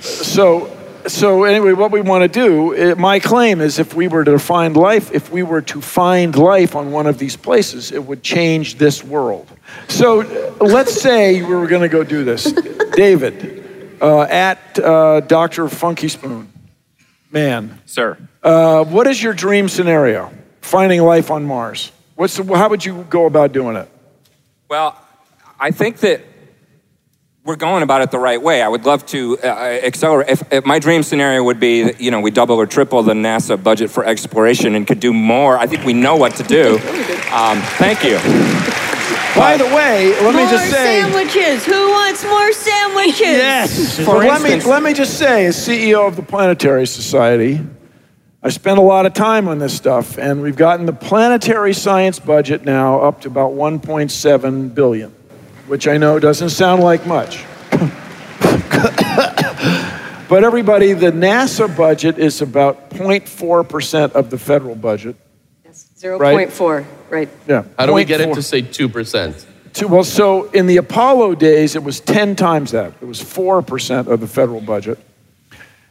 So, 0.00 0.77
so 1.06 1.44
anyway, 1.44 1.72
what 1.72 1.90
we 1.90 2.00
want 2.00 2.22
to 2.22 2.28
do, 2.28 2.74
eh, 2.74 2.94
my 2.94 3.20
claim 3.20 3.60
is 3.60 3.78
if 3.78 3.94
we 3.94 4.08
were 4.08 4.24
to 4.24 4.38
find 4.38 4.76
life, 4.76 5.12
if 5.12 5.30
we 5.30 5.42
were 5.42 5.62
to 5.62 5.80
find 5.80 6.36
life 6.36 6.74
on 6.74 6.90
one 6.90 7.06
of 7.06 7.18
these 7.18 7.36
places, 7.36 7.92
it 7.92 8.04
would 8.04 8.22
change 8.22 8.76
this 8.76 9.04
world. 9.04 9.46
So 9.88 10.22
uh, 10.22 10.64
let's 10.64 11.00
say 11.00 11.42
we 11.42 11.54
were 11.54 11.66
going 11.66 11.82
to 11.82 11.88
go 11.88 12.04
do 12.04 12.24
this. 12.24 12.52
David, 12.92 13.96
uh, 14.00 14.22
at 14.22 14.78
uh, 14.78 15.20
Dr. 15.20 15.68
Funky 15.68 16.08
Spoon, 16.08 16.52
man, 17.30 17.80
Sir. 17.86 18.18
uh, 18.42 18.84
what 18.84 19.06
is 19.06 19.22
your 19.22 19.34
dream 19.34 19.68
scenario? 19.68 20.30
Finding 20.60 21.02
life 21.02 21.30
on 21.30 21.44
Mars. 21.44 21.92
What's 22.14 22.36
the, 22.36 22.44
how 22.56 22.68
would 22.68 22.84
you 22.84 23.06
go 23.08 23.26
about 23.26 23.52
doing 23.52 23.76
it? 23.76 23.88
Well, 24.68 25.00
I 25.58 25.70
think 25.70 25.98
that 25.98 26.20
we're 27.48 27.56
going 27.56 27.82
about 27.82 28.02
it 28.02 28.10
the 28.10 28.18
right 28.18 28.42
way. 28.42 28.60
I 28.60 28.68
would 28.68 28.84
love 28.84 29.06
to 29.06 29.38
uh, 29.42 29.46
accelerate. 29.46 30.28
If, 30.28 30.52
if 30.52 30.66
my 30.66 30.78
dream 30.78 31.02
scenario 31.02 31.42
would 31.42 31.58
be 31.58 31.82
that, 31.84 31.98
you 31.98 32.10
know, 32.10 32.20
we 32.20 32.30
double 32.30 32.56
or 32.56 32.66
triple 32.66 33.02
the 33.02 33.14
NASA 33.14 33.60
budget 33.60 33.90
for 33.90 34.04
exploration 34.04 34.74
and 34.74 34.86
could 34.86 35.00
do 35.00 35.14
more. 35.14 35.56
I 35.56 35.66
think 35.66 35.82
we 35.82 35.94
know 35.94 36.14
what 36.16 36.36
to 36.36 36.42
do. 36.42 36.78
Um, 37.28 37.60
thank 37.76 38.04
you. 38.04 38.16
By 39.36 39.58
the 39.58 39.66
way, 39.66 40.18
let 40.22 40.34
me 40.34 40.50
just 40.50 40.70
say. 40.70 41.02
sandwiches. 41.02 41.66
Who 41.66 41.90
wants 41.90 42.24
more 42.24 42.52
sandwiches? 42.52 43.20
Yes. 43.20 43.96
For 43.98 44.04
But 44.06 44.24
let 44.24 44.42
me 44.42 44.60
let 44.62 44.82
me 44.82 44.94
just 44.94 45.18
say, 45.18 45.44
as 45.44 45.54
CEO 45.54 46.08
of 46.08 46.16
the 46.16 46.22
Planetary 46.22 46.86
Society, 46.86 47.60
I 48.42 48.48
spent 48.48 48.78
a 48.78 48.82
lot 48.82 49.04
of 49.04 49.12
time 49.12 49.46
on 49.46 49.58
this 49.58 49.76
stuff, 49.76 50.16
and 50.16 50.40
we've 50.40 50.56
gotten 50.56 50.86
the 50.86 50.94
planetary 50.94 51.74
science 51.74 52.18
budget 52.18 52.64
now 52.64 53.00
up 53.00 53.20
to 53.20 53.28
about 53.28 53.52
1.7 53.52 54.74
billion, 54.74 55.14
which 55.68 55.86
I 55.86 55.96
know 55.98 56.18
doesn't 56.18 56.50
sound 56.50 56.82
like 56.82 57.06
much. 57.06 57.44
but 60.28 60.44
everybody, 60.44 60.92
the 60.92 61.10
NASA 61.12 61.74
budget 61.74 62.18
is 62.18 62.42
about 62.42 62.90
0.4 62.90 63.68
percent 63.68 64.12
of 64.14 64.30
the 64.30 64.38
federal 64.38 64.74
budget. 64.74 65.16
Zero 65.96 66.18
Right. 66.18 66.48
point. 66.50 66.86
Right. 67.10 67.28
Yeah. 67.48 67.64
How 67.78 67.86
do 67.86 67.92
we 67.92 68.04
get 68.04 68.20
it 68.20 68.34
to 68.34 68.42
say 68.42 68.62
two 68.62 68.88
percent? 68.88 69.46
Two- 69.72 69.88
Well, 69.88 70.04
so 70.04 70.44
in 70.50 70.66
the 70.66 70.76
Apollo 70.76 71.34
days, 71.36 71.74
it 71.76 71.82
was 71.82 72.00
10 72.00 72.36
times 72.36 72.70
that. 72.72 72.92
It 73.00 73.04
was 73.06 73.20
4% 73.20 74.06
of 74.08 74.20
the 74.20 74.26
federal 74.26 74.60
budget. 74.60 74.98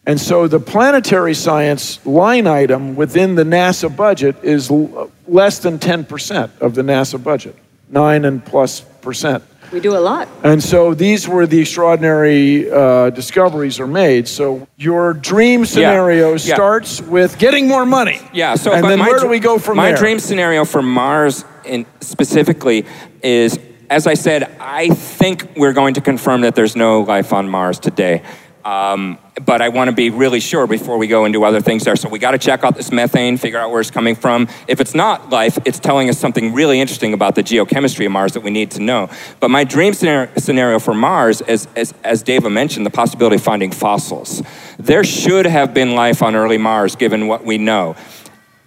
And 0.06 0.20
so 0.20 0.48
the 0.48 0.60
planetary 0.60 1.34
science 1.34 2.00
line 2.06 2.48
item 2.48 2.96
within 2.96 3.36
the 3.36 3.44
NASA 3.44 3.94
budget 3.94 4.38
is 4.44 4.72
l- 4.72 5.12
less 5.28 5.60
than 5.60 5.78
10% 5.80 6.50
of 6.62 6.76
the 6.76 6.82
NASA 6.82 7.22
budget, 7.22 7.56
nine 7.90 8.24
and 8.24 8.44
plus 8.44 8.80
percent. 9.02 9.44
We 9.72 9.80
do 9.80 9.98
a 9.98 10.00
lot. 10.00 10.28
And 10.44 10.64
so 10.64 10.94
these 10.94 11.28
were 11.28 11.46
the 11.46 11.60
extraordinary 11.60 12.72
uh, 12.72 13.10
discoveries 13.10 13.80
are 13.80 13.88
made. 13.88 14.28
So 14.28 14.68
your 14.78 15.14
dream 15.14 15.66
scenario 15.66 16.32
yeah. 16.32 16.38
starts 16.38 17.02
with 17.02 17.38
getting 17.38 17.68
more 17.68 17.86
money. 17.86 18.20
Yeah. 18.34 18.56
So, 18.56 18.72
and 18.72 18.86
then 18.86 19.00
my 19.00 19.08
where 19.08 19.20
dr- 19.20 19.24
do 19.24 19.30
we 19.30 19.40
go 19.40 19.60
from 19.60 19.78
my 19.78 19.88
there? 19.88 19.94
My 19.94 20.00
dream 20.00 20.20
scenario 20.20 20.64
for 20.64 20.82
Mars, 20.82 21.44
in 21.66 21.86
specifically, 22.00 22.86
is 23.22 23.60
as 23.90 24.08
I 24.08 24.16
said, 24.16 24.56
I 24.60 24.90
think 24.90 25.56
we're 25.56 25.74
going 25.74 25.94
to 25.96 26.02
confirm 26.02 26.42
that 26.42 26.56
there's 26.56 26.76
no 26.76 27.02
life 27.02 27.34
on 27.34 27.50
Mars 27.50 27.80
today. 27.80 28.24
Um, 28.66 29.18
but 29.46 29.62
I 29.62 29.70
want 29.70 29.90
to 29.90 29.96
be 29.96 30.10
really 30.10 30.40
sure 30.40 30.68
before 30.68 30.98
we 30.98 31.08
go 31.08 31.26
into 31.26 31.44
other 31.44 31.62
things 31.62 31.84
there. 31.84 31.96
So 31.96 32.10
we 32.10 32.20
got 32.20 32.32
to 32.32 32.38
check 32.38 32.64
out 32.64 32.76
this 32.76 32.92
methane, 32.92 33.38
figure 33.38 33.60
out 33.60 33.72
where 33.72 33.82
it's 33.82 33.92
coming 33.92 34.16
from. 34.16 34.48
If 34.68 34.82
it's 34.82 34.94
not 34.94 35.30
life, 35.30 35.58
it's 35.66 35.80
telling 35.80 36.10
us 36.10 36.18
something 36.18 36.54
really 36.54 36.80
interesting 36.80 37.14
about 37.14 37.36
the 37.36 37.44
geochemistry 37.44 38.06
of 38.06 38.12
Mars 38.12 38.34
that 38.34 38.42
we 38.42 38.52
need 38.52 38.72
to 38.72 38.82
know. 38.82 39.10
But 39.40 39.50
my 39.50 39.64
dream 39.64 39.94
scenario, 39.94 40.80
for 40.80 40.94
Mars, 40.94 41.42
is, 41.42 41.68
as, 41.76 41.94
as 42.04 42.24
Dava 42.24 42.52
mentioned, 42.52 42.86
the 42.86 42.92
possibility 42.92 43.36
of 43.36 43.44
finding 43.44 43.72
fossils. 43.72 44.42
There 44.78 45.04
should 45.04 45.46
have 45.46 45.74
been 45.74 45.96
life 45.96 46.22
on 46.22 46.36
early 46.36 46.58
Mars, 46.58 46.96
given 46.96 47.28
what 47.28 47.46
we 47.46 47.58
know. 47.58 47.96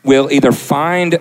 We'll 0.03 0.31
either 0.31 0.53
find 0.53 1.19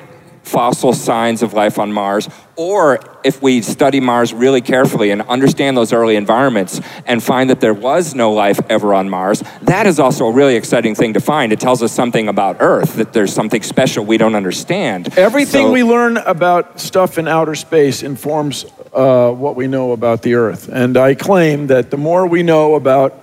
fossil 0.49 0.93
signs 0.93 1.43
of 1.43 1.53
life 1.53 1.77
on 1.77 1.91
Mars, 1.93 2.27
or 2.55 2.99
if 3.23 3.41
we 3.41 3.61
study 3.61 3.99
Mars 3.99 4.33
really 4.33 4.61
carefully 4.61 5.11
and 5.11 5.21
understand 5.23 5.77
those 5.77 5.93
early 5.93 6.15
environments 6.15 6.81
and 7.05 7.21
find 7.23 7.49
that 7.49 7.61
there 7.61 7.73
was 7.73 8.15
no 8.15 8.33
life 8.33 8.59
ever 8.69 8.93
on 8.93 9.09
Mars, 9.09 9.43
that 9.61 9.85
is 9.85 9.99
also 9.99 10.25
a 10.25 10.31
really 10.31 10.55
exciting 10.55 10.95
thing 10.95 11.13
to 11.13 11.19
find. 11.19 11.53
It 11.53 11.59
tells 11.59 11.83
us 11.83 11.91
something 11.91 12.27
about 12.27 12.57
Earth, 12.59 12.95
that 12.95 13.13
there's 13.13 13.33
something 13.33 13.61
special 13.61 14.03
we 14.05 14.17
don't 14.17 14.35
understand. 14.35 15.17
Everything 15.17 15.67
So- 15.67 15.71
we 15.71 15.83
learn 15.83 16.17
about 16.17 16.79
stuff 16.79 17.17
in 17.17 17.27
outer 17.27 17.55
space 17.55 18.03
informs 18.03 18.65
uh, 18.93 19.29
what 19.31 19.55
we 19.55 19.67
know 19.67 19.91
about 19.91 20.23
the 20.23 20.33
Earth. 20.33 20.67
And 20.71 20.97
I 20.97 21.13
claim 21.13 21.67
that 21.67 21.91
the 21.91 21.97
more 21.97 22.25
we 22.25 22.41
know 22.41 22.73
about 22.75 23.13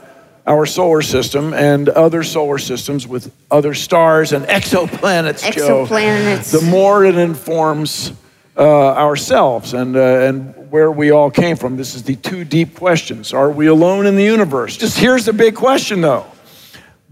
our 0.47 0.67
solar 0.67 1.03
system 1.03 1.53
and 1.55 1.89
other 1.89 2.23
solar 2.23 2.59
systems 2.59 3.07
with 3.07 3.33
other 3.51 3.75
stars 3.75 4.33
and 4.33 4.45
exoplanets, 4.47 5.51
Jo, 5.53 5.87
Exoplanets. 5.87 6.53
the 6.53 6.65
more 6.71 7.05
it 7.05 7.17
informs 7.17 8.13
uh, 8.57 8.63
ourselves 8.63 9.75
and, 9.75 9.97
uh, 9.97 10.01
and 10.01 10.71
where 10.71 10.91
we 10.91 11.11
all 11.11 11.31
came 11.31 11.57
from. 11.57 11.77
This 11.77 11.95
is 11.95 12.05
the 12.05 12.17
two 12.17 12.45
deep 12.45 12.77
questions. 12.77 13.33
Are 13.33 13.51
we 13.51 13.67
alone 13.67 14.07
in 14.07 14.17
the 14.17 14.25
universe? 14.25 14.77
Just 14.77 14.99
here's 14.99 15.25
the 15.25 15.33
big 15.33 15.57
question, 15.57 16.01
though 16.01 16.27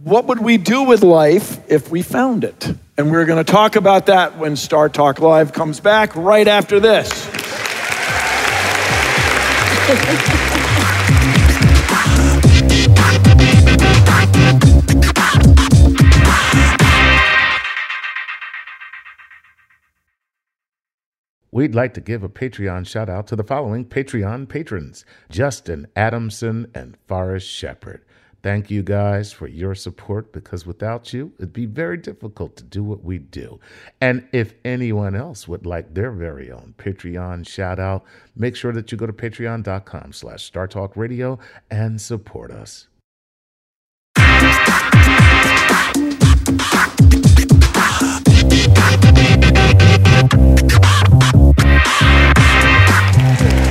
what 0.05 0.26
would 0.26 0.39
we 0.39 0.59
do 0.59 0.82
with 0.82 1.03
life 1.03 1.59
if 1.66 1.91
we 1.91 2.03
found 2.03 2.45
it? 2.45 2.74
And 2.99 3.11
we're 3.11 3.24
going 3.24 3.43
to 3.43 3.53
talk 3.53 3.74
about 3.74 4.07
that 4.07 4.37
when 4.37 4.53
StarTalk 4.53 5.18
Live 5.18 5.53
comes 5.53 5.80
back 5.80 6.14
right 6.14 6.47
after 6.47 6.78
this. 6.78 7.11
we'd 21.55 21.75
like 21.75 21.95
to 21.95 22.01
give 22.01 22.25
a 22.25 22.29
Patreon 22.29 22.85
shout 22.85 23.09
out 23.09 23.29
to 23.29 23.37
the 23.37 23.45
following 23.45 23.85
Patreon 23.85 24.49
patrons 24.49 25.05
Justin 25.31 25.87
Adamson 25.95 26.69
and 26.75 26.97
Forrest 27.07 27.49
Shepard. 27.49 28.05
Thank 28.43 28.73
you 28.73 28.83
guys 28.83 29.33
for 29.33 29.47
your 29.47 29.75
support 29.77 30.33
because 30.33 30.67
without 30.67 31.13
you, 31.15 31.33
it'd 31.39 31.53
be 31.53 31.65
very 31.65 31.97
difficult 31.97 32.57
to 32.57 32.65
do 32.65 32.83
what 32.83 33.05
we 33.05 33.19
do. 33.19 33.61
And 34.01 34.29
if 34.33 34.55
anyone 34.65 35.15
else 35.15 35.47
would 35.47 35.65
like 35.65 35.95
their 35.95 36.11
very 36.11 36.51
own 36.51 36.75
Patreon 36.77 37.49
shout 37.49 37.79
out, 37.79 38.05
make 38.35 38.57
sure 38.57 38.73
that 38.73 38.91
you 38.91 38.99
go 38.99 39.07
to 39.07 39.13
patreon.com 39.13 40.13
slash 40.13 40.51
startalkradio 40.51 41.39
and 41.71 42.01
support 42.01 42.51
us. 42.51 42.89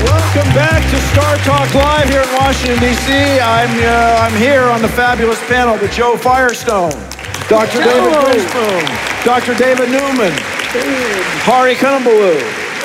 Welcome 0.03 0.51
back 0.53 0.83
to 0.91 0.97
StarTalk 1.15 1.73
Live 1.75 2.09
here 2.09 2.23
in 2.23 2.33
Washington, 2.33 2.77
D.C. 2.79 3.13
I'm, 3.39 3.69
uh, 3.79 4.27
I'm 4.27 4.37
here 4.37 4.63
on 4.63 4.81
the 4.81 4.89
fabulous 4.89 5.39
panel 5.47 5.79
with 5.79 5.93
Jo 5.93 6.17
Firestone, 6.17 6.91
Dr. 7.47 7.77
David 7.77 8.11
Grinspoon, 8.11 9.23
Dr. 9.23 9.53
Dava 9.53 9.89
Newman, 9.89 10.33
Hari 11.45 11.75
Kondabolu, 11.75 12.35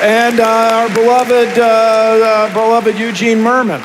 and 0.01 0.39
uh, 0.39 0.45
our 0.45 0.93
beloved, 0.93 1.59
uh, 1.59 1.63
uh, 1.65 2.53
beloved 2.53 2.97
Eugene 2.97 3.39
Mirman. 3.39 3.81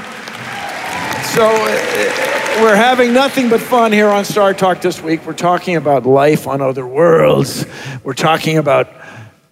So 1.35 1.49
uh, 1.49 2.62
we're 2.62 2.76
having 2.76 3.12
nothing 3.12 3.49
but 3.49 3.61
fun 3.61 3.91
here 3.91 4.11
on 4.11 4.22
StarTalk 4.22 4.80
this 4.80 5.03
week. 5.03 5.26
We're 5.26 5.32
talking 5.32 5.74
about 5.74 6.07
life 6.07 6.47
on 6.47 6.62
other 6.62 6.87
worlds. 6.87 7.66
We're 8.05 8.14
talking 8.14 8.59
about 8.59 8.89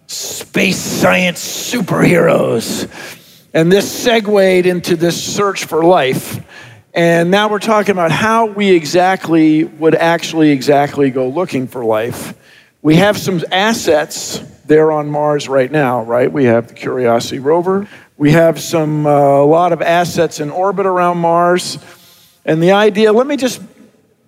space 0.07 0.77
science 0.77 1.43
superheroes. 1.43 3.19
And 3.53 3.71
this 3.71 3.89
segued 3.91 4.65
into 4.65 4.95
this 4.95 5.21
search 5.21 5.65
for 5.65 5.83
life. 5.83 6.43
And 6.91 7.29
now 7.29 7.49
we're 7.49 7.59
talking 7.59 7.91
about 7.91 8.11
how 8.11 8.47
we 8.47 8.71
exactly 8.71 9.63
would 9.63 9.93
actually 9.93 10.49
exactly 10.49 11.11
go 11.11 11.27
looking 11.27 11.67
for 11.67 11.85
life. 11.85 12.33
We 12.81 12.95
have 12.95 13.15
some 13.15 13.43
assets 13.51 14.39
there 14.65 14.91
on 14.91 15.07
Mars 15.07 15.47
right 15.47 15.71
now, 15.71 16.03
right? 16.03 16.31
We 16.31 16.45
have 16.45 16.67
the 16.67 16.73
Curiosity 16.73 17.37
rover. 17.37 17.87
We 18.17 18.31
have 18.31 18.59
some 18.59 19.05
uh, 19.05 19.11
a 19.11 19.45
lot 19.45 19.71
of 19.71 19.83
assets 19.83 20.39
in 20.39 20.49
orbit 20.49 20.87
around 20.87 21.19
Mars. 21.19 21.77
And 22.45 22.61
the 22.61 22.71
idea, 22.71 23.13
let 23.13 23.27
me 23.27 23.37
just 23.37 23.61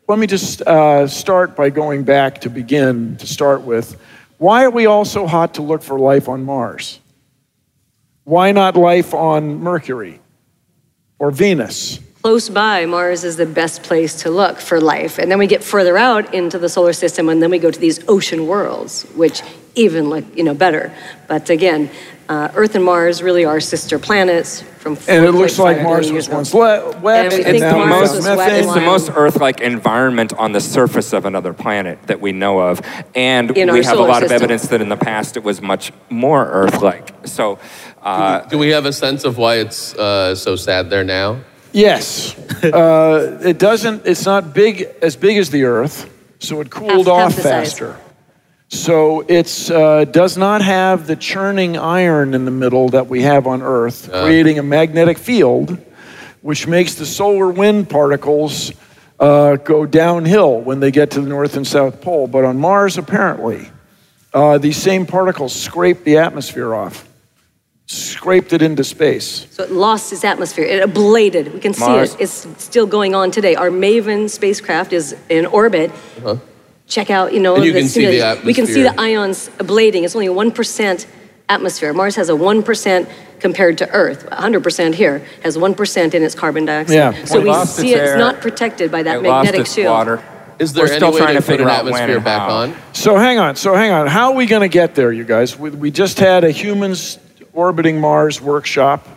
let 0.07 0.19
me 0.19 0.27
just 0.27 0.61
uh, 0.61 1.07
start 1.07 1.55
by 1.55 1.71
going 1.71 2.03
back 2.03 2.41
to 2.41 2.49
begin 2.51 3.17
to 3.17 3.25
start 3.25 3.61
with. 3.61 3.99
Why 4.37 4.65
are 4.65 4.69
we 4.69 4.85
all 4.85 5.03
so 5.03 5.25
hot 5.25 5.55
to 5.55 5.63
look 5.63 5.81
for 5.81 5.97
life 5.97 6.29
on 6.29 6.43
Mars? 6.43 6.99
Why 8.25 8.51
not 8.51 8.75
life 8.75 9.13
on 9.13 9.59
Mercury 9.61 10.19
or 11.19 11.29
Venus? 11.29 11.99
Close 12.23 12.49
by, 12.49 12.87
Mars 12.87 13.23
is 13.23 13.37
the 13.37 13.45
best 13.45 13.83
place 13.83 14.21
to 14.23 14.31
look 14.31 14.59
for 14.59 14.81
life. 14.81 15.19
And 15.19 15.29
then 15.29 15.37
we 15.37 15.45
get 15.45 15.63
further 15.63 15.95
out 15.95 16.33
into 16.33 16.57
the 16.57 16.67
solar 16.67 16.91
system, 16.91 17.29
and 17.29 17.39
then 17.39 17.51
we 17.51 17.59
go 17.59 17.69
to 17.69 17.79
these 17.79 17.99
ocean 18.09 18.47
worlds, 18.47 19.03
which 19.13 19.43
even 19.75 20.09
look, 20.09 20.25
you 20.35 20.43
know, 20.43 20.55
better. 20.55 20.91
But 21.27 21.51
again, 21.51 21.91
uh, 22.27 22.49
Earth 22.55 22.73
and 22.73 22.83
Mars 22.83 23.21
really 23.21 23.45
are 23.45 23.59
sister 23.59 23.99
planets 23.99 24.63
from. 24.79 24.97
And 25.07 25.23
it 25.23 25.33
looks 25.33 25.59
like 25.59 25.83
Mars 25.83 26.11
was 26.11 26.27
once 26.27 26.51
le- 26.51 26.97
wet, 26.99 27.25
And 27.25 27.33
we 27.33 27.43
and 27.43 27.45
think 27.45 27.59
now 27.59 27.85
Mars 27.85 28.13
was 28.13 28.25
wet 28.25 28.51
and 28.51 28.65
It's 28.65 28.73
the 28.73 28.81
most 28.81 29.11
Earth-like 29.13 29.61
environment 29.61 30.33
on 30.33 30.51
the 30.51 30.61
surface 30.61 31.13
of 31.13 31.25
another 31.25 31.53
planet 31.53 32.01
that 32.07 32.19
we 32.19 32.31
know 32.31 32.59
of, 32.59 32.81
and 33.13 33.55
In 33.55 33.71
we 33.71 33.83
have 33.83 33.99
a 33.99 34.01
lot 34.01 34.23
of 34.23 34.31
evidence 34.31 34.67
that 34.69 34.81
in 34.81 34.89
the 34.89 34.97
past 34.97 35.37
it 35.37 35.43
was 35.43 35.61
much 35.61 35.91
more 36.09 36.47
Earth-like. 36.47 37.27
So, 37.27 37.59
uh, 38.05 38.41
Do 38.47 38.57
we 38.57 38.69
have 38.69 38.85
a 38.85 38.93
sense 38.93 39.23
of 39.23 39.37
why 39.37 39.55
it's 39.55 39.93
uh, 39.95 40.35
so 40.35 40.55
sad 40.55 40.89
there 40.89 41.03
now? 41.03 41.41
Yes, 41.73 42.37
uh, 42.63 43.39
it 43.43 43.57
doesn't. 43.59 44.05
It's 44.05 44.25
not 44.25 44.53
big 44.53 44.87
as 45.01 45.15
big 45.17 45.37
as 45.37 45.49
the 45.49 45.63
Earth, 45.63 46.09
so 46.39 46.61
it 46.61 46.69
cooled 46.69 47.07
Half- 47.07 47.35
half 47.35 47.37
off 47.37 47.43
faster. 47.43 47.97
So 48.69 49.21
it's 49.27 49.69
uh, 49.69 50.05
does 50.05 50.37
not 50.37 50.61
have 50.61 51.05
the 51.05 51.15
churning 51.15 51.77
iron 51.77 52.33
in 52.33 52.45
the 52.45 52.51
middle 52.51 52.89
that 52.89 53.07
we 53.07 53.21
have 53.23 53.45
on 53.45 53.61
Earth, 53.61 54.09
creating 54.11 54.57
a 54.57 54.63
magnetic 54.63 55.17
field, 55.17 55.77
which 56.41 56.65
makes 56.67 56.95
the 56.95 57.05
solar 57.05 57.49
wind 57.51 57.89
particles 57.89 58.71
uh, 59.19 59.57
go 59.57 59.85
downhill 59.85 60.59
when 60.61 60.79
they 60.79 60.91
get 60.91 61.11
to 61.11 61.21
the 61.21 61.27
North 61.29 61.57
and 61.57 61.65
South 61.67 62.01
Pole. 62.01 62.27
But 62.27 62.43
on 62.43 62.57
Mars, 62.57 62.97
apparently, 62.97 63.69
uh, 64.33 64.57
these 64.57 64.77
same 64.77 65.05
particles 65.05 65.53
scrape 65.53 66.03
the 66.03 66.17
atmosphere 66.17 66.73
off, 66.73 67.07
scraped 67.87 68.51
it 68.53 68.61
into 68.61 68.83
space. 68.83 69.47
So 69.51 69.63
it 69.63 69.71
lost 69.71 70.11
its 70.11 70.23
atmosphere. 70.23 70.65
It 70.65 70.87
ablated. 70.89 71.53
We 71.53 71.59
can 71.59 71.73
see 71.73 71.85
Mars. 71.85 72.15
it. 72.15 72.21
It's 72.21 72.47
still 72.63 72.87
going 72.87 73.13
on 73.13 73.31
today. 73.31 73.55
Our 73.55 73.69
Maven 73.69 74.29
spacecraft 74.29 74.91
is 74.93 75.15
in 75.29 75.45
orbit. 75.45 75.91
Check 76.87 77.09
out, 77.09 77.33
you 77.33 77.39
know, 77.39 77.53
Uh-huh. 77.55 77.63
And 77.63 77.65
you 77.65 77.73
can 77.73 77.87
see 77.87 78.05
the 78.05 78.11
simulation. 78.19 78.45
We 78.45 78.53
can 78.53 78.65
see 78.67 78.83
the 78.83 78.99
ions 78.99 79.49
ablating. 79.57 80.03
It's 80.03 80.15
only 80.15 80.27
1% 80.27 81.05
atmosphere. 81.49 81.93
Mars 81.93 82.15
has 82.15 82.29
a 82.29 82.33
1% 82.33 83.07
compared 83.39 83.77
to 83.79 83.89
Earth. 83.91 84.27
100% 84.31 84.93
here 84.95 85.23
has 85.43 85.57
1% 85.57 86.13
in 86.13 86.23
its 86.23 86.33
carbon 86.35 86.65
dioxide. 86.65 86.95
Yeah. 86.95 87.25
So 87.25 87.39
we 87.41 87.53
see 87.65 87.91
its 87.93 87.99
it. 87.99 88.03
It's 88.03 88.11
air. 88.11 88.17
not 88.17 88.41
protected 88.41 88.91
by 88.91 89.03
that 89.03 89.17
it 89.17 89.21
lost 89.23 89.45
magnetic 89.45 89.61
its 89.61 89.73
shield. 89.75 89.91
water. 89.91 90.23
Is 90.57 90.73
there 90.73 90.85
We're 90.85 90.89
any 90.89 90.95
still 90.97 91.11
way 91.11 91.17
trying 91.19 91.35
to, 91.35 91.41
to 91.41 91.45
put 91.45 91.51
figure 91.51 91.65
an 91.65 91.71
out 91.71 91.83
when 91.85 91.93
atmosphere 91.95 92.19
back 92.21 92.39
how. 92.49 92.55
on? 92.55 92.75
So 92.93 93.17
hang 93.17 93.39
on, 93.39 93.55
so 93.57 93.75
hang 93.75 93.91
on. 93.91 94.07
How 94.07 94.29
are 94.31 94.35
we 94.35 94.45
going 94.45 94.61
to 94.61 94.69
get 94.69 94.95
there, 94.95 95.11
you 95.11 95.25
guys? 95.25 95.57
We, 95.59 95.69
we 95.71 95.91
just 95.91 96.17
had 96.19 96.43
a 96.45 96.51
humans 96.51 97.19
orbiting 97.55 97.99
Mars 97.99 98.41
workshop. 98.41 99.07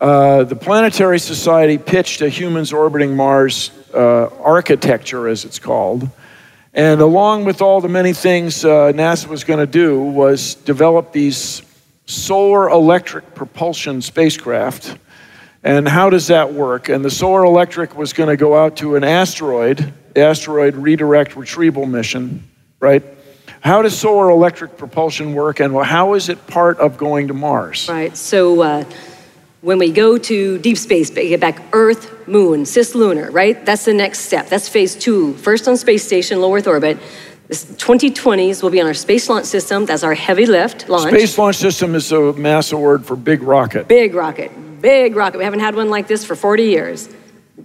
Uh, 0.00 0.44
the 0.44 0.56
Planetary 0.56 1.18
Society 1.18 1.78
pitched 1.78 2.20
a 2.20 2.28
humans 2.28 2.72
orbiting 2.72 3.14
Mars 3.14 3.70
uh, 3.94 4.26
architecture, 4.42 5.28
as 5.28 5.44
it's 5.44 5.58
called. 5.58 6.08
And 6.74 7.00
along 7.00 7.44
with 7.44 7.62
all 7.62 7.80
the 7.80 7.88
many 7.88 8.12
things 8.12 8.64
uh, 8.64 8.92
NASA 8.92 9.28
was 9.28 9.44
going 9.44 9.60
to 9.60 9.66
do, 9.66 10.00
was 10.00 10.54
develop 10.54 11.12
these 11.12 11.62
solar 12.06 12.68
electric 12.68 13.34
propulsion 13.34 14.02
spacecraft. 14.02 14.96
And 15.62 15.86
how 15.86 16.10
does 16.10 16.28
that 16.28 16.52
work? 16.52 16.88
And 16.88 17.04
the 17.04 17.10
solar 17.10 17.44
electric 17.44 17.96
was 17.96 18.12
going 18.12 18.30
to 18.30 18.36
go 18.36 18.56
out 18.56 18.78
to 18.78 18.96
an 18.96 19.04
asteroid, 19.04 19.92
asteroid 20.16 20.74
redirect 20.74 21.36
retrieval 21.36 21.86
mission, 21.86 22.48
right? 22.80 23.04
How 23.60 23.82
does 23.82 23.98
solar 23.98 24.30
electric 24.30 24.78
propulsion 24.78 25.34
work, 25.34 25.60
and 25.60 25.74
how 25.84 26.14
is 26.14 26.28
it 26.28 26.46
part 26.46 26.78
of 26.78 26.96
going 26.96 27.28
to 27.28 27.34
Mars? 27.34 27.88
Right. 27.88 28.16
So 28.16 28.62
uh, 28.62 28.84
when 29.60 29.78
we 29.78 29.92
go 29.92 30.16
to 30.16 30.58
deep 30.58 30.78
space, 30.78 31.10
get 31.10 31.40
back 31.40 31.62
Earth, 31.72 32.26
Moon, 32.26 32.62
cislunar, 32.62 33.30
right? 33.32 33.64
That's 33.66 33.84
the 33.84 33.92
next 33.92 34.20
step. 34.20 34.48
That's 34.48 34.68
phase 34.68 34.96
two. 34.96 35.34
First 35.34 35.68
on 35.68 35.76
space 35.76 36.04
station, 36.04 36.40
low 36.40 36.54
Earth 36.54 36.66
orbit. 36.66 36.98
This 37.48 37.64
2020s 37.64 38.62
will 38.62 38.70
be 38.70 38.80
on 38.80 38.86
our 38.86 38.94
space 38.94 39.28
launch 39.28 39.46
system. 39.46 39.84
That's 39.84 40.04
our 40.04 40.14
heavy 40.14 40.46
lift 40.46 40.88
launch. 40.88 41.10
Space 41.10 41.36
Launch 41.36 41.56
System 41.56 41.96
is 41.96 42.12
a 42.12 42.14
NASA 42.14 42.80
word 42.80 43.04
for 43.04 43.16
big 43.16 43.42
rocket. 43.42 43.88
Big 43.88 44.14
rocket. 44.14 44.52
Big 44.80 45.16
rocket. 45.16 45.38
We 45.38 45.44
haven't 45.44 45.60
had 45.60 45.74
one 45.74 45.90
like 45.90 46.06
this 46.06 46.24
for 46.24 46.36
40 46.36 46.62
years. 46.62 47.08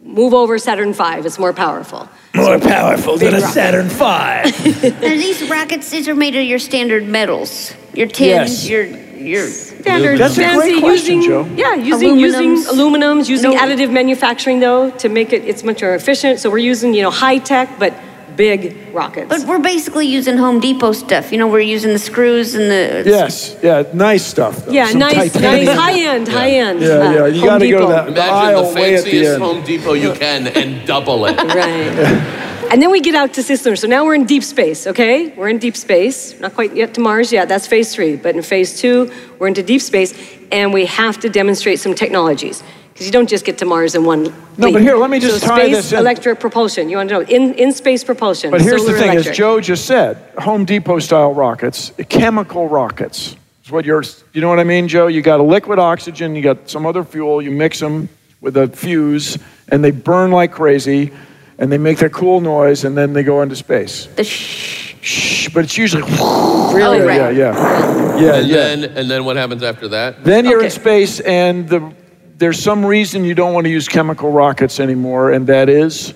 Move 0.04 0.34
over 0.34 0.58
Saturn 0.58 0.94
V. 0.94 1.04
It's 1.26 1.40
more 1.40 1.54
powerful. 1.54 2.08
More 2.34 2.60
powerful 2.60 3.18
than 3.18 3.34
a 3.34 3.40
rocket. 3.40 3.54
Saturn 3.54 3.88
V. 3.88 4.90
Now, 4.90 5.00
these 5.16 5.48
rockets, 5.50 5.90
these 5.90 6.08
are 6.08 6.16
made 6.16 6.36
of 6.36 6.44
your 6.44 6.60
standard 6.60 7.06
metals, 7.08 7.74
your 7.94 8.08
tins, 8.08 8.68
Yes. 8.68 8.70
your 8.70 8.84
your. 9.16 9.48
Standard. 9.48 10.18
That's 10.20 10.38
a 10.38 10.54
great 10.56 10.80
question, 10.82 11.18
using, 11.18 11.22
Jo. 11.30 11.46
Yeah, 11.56 11.76
using 11.76 12.18
using 12.20 12.56
Aluminums. 12.56 12.68
aluminums, 12.68 13.30
using 13.30 13.52
No- 13.52 13.58
additive 13.58 13.92
manufacturing 13.92 14.60
though 14.60 14.90
to 14.92 15.10
make 15.10 15.32
it 15.34 15.46
it's 15.46 15.64
much 15.64 15.82
more 15.82 15.94
efficient. 15.96 16.40
So 16.40 16.50
we're 16.50 16.58
using 16.58 16.94
you 16.94 17.02
know 17.04 17.12
high 17.12 17.38
tech 17.38 17.70
but 17.80 17.94
big 18.36 18.76
rockets. 18.94 19.28
But 19.30 19.48
we're 19.48 19.60
basically 19.60 20.08
using 20.08 20.38
Home 20.38 20.60
Depot 20.60 20.92
stuff. 20.94 21.32
You 21.32 21.38
know, 21.38 21.48
we're 21.48 21.60
using 21.76 21.92
the 21.94 22.00
screws 22.00 22.56
and 22.56 22.70
the. 22.72 23.04
Yes, 23.06 23.56
yeah, 23.64 23.84
nice 23.94 24.26
stuff. 24.26 24.66
though. 24.66 24.72
yeah, 24.72 24.88
Some 24.90 25.00
nice, 25.00 25.36
nice, 25.36 25.68
high 25.70 26.00
end, 26.00 26.28
high 26.28 26.50
end. 26.52 26.84
uh, 26.84 26.86
Yeah, 26.88 27.14
yeah, 27.14 27.26
you 27.28 27.40
Home 27.42 27.50
gotta 27.50 27.70
go 27.70 27.80
to 27.80 27.86
Depot. 27.86 27.88
that- 27.90 28.08
Imagine 28.10 28.34
aisle 28.34 28.70
the 28.70 28.76
way 28.82 28.96
at 28.96 29.04
the 29.04 29.12
fanciest 29.12 29.34
end. 29.34 29.44
Home 29.44 29.64
Depot 29.64 29.94
you 29.94 30.14
can 30.24 30.48
and 30.48 30.86
double 30.88 31.26
it. 31.26 31.36
Right. 31.38 32.42
And 32.72 32.82
then 32.82 32.90
we 32.90 33.00
get 33.00 33.14
out 33.14 33.32
to 33.36 33.42
cislunar. 33.42 33.78
So 33.78 33.88
now 33.88 34.04
we're 34.06 34.16
in 34.16 34.26
deep 34.26 34.44
space, 34.44 34.88
okay? 34.88 35.28
We're 35.38 35.50
in 35.50 35.60
deep 35.60 35.78
space. 35.78 36.38
Not 36.40 36.56
quite 36.56 36.76
yet 36.76 36.96
to 36.96 37.02
Mars 37.02 37.32
yet. 37.32 37.48
That's 37.48 37.68
phase 37.68 37.94
three. 37.94 38.16
But 38.16 38.36
in 38.36 38.42
phase 38.42 38.80
two, 38.82 39.12
we're 39.38 39.48
into 39.48 39.62
deep 39.62 39.82
space, 39.82 40.14
and 40.52 40.74
we 40.74 40.86
have 40.88 41.20
to 41.20 41.30
demonstrate 41.30 41.80
some 41.80 41.94
technologies. 41.94 42.64
Because 42.96 43.08
you 43.08 43.12
don't 43.12 43.28
just 43.28 43.44
get 43.44 43.58
to 43.58 43.66
Mars 43.66 43.94
in 43.94 44.06
one. 44.06 44.24
No, 44.24 44.68
leap. 44.68 44.74
but 44.76 44.82
here, 44.82 44.96
let 44.96 45.10
me 45.10 45.20
just 45.20 45.42
so 45.42 45.48
tie 45.48 45.64
space 45.64 45.76
this 45.76 45.92
in. 45.92 46.00
electric 46.00 46.40
propulsion. 46.40 46.88
You 46.88 46.96
want 46.96 47.10
to 47.10 47.16
know 47.16 47.22
in, 47.24 47.54
in 47.56 47.74
space 47.74 48.06
propulsion. 48.06 48.52
But 48.52 48.62
here's 48.62 48.86
the 48.86 48.94
thing: 48.94 49.12
electric. 49.12 49.28
as 49.32 49.38
Jo 49.38 49.60
just 49.60 49.84
said, 49.84 50.16
Home 50.38 50.64
Depot 50.64 51.00
style 51.00 51.34
rockets, 51.34 51.92
chemical 52.08 52.70
rockets. 52.70 53.36
Is 53.66 53.70
what 53.70 53.84
you're. 53.84 54.02
You 54.32 54.40
know 54.40 54.48
what 54.48 54.62
I 54.62 54.64
mean, 54.64 54.88
Jo? 54.88 55.08
You 55.08 55.22
got 55.22 55.42
a 55.42 55.44
liquid 55.44 55.78
oxygen, 55.78 56.38
you 56.38 56.42
got 56.42 56.70
some 56.70 56.86
other 56.86 57.04
fuel, 57.04 57.42
you 57.42 57.52
mix 57.52 57.82
them 57.82 58.08
with 58.40 58.56
a 58.56 58.70
fuse, 58.70 59.38
and 59.68 59.84
they 59.84 59.92
burn 59.92 60.32
like 60.32 60.54
crazy, 60.54 61.12
and 61.58 61.70
they 61.70 61.78
make 61.78 61.98
that 61.98 62.14
cool 62.14 62.40
noise, 62.40 62.86
and 62.86 62.96
then 62.98 63.12
they 63.12 63.24
go 63.24 63.42
into 63.42 63.58
space. 63.58 64.06
the 64.16 64.24
shh, 64.24 64.96
shh, 65.02 65.50
but 65.50 65.66
it's 65.66 65.78
usually 65.78 66.04
oh, 66.06 66.74
Really? 66.74 67.00
yeah, 67.00 67.30
yeah, 67.30 67.32
yeah, 67.32 68.16
yeah, 68.18 68.36
And 68.36 68.48
yeah. 68.48 68.56
then 68.56 68.84
and 68.86 69.12
then 69.12 69.26
what 69.26 69.36
happens 69.36 69.64
after 69.64 69.90
that? 69.90 70.24
Then 70.24 70.46
you're 70.46 70.64
in 70.64 70.72
space, 70.72 71.20
and 71.20 71.68
the, 71.68 71.94
there's 72.38 72.62
some 72.62 72.86
reason 72.86 73.24
you 73.24 73.34
don't 73.36 73.54
want 73.54 73.66
to 73.66 73.72
use 73.72 73.88
chemical 73.88 74.32
rockets 74.32 74.80
anymore, 74.80 75.32
and 75.32 75.48
that 75.48 75.70
is 75.70 76.14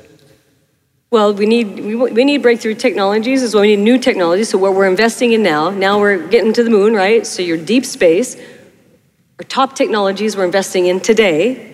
Well, 1.12 1.34
we 1.34 1.46
need 1.46 1.80
we, 1.80 1.96
we 1.96 2.24
need 2.26 2.42
breakthrough 2.42 2.76
technologies 2.76 3.42
as 3.44 3.54
well. 3.54 3.62
We 3.62 3.76
need 3.76 3.84
new 3.84 3.98
technologies. 3.98 4.50
So 4.50 4.58
what 4.58 4.74
we're 4.76 4.88
investing 4.88 5.32
in 5.34 5.42
now, 5.44 5.70
now 5.70 6.00
we're 6.00 6.28
getting 6.28 6.54
to 6.54 6.64
the 6.64 6.70
moon, 6.70 6.94
right? 6.94 7.26
So 7.26 7.42
your 7.42 7.58
deep 7.58 7.86
space, 7.86 8.36
our 9.40 9.46
top 9.48 9.76
technologies 9.76 10.36
we're 10.36 10.46
investing 10.46 10.86
in 10.88 11.00
today. 11.00 11.66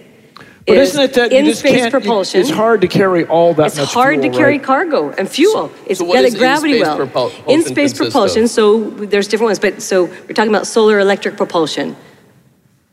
But 0.67 0.77
is 0.77 0.89
isn't 0.89 1.01
it 1.03 1.13
that 1.13 1.31
you 1.31 1.37
in 1.39 1.45
just 1.45 1.59
space 1.59 1.75
can't, 1.81 1.91
propulsion? 1.91 2.41
It's 2.41 2.49
hard 2.49 2.81
to 2.81 2.87
carry 2.87 3.23
all 3.25 3.53
that 3.53 3.67
It's 3.67 3.77
much 3.77 3.93
hard 3.93 4.19
fuel, 4.19 4.31
to 4.31 4.37
carry 4.37 4.53
right? 4.57 4.63
cargo 4.63 5.11
and 5.11 5.29
fuel. 5.29 5.71
it's 5.85 5.99
so 5.99 6.05
what 6.05 6.15
got 6.15 6.21
does 6.23 6.33
a 6.33 6.37
gravity 6.39 6.79
in-space 6.79 6.97
well. 6.97 7.07
propul- 7.29 7.47
In 7.47 7.61
space 7.61 7.75
consist 7.91 8.01
of? 8.01 8.05
propulsion, 8.07 8.47
so 8.47 8.89
there's 8.89 9.27
different 9.27 9.49
ones, 9.49 9.59
but 9.59 9.79
so 9.83 10.05
we're 10.05 10.33
talking 10.33 10.49
about 10.49 10.65
solar 10.65 10.97
electric 10.99 11.37
propulsion. 11.37 11.95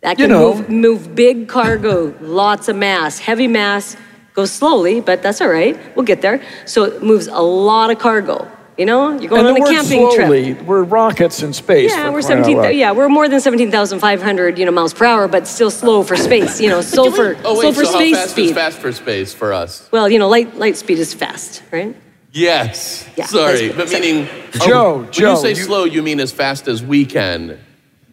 That 0.03 0.19
You 0.19 0.25
can 0.27 0.31
know. 0.31 0.55
move, 0.55 0.69
move 0.69 1.15
big 1.15 1.49
cargo, 1.49 2.15
lots 2.21 2.69
of 2.69 2.77
mass, 2.77 3.19
heavy 3.19 3.47
mass, 3.49 3.97
goes 4.35 4.51
slowly, 4.51 5.01
but 5.01 5.23
that's 5.23 5.41
all 5.41 5.49
right. 5.49 5.79
We'll 5.97 6.05
get 6.05 6.23
there. 6.23 6.43
So 6.67 6.85
it 6.85 7.03
moves 7.03 7.29
a 7.29 7.41
lot 7.41 7.91
of 7.91 7.99
cargo. 7.99 8.51
You 8.79 8.87
know, 8.87 9.11
you're 9.11 9.29
going 9.29 9.41
And 9.47 9.49
on 9.49 9.55
the 9.55 9.61
a 9.61 9.63
word 9.63 9.71
camping 9.75 10.11
slowly, 10.11 10.55
trip. 10.55 10.67
we're 10.67 10.83
rockets 10.83 11.43
in 11.43 11.53
space. 11.53 11.93
Yeah, 11.93 12.07
we're 12.11 12.23
crying 12.23 12.43
17. 12.43 12.77
Yeah, 12.79 12.93
we're 12.93 13.11
more 13.11 13.29
than 13.29 13.39
17,500 13.41 14.59
you 14.59 14.65
know 14.65 14.73
miles 14.73 14.95
per 14.95 15.05
hour, 15.05 15.29
but 15.29 15.47
still 15.47 15.71
slow 15.71 16.03
for 16.03 16.17
space. 16.17 16.59
You 16.61 16.71
know, 16.71 16.81
slow 16.95 17.11
for 17.11 17.37
Oh 17.45 17.55
slow 17.55 17.69
wait, 17.69 17.75
for 17.75 17.85
so 17.85 17.93
how 17.93 17.99
space 17.99 18.17
fast 18.17 18.31
speed. 18.31 18.45
is 18.47 18.53
fast 18.53 18.79
for 18.79 18.91
space 18.93 19.35
for 19.35 19.53
us? 19.53 19.89
Well, 19.93 20.09
you 20.09 20.19
know, 20.19 20.29
light 20.29 20.57
light 20.57 20.77
speed 20.79 20.99
is 20.99 21.13
fast, 21.15 21.63
right? 21.71 21.95
Yes. 22.33 23.07
Yeah, 23.15 23.27
Sorry, 23.27 23.71
but 23.73 23.91
meaning 23.91 24.27
Jo, 24.53 24.73
oh, 24.73 24.99
when 25.03 25.13
Jo, 25.13 25.31
you 25.33 25.37
say 25.37 25.49
you- 25.51 25.55
slow, 25.57 25.85
you 25.85 26.03
mean 26.03 26.19
as 26.19 26.33
fast 26.33 26.67
as 26.67 26.83
we 26.83 27.05
can 27.05 27.61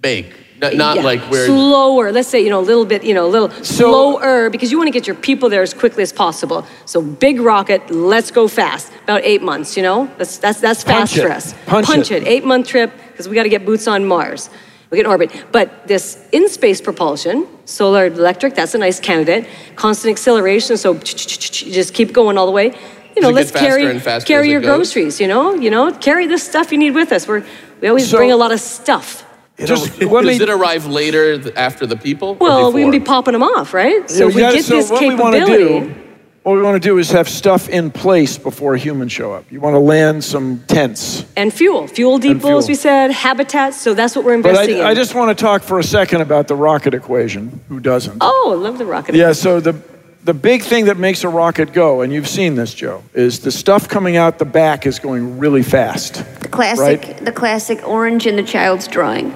make, 0.04 0.34
N- 0.62 0.78
not 0.78 0.98
Yeah, 0.98 1.04
like 1.04 1.22
we're 1.32 1.46
slower. 1.46 2.12
Let's 2.12 2.28
say 2.28 2.42
you 2.44 2.50
know 2.50 2.60
a 2.60 2.68
little 2.72 2.86
bit, 2.86 3.04
you 3.04 3.14
know, 3.14 3.26
a 3.26 3.32
little 3.36 3.50
So- 3.64 3.92
slower 3.92 4.50
because 4.50 4.72
you 4.72 4.78
want 4.78 4.88
to 4.88 4.92
get 4.92 5.08
your 5.08 5.16
people 5.16 5.50
there 5.50 5.62
as 5.62 5.74
quickly 5.74 6.04
as 6.04 6.12
possible. 6.14 6.66
So 6.86 7.02
big 7.02 7.40
rocket, 7.40 7.90
let's 7.92 8.32
go 8.32 8.48
fast. 8.48 8.92
About 9.04 9.22
eight 9.24 9.42
months, 9.42 9.78
you 9.78 9.84
know, 9.84 10.10
that's 10.18 10.38
that's 10.38 10.60
that's 10.60 10.84
fast 10.84 11.16
it. 11.18 11.22
for 11.22 11.32
us. 11.32 11.54
Punch 11.66 12.12
it. 12.12 12.24
it. 12.24 12.28
Eight 12.28 12.46
month 12.46 12.68
trip 12.68 12.92
because 13.12 13.28
we 13.30 13.36
got 13.36 13.44
to 13.44 13.50
get 13.50 13.66
boots 13.66 13.88
on 13.88 14.06
Mars. 14.06 14.50
We 14.90 14.98
get 14.98 15.06
in 15.06 15.12
orbit. 15.12 15.32
But 15.52 15.88
this 15.88 16.18
in 16.32 16.50
space 16.50 16.82
propulsion, 16.82 17.46
solar 17.66 18.08
electric, 18.08 18.56
that's 18.56 18.74
a 18.74 18.80
nice 18.80 19.00
candidate. 19.00 19.46
Constant 19.76 20.12
acceleration, 20.12 20.78
so 20.78 20.96
just 20.96 21.94
keep 21.94 22.12
going 22.12 22.38
all 22.40 22.48
the 22.48 22.52
way. 22.52 22.74
You 23.16 23.22
know, 23.22 23.30
let's 23.30 23.52
carry 23.52 24.00
carry 24.26 24.50
your 24.50 24.62
goes? 24.62 24.94
groceries. 24.94 25.20
You 25.22 25.28
know, 25.28 25.54
you 25.54 25.70
know, 25.70 25.92
carry 25.92 26.26
this 26.28 26.42
stuff 26.44 26.72
you 26.72 26.78
need 26.80 26.96
with 26.96 27.12
us. 27.12 27.28
We're 27.28 27.44
we 27.82 27.88
always 27.88 28.10
So- 28.10 28.18
bring 28.18 28.32
a 28.32 28.38
lot 28.38 28.52
of 28.52 28.60
stuff. 28.60 29.24
Just 29.66 30.02
let 30.02 30.24
me. 30.26 30.32
Does 30.38 30.42
it 30.42 30.50
arrive 30.50 30.86
later 30.86 31.52
after 31.58 31.86
the 31.86 31.98
people? 31.98 32.36
Well, 32.36 32.72
we 32.72 32.82
can 32.82 32.92
be 32.92 33.00
popping 33.00 33.34
them 33.34 33.44
off, 33.44 33.74
right? 33.74 34.10
So 34.10 34.28
we 34.28 34.36
we 34.36 34.42
gotta- 34.42 34.56
get 34.58 34.66
so 34.66 34.76
this 34.78 34.90
what 34.92 35.02
we 35.02 35.16
wanna 35.16 35.40
capability. 35.40 35.80
do, 35.88 35.96
what 36.44 36.56
we 36.56 36.62
want 36.62 36.82
to 36.82 36.88
do 36.90 36.98
is 36.98 37.12
have 37.12 37.28
stuff 37.28 37.68
in 37.70 37.92
place 37.92 38.38
before 38.38 38.76
humans 38.78 39.12
show 39.12 39.34
up. 39.34 39.44
You 39.52 39.60
want 39.60 39.76
to 39.76 39.80
land 39.80 40.24
some 40.24 40.64
tents. 40.68 41.26
and 41.36 41.54
fuel, 41.54 41.88
fuel 41.88 42.18
depots, 42.18 42.42
fuel. 42.66 42.68
we 42.68 42.76
said, 42.76 43.12
habitats. 43.12 43.80
So 43.82 43.94
that's 43.94 44.16
what 44.16 44.24
we're 44.26 44.42
But 44.42 44.50
investing 44.52 44.78
in. 44.80 44.86
I, 44.86 44.90
I 44.92 44.94
just 44.94 45.14
want 45.14 45.38
to 45.38 45.42
talk 45.42 45.62
for 45.64 45.78
a 45.80 45.84
second 45.84 46.22
about 46.22 46.48
the 46.48 46.56
rocket 46.56 46.94
equation. 46.94 47.60
Who 47.70 47.80
doesn't? 47.82 48.18
oh, 48.22 48.52
I 48.54 48.56
love 48.56 48.78
the 48.78 48.86
rocket. 48.86 49.16
Yeah, 49.16 49.34
so 49.34 49.60
the 49.60 49.76
the 50.24 50.34
big 50.34 50.64
thing 50.64 50.86
that 50.86 50.98
makes 50.98 51.24
a 51.24 51.30
rocket 51.30 51.72
go, 51.74 52.02
and 52.02 52.12
you've 52.12 52.28
seen 52.28 52.56
this, 52.56 52.74
Jo, 52.74 53.02
is 53.14 53.40
the 53.40 53.52
stuff 53.52 53.88
coming 53.88 54.18
out 54.18 54.38
the 54.38 54.46
back 54.46 54.86
is 54.86 55.00
going 55.00 55.40
really 55.40 55.64
fast. 55.64 56.24
The 56.42 56.48
classic, 56.50 57.02
Right. 57.04 57.26
the 57.26 57.32
classic 57.32 57.88
orange 57.88 58.28
in 58.28 58.36
the 58.36 58.44
child's 58.44 58.88
drawing. 58.88 59.34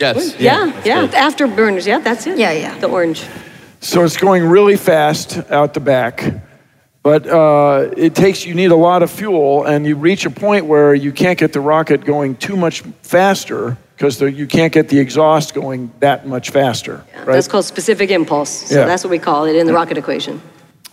Yes. 0.00 0.34
Yeah, 0.40 0.66
yeah, 0.84 1.02
good. 1.02 1.10
afterburners. 1.12 1.86
Yeah, 1.86 1.98
that's 1.98 2.26
it. 2.26 2.38
Yeah, 2.38 2.52
yeah. 2.52 2.78
The 2.78 2.88
orange. 2.88 3.26
So 3.80 4.02
it's 4.04 4.16
going 4.16 4.44
really 4.44 4.76
fast 4.76 5.38
out 5.50 5.74
the 5.74 5.80
back, 5.80 6.24
but 7.02 7.26
uh, 7.26 7.90
it 7.96 8.14
takes 8.14 8.44
you 8.46 8.54
need 8.54 8.70
a 8.70 8.76
lot 8.76 9.02
of 9.02 9.10
fuel, 9.10 9.64
and 9.64 9.86
you 9.86 9.96
reach 9.96 10.24
a 10.26 10.30
point 10.30 10.64
where 10.66 10.94
you 10.94 11.12
can't 11.12 11.38
get 11.38 11.52
the 11.52 11.60
rocket 11.60 12.04
going 12.04 12.36
too 12.36 12.56
much 12.56 12.80
faster 13.02 13.76
because 13.96 14.20
you 14.22 14.46
can't 14.46 14.72
get 14.72 14.88
the 14.88 14.98
exhaust 14.98 15.52
going 15.52 15.90
that 16.00 16.26
much 16.26 16.48
faster. 16.50 17.04
right? 17.18 17.26
That's 17.26 17.48
called 17.48 17.66
specific 17.66 18.10
impulse. 18.10 18.48
So 18.48 18.74
Yeah. 18.80 18.86
that's 18.86 19.04
what 19.04 19.10
we 19.10 19.18
call 19.18 19.44
it 19.44 19.54
in 19.56 19.66
the 19.66 19.74
rocket 19.74 19.98
equation. 19.98 20.40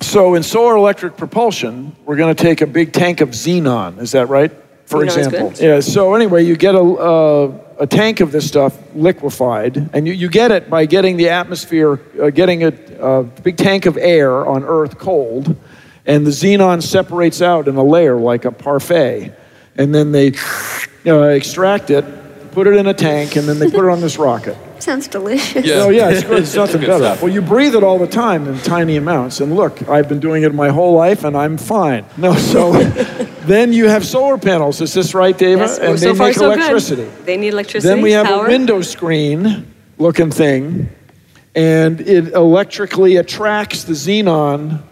So 0.01 0.35
in 0.35 0.43
solar 0.43 0.75
electric 0.75 1.15
propulsion, 1.15 1.95
we're 2.05 2.17
going 2.17 2.35
to 2.35 2.43
take 2.43 2.59
a 2.61 2.67
big 2.67 2.91
tank 2.91 3.21
of 3.21 3.29
xenon. 3.29 3.99
Is 4.01 4.11
that 4.11 4.27
right? 4.27 4.51
For 4.87 5.03
Xenon's 5.03 5.17
example. 5.17 5.49
good. 5.49 5.59
Yeah. 5.59 5.79
So 5.81 6.15
anyway, 6.15 6.45
you 6.45 6.55
get 6.55 6.73
a, 6.73 6.79
uh, 6.79 7.51
a 7.79 7.87
tank 7.87 8.21
of 8.21 8.31
this 8.31 8.47
stuff 8.47 8.77
liquefied, 8.95 9.89
and 9.93 10.07
you, 10.07 10.13
you 10.13 10.29
get 10.29 10.51
it 10.51 10.69
by 10.69 10.85
getting 10.85 11.17
the 11.17 11.29
atmosphere, 11.29 11.99
uh, 12.21 12.29
getting 12.29 12.63
a, 12.63 12.73
a 12.99 13.23
big 13.23 13.57
tank 13.57 13.85
of 13.85 13.97
air 13.97 14.45
on 14.45 14.63
Earth 14.63 14.97
cold, 14.97 15.57
and 16.05 16.25
the 16.25 16.31
xenon 16.31 16.81
separates 16.81 17.41
out 17.41 17.67
in 17.67 17.75
a 17.75 17.83
layer 17.83 18.15
like 18.15 18.45
a 18.45 18.51
parfait, 18.51 19.33
and 19.75 19.93
then 19.93 20.13
they 20.13 20.31
uh, 21.05 21.23
extract 21.23 21.89
it, 21.89 22.51
put 22.53 22.65
it 22.65 22.75
in 22.75 22.87
a 22.87 22.93
tank, 22.93 23.35
and 23.35 23.45
then 23.45 23.59
they 23.59 23.69
put 23.69 23.83
it 23.83 23.91
on 23.91 23.99
this 23.99 24.17
rocket. 24.17 24.57
Sounds 24.79 25.07
delicious. 25.07 25.65
Yeah. 25.65 25.75
Oh 25.75 25.89
yeah, 25.89 26.09
it's 26.09 26.23
good. 26.23 26.43
It's 26.43 26.55
nothing 26.55 26.81
Good 26.81 26.87
better. 26.87 27.03
stuff. 27.03 27.21
Well, 27.21 27.31
you 27.31 27.41
breathe 27.41 27.75
it 27.75 27.83
all 27.83 27.97
the 27.97 28.07
time 28.07 28.47
in 28.47 28.57
tiny 28.59 28.95
amounts, 28.95 29.39
and 29.41 29.55
look, 29.55 29.87
I've 29.89 30.07
been 30.07 30.19
doing 30.19 30.43
it 30.43 30.53
my 30.53 30.69
whole 30.69 30.93
life, 30.93 31.23
and 31.23 31.35
I'm 31.35 31.57
fine. 31.57 32.05
No, 32.17 32.35
so 32.35 32.71
then 33.45 33.73
you 33.73 33.87
have 33.89 34.05
solar 34.05 34.37
panels. 34.37 34.81
Is 34.81 34.93
this 34.93 35.13
right, 35.13 35.37
David? 35.37 35.61
Yes, 35.61 35.77
and 35.79 35.87
oh, 35.89 35.95
so 35.95 36.11
they 36.11 36.17
far 36.17 36.27
make 36.27 36.35
so 36.37 36.51
electricity. 36.51 37.03
good. 37.03 37.25
They 37.25 37.37
need 37.37 37.53
electricity. 37.53 37.93
Then 37.93 38.01
we 38.01 38.11
have 38.11 38.27
power. 38.27 38.45
a 38.45 38.49
window 38.49 38.81
screen 38.81 39.73
looking 39.97 40.31
thing, 40.31 40.89
and 41.55 41.99
it 42.01 42.33
electrically 42.33 43.17
attracts 43.17 43.83
the 43.83 43.93
xenon 43.93 44.83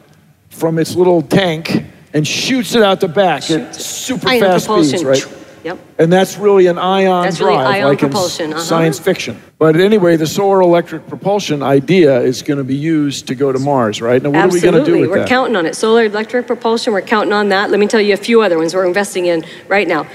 from 0.50 0.80
its 0.80 0.96
little 0.96 1.22
tank 1.22 1.84
and 2.14 2.26
shoots 2.26 2.76
it 2.76 2.82
out 2.82 3.02
the 3.02 3.08
back 3.10 3.50
at 3.52 3.76
super 3.76 4.28
fast 4.28 4.66
propulsion. 4.68 5.00
speeds, 5.00 5.04
right? 5.04 5.35
Yep. 5.66 5.80
And 5.98 6.14
that's 6.14 6.38
really 6.38 6.68
an 6.68 6.78
ion 6.78 7.24
That's 7.24 7.40
really 7.40 7.56
ion 7.56 7.88
like 7.88 7.98
propulsion, 7.98 8.52
s- 8.52 8.58
uh-huh. 8.58 8.64
science 8.64 9.00
fiction. 9.00 9.42
But 9.58 9.76
anyway, 9.76 10.16
the 10.16 10.28
solar 10.28 10.62
electric 10.62 11.08
propulsion 11.08 11.64
idea 11.64 12.22
is 12.22 12.44
going 12.44 12.60
to 12.60 12.64
be 12.64 12.76
used 12.76 13.26
to 13.30 13.36
go 13.36 13.52
to 13.52 13.58
Mars, 13.58 14.00
right? 14.00 14.22
Now, 14.22 14.30
what 14.30 14.42
Absolutely. 14.44 14.70
are 14.70 14.72
we 14.72 14.78
going 14.78 14.86
to 14.86 14.92
do 14.92 15.02
with 15.02 15.10
we're 15.10 15.20
that? 15.22 15.28
counting 15.28 15.56
on 15.56 15.66
it. 15.66 15.76
Solar 15.76 16.06
electric 16.06 16.46
propulsion, 16.46 16.94
we're 16.94 17.02
counting 17.02 17.34
on 17.34 17.50
that. 17.50 17.72
Let 17.72 17.80
me 17.80 17.88
tell 17.88 18.00
you 18.00 18.14
a 18.14 18.18
few 18.18 18.44
other 18.44 18.60
ones 18.60 18.76
we're 18.76 18.86
investing 18.86 19.26
in 19.26 19.44
right 19.68 19.88
now. 19.88 20.06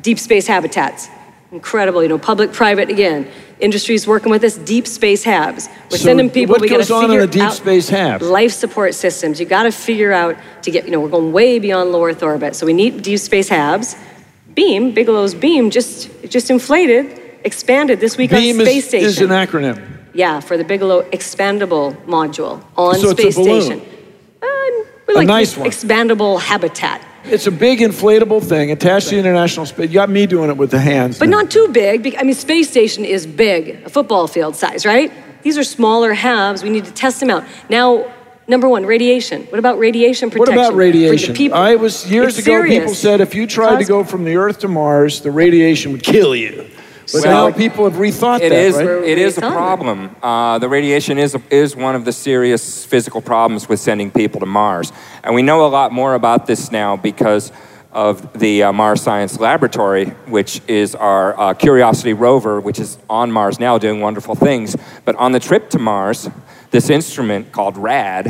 Deep 0.00 0.18
space 0.18 0.48
habitats. 0.48 1.08
Incredible, 1.52 2.02
you 2.02 2.08
know, 2.08 2.18
public, 2.18 2.52
private, 2.52 2.90
again. 2.90 3.28
Industry's 3.60 4.08
working 4.08 4.30
with 4.30 4.42
us, 4.42 4.58
deep 4.58 4.88
space 4.88 5.24
habs. 5.24 5.68
We're 5.84 5.98
So 5.98 6.04
sending 6.04 6.30
people, 6.30 6.54
what 6.54 6.60
we 6.60 6.68
goes 6.68 6.90
on 6.90 7.12
in 7.12 7.20
a 7.20 7.28
deep 7.28 7.52
space 7.52 7.88
hab? 7.88 8.22
Life 8.22 8.52
support 8.52 8.92
systems. 8.96 9.38
You 9.38 9.46
gotta 9.46 9.70
figure 9.70 10.12
out 10.12 10.36
to 10.62 10.72
get, 10.72 10.84
you 10.84 10.90
know, 10.90 11.00
we're 11.00 11.08
going 11.10 11.32
way 11.32 11.60
beyond 11.60 11.92
low 11.92 12.04
Earth 12.04 12.24
orbit. 12.24 12.56
So 12.56 12.66
we 12.66 12.72
need 12.72 13.02
deep 13.02 13.20
space 13.20 13.48
habs. 13.48 13.96
Beam, 14.56 14.92
Bigelow's 14.92 15.34
Beam, 15.34 15.70
just 15.70 16.10
just 16.28 16.50
inflated, 16.50 17.20
expanded 17.44 18.00
this 18.00 18.16
week 18.16 18.30
Beam 18.30 18.58
on 18.58 18.66
Space 18.66 18.82
is, 18.84 18.88
Station. 18.88 19.06
is 19.08 19.20
an 19.20 19.28
acronym. 19.28 19.78
Yeah, 20.14 20.40
for 20.40 20.56
the 20.56 20.64
Bigelow 20.64 21.02
Expandable 21.10 21.94
Module 22.06 22.64
on 22.76 22.94
So 22.96 23.10
it's 23.10 23.20
a 23.20 23.22
Space 23.22 23.36
balloon. 23.36 23.62
Station. 23.62 23.80
Uh, 24.42 24.46
we 25.06 25.14
A 25.14 25.16
like 25.18 25.26
nice 25.26 25.56
one. 25.56 25.68
Expandable 25.68 26.40
habitat, 26.40 27.02
It's 27.24 27.46
a 27.46 27.50
big 27.52 27.80
inflatable 27.80 28.42
thing 28.42 28.70
attached 28.70 29.08
to 29.10 29.14
the 29.16 29.20
International 29.20 29.66
Space. 29.66 29.88
You 29.90 29.94
got 29.94 30.08
me 30.10 30.26
doing 30.26 30.48
it 30.48 30.56
with 30.56 30.70
the 30.70 30.80
hands. 30.80 31.18
but 31.18 31.28
now. 31.28 31.42
not 31.42 31.50
too 31.50 31.68
big. 31.68 32.16
I 32.18 32.22
mean, 32.22 32.34
Space 32.34 32.68
Station 32.70 33.04
is 33.04 33.26
big, 33.26 33.82
a 33.84 33.90
football 33.90 34.26
field 34.26 34.56
size, 34.56 34.86
right? 34.86 35.12
These 35.42 35.58
are 35.58 35.64
smaller 35.64 36.14
halves. 36.14 36.62
We 36.62 36.70
need 36.70 36.86
to 36.86 36.92
test 36.92 37.20
them 37.20 37.30
out. 37.30 37.44
Now, 37.68 38.10
number 38.48 38.68
one, 38.68 38.86
radiation. 38.86 39.42
What 39.44 39.58
about 39.58 39.78
radiation 39.78 40.30
protection? 40.30 40.38
What 40.40 40.46
protection? 40.46 40.58
about 40.60 40.70
for 40.72 40.72
the 40.72 40.78
radiation? 40.78 41.34
people? 41.34 41.58
I 41.58 41.74
was 41.76 42.10
years 42.10 42.38
It's 42.38 42.46
ago. 42.46 42.56
serious. 42.56 42.78
People 42.80 42.94
said 42.94 43.20
if 43.20 43.34
you 43.34 43.46
tried 43.46 43.78
to 43.78 43.84
go 43.84 44.04
from 44.04 44.24
the 44.24 44.36
Earth 44.36 44.60
to 44.60 44.68
Mars, 44.68 45.20
the 45.20 45.30
radiation 45.30 45.92
would 45.92 46.02
kill 46.02 46.34
you. 46.34 46.66
But 47.12 47.22
Well, 47.22 47.50
now 47.50 47.56
people 47.56 47.84
have 47.84 47.94
rethought 48.00 48.40
It 48.40 48.48
that, 48.48 48.58
is. 48.58 48.74
right? 48.74 48.86
It 49.04 49.18
is 49.18 49.38
a 49.38 49.40
problem. 49.42 50.16
Uh, 50.20 50.58
the 50.58 50.68
radiation 50.68 51.18
is 51.18 51.36
is 51.50 51.76
one 51.76 51.94
of 51.94 52.04
the 52.04 52.10
serious 52.12 52.84
physical 52.84 53.20
problems 53.20 53.68
with 53.68 53.78
sending 53.78 54.10
people 54.10 54.40
to 54.40 54.46
Mars, 54.46 54.92
and 55.22 55.32
we 55.32 55.42
know 55.42 55.64
a 55.64 55.68
lot 55.68 55.92
more 55.92 56.14
about 56.14 56.46
this 56.48 56.72
now 56.72 56.96
because 56.96 57.52
of 57.92 58.38
the 58.38 58.64
uh, 58.64 58.72
Mars 58.72 59.00
Science 59.02 59.38
Laboratory, 59.38 60.06
which 60.26 60.60
is 60.66 60.94
our 60.96 61.38
uh, 61.38 61.54
Curiosity 61.54 62.12
rover, 62.12 62.60
which 62.60 62.80
is 62.80 62.98
on 63.08 63.30
Mars 63.30 63.60
now 63.60 63.78
doing 63.78 64.00
wonderful 64.00 64.34
things. 64.34 64.76
But 65.04 65.14
on 65.16 65.30
the 65.30 65.40
trip 65.40 65.70
to 65.70 65.78
Mars, 65.78 66.28
this 66.70 66.90
instrument 66.90 67.52
called 67.52 67.76
RAD, 67.76 68.24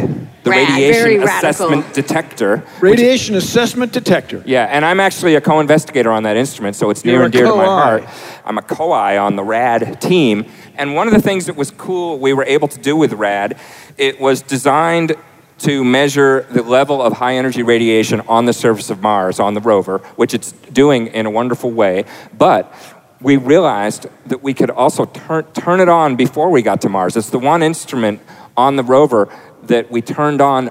the 0.44 0.50
Rad, 0.50 0.68
very 0.68 1.16
Radiation 1.18 1.26
radical. 1.26 1.50
Assessment 1.50 1.94
Detector, 1.94 2.64
Radiation 2.80 3.34
assessment 3.34 3.92
detector. 3.92 4.42
yeah, 4.46 4.64
and 4.66 4.84
I'm 4.84 5.00
actually 5.00 5.34
a 5.34 5.40
co-investigator 5.40 6.10
on 6.10 6.22
that 6.24 6.36
instrument, 6.36 6.76
so 6.76 6.90
it's 6.90 7.04
near 7.04 7.14
You're 7.14 7.22
a 7.22 7.24
and 7.26 7.32
dear 7.32 7.46
to 7.46 7.56
my 7.56 7.64
heart. 7.64 8.04
I'm 8.44 8.58
a 8.58 8.62
co-I 8.62 9.18
on 9.18 9.36
the 9.36 9.44
RAD 9.44 10.00
team, 10.00 10.46
and 10.76 10.94
one 10.94 11.08
of 11.08 11.14
the 11.14 11.22
things 11.22 11.46
that 11.46 11.56
was 11.56 11.70
cool 11.72 12.18
we 12.18 12.32
were 12.32 12.44
able 12.44 12.68
to 12.68 12.78
do 12.78 12.96
with 12.96 13.12
RAD, 13.14 13.58
it 13.96 14.20
was 14.20 14.42
designed 14.42 15.16
to 15.58 15.82
measure 15.82 16.42
the 16.50 16.62
level 16.62 17.00
of 17.00 17.14
high 17.14 17.34
energy 17.36 17.62
radiation 17.62 18.20
on 18.28 18.44
the 18.44 18.52
surface 18.52 18.90
of 18.90 19.00
Mars 19.00 19.40
on 19.40 19.54
the 19.54 19.60
rover, 19.60 19.98
which 20.16 20.34
it's 20.34 20.52
doing 20.52 21.06
in 21.08 21.24
a 21.24 21.30
wonderful 21.30 21.70
way. 21.70 22.04
But 22.36 22.72
we 23.20 23.36
realized 23.36 24.06
that 24.26 24.42
we 24.42 24.54
could 24.54 24.70
also 24.70 25.04
turn, 25.06 25.44
turn 25.52 25.80
it 25.80 25.88
on 25.88 26.16
before 26.16 26.50
we 26.50 26.62
got 26.62 26.80
to 26.82 26.88
Mars. 26.88 27.16
It's 27.16 27.30
the 27.30 27.38
one 27.38 27.62
instrument 27.62 28.20
on 28.56 28.76
the 28.76 28.82
rover 28.82 29.28
that 29.64 29.90
we 29.90 30.02
turned 30.02 30.40
on 30.40 30.70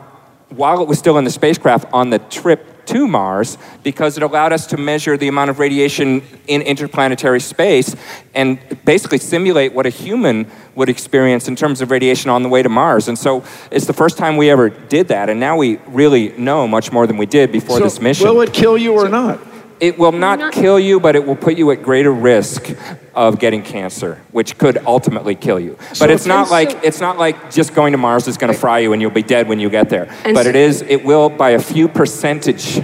while 0.49 0.81
it 0.81 0.87
was 0.87 0.99
still 0.99 1.17
in 1.17 1.23
the 1.23 1.31
spacecraft 1.31 1.85
on 1.91 2.09
the 2.11 2.19
trip 2.19 2.85
to 2.85 3.07
Mars 3.07 3.57
because 3.83 4.15
it 4.15 4.23
allowed 4.23 4.53
us 4.53 4.67
to 4.67 4.77
measure 4.77 5.17
the 5.17 5.27
amount 5.27 5.49
of 5.49 5.59
radiation 5.59 6.21
in 6.47 6.61
interplanetary 6.61 7.39
space 7.39 7.95
and 8.33 8.59
basically 8.85 9.17
simulate 9.17 9.73
what 9.73 9.85
a 9.85 9.89
human 9.89 10.49
would 10.75 10.87
experience 10.87 11.47
in 11.47 11.55
terms 11.55 11.81
of 11.81 11.89
radiation 11.89 12.29
on 12.29 12.43
the 12.43 12.49
way 12.49 12.61
to 12.61 12.69
Mars. 12.69 13.07
And 13.07 13.17
so 13.17 13.43
it's 13.71 13.87
the 13.87 13.93
first 13.93 14.17
time 14.17 14.37
we 14.37 14.49
ever 14.49 14.69
did 14.69 15.07
that, 15.07 15.29
and 15.29 15.39
now 15.39 15.57
we 15.57 15.77
really 15.87 16.29
know 16.37 16.67
much 16.67 16.91
more 16.91 17.07
than 17.07 17.17
we 17.17 17.25
did 17.25 17.51
before 17.51 17.77
So 17.77 17.83
this 17.85 17.99
mission. 17.99 18.27
Will 18.27 18.41
it 18.41 18.53
kill 18.53 18.77
you 18.77 18.93
or 18.93 19.09
not? 19.09 19.39
It 19.79 19.97
will 19.99 20.11
not, 20.11 20.53
kill 20.53 20.79
you, 20.79 20.99
but 20.99 21.15
it 21.15 21.25
will 21.25 21.35
put 21.35 21.57
you 21.57 21.71
at 21.71 21.83
greater 21.83 22.11
risk 22.11 22.69
of 23.13 23.39
getting 23.39 23.61
cancer, 23.61 24.21
which 24.31 24.57
could 24.57 24.77
ultimately 24.85 25.35
kill 25.35 25.59
you. 25.59 25.77
But 25.99 26.09
it's 26.09 26.25
not 26.25 26.49
like 26.49 26.71
so- 26.71 26.79
it's 26.83 27.01
not 27.01 27.17
like 27.17 27.51
just 27.51 27.73
going 27.75 27.91
to 27.91 27.97
Mars 27.97 28.27
is 28.27 28.37
going 28.37 28.53
to 28.53 28.57
fry 28.59 28.79
you 28.79 28.93
and 28.93 29.01
you'll 29.01 29.11
be 29.11 29.23
dead 29.23 29.47
when 29.47 29.59
you 29.59 29.69
get 29.69 29.89
there. 29.89 30.07
And 30.23 30.33
but 30.33 30.43
so- 30.43 30.49
it 30.49 30.55
is 30.55 30.81
it 30.81 31.03
will 31.03 31.29
by 31.29 31.51
a 31.51 31.59
few 31.59 31.87
percentage 31.87 32.81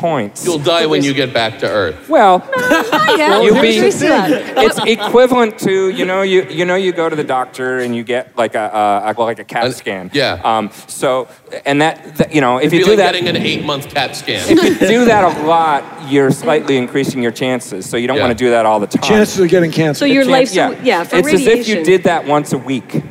points. 0.00 0.44
You'll 0.44 0.58
die 0.58 0.86
when 0.86 1.02
you 1.04 1.12
get 1.14 1.32
back 1.34 1.58
to 1.60 1.68
Earth. 1.68 2.08
well, 2.08 2.42
yeah, 3.18 3.40
you'll 3.42 3.54
be, 3.60 3.72
do 3.72 3.84
you 3.84 3.90
see 3.90 4.08
that? 4.08 4.30
it's 4.56 4.78
equivalent 4.78 5.58
to 5.60 5.90
you 5.90 6.04
know 6.04 6.22
you 6.22 6.44
you 6.44 6.64
know 6.64 6.74
you 6.74 6.92
go 6.92 7.08
to 7.08 7.16
the 7.16 7.24
doctor 7.24 7.78
and 7.78 7.94
you 7.94 8.02
get 8.02 8.36
like 8.36 8.54
a, 8.54 8.66
a, 9.06 9.12
a 9.12 9.20
like 9.22 9.38
a 9.38 9.44
CAT 9.44 9.66
An- 9.66 9.72
scan. 9.72 10.10
yeah. 10.14 10.40
Um. 10.42 10.70
So 10.86 11.28
and 11.66 11.80
that, 11.82 12.16
that 12.16 12.34
you 12.34 12.40
know 12.40 12.56
if 12.58 12.64
It'd 12.72 12.72
you 12.72 12.78
be 12.80 12.84
do 12.84 12.90
like 12.90 12.98
that 12.98 13.12
getting 13.12 13.28
an 13.28 13.36
eight-month 13.36 13.92
CAT 13.94 14.16
scan. 14.16 14.42
if 14.48 14.62
you 14.80 14.88
do 14.98 15.04
that 15.04 15.24
a 15.36 15.46
lot, 15.46 16.10
you're 16.10 16.30
slightly 16.30 16.76
increasing 16.78 17.22
your 17.22 17.32
chances. 17.32 17.88
So 17.88 17.96
you 17.96 18.06
don't 18.06 18.16
Yeah. 18.16 18.26
want 18.26 18.38
to 18.38 18.44
do 18.44 18.50
that 18.50 18.64
all 18.66 18.80
the 18.80 18.86
time. 18.86 19.02
Chances 19.08 19.38
of 19.38 19.48
getting 19.48 19.70
cancer. 19.70 19.98
So 20.00 20.04
your 20.06 20.24
Chance- 20.24 20.56
life, 20.56 20.82
yeah, 20.82 21.04
for 21.04 21.16
it's 21.16 21.26
radiation. 21.26 21.58
as 21.60 21.68
if 21.68 21.68
you 21.68 21.84
did 21.84 22.04
that 22.04 22.24
once 22.26 22.52
a 22.52 22.58
week. 22.58 23.02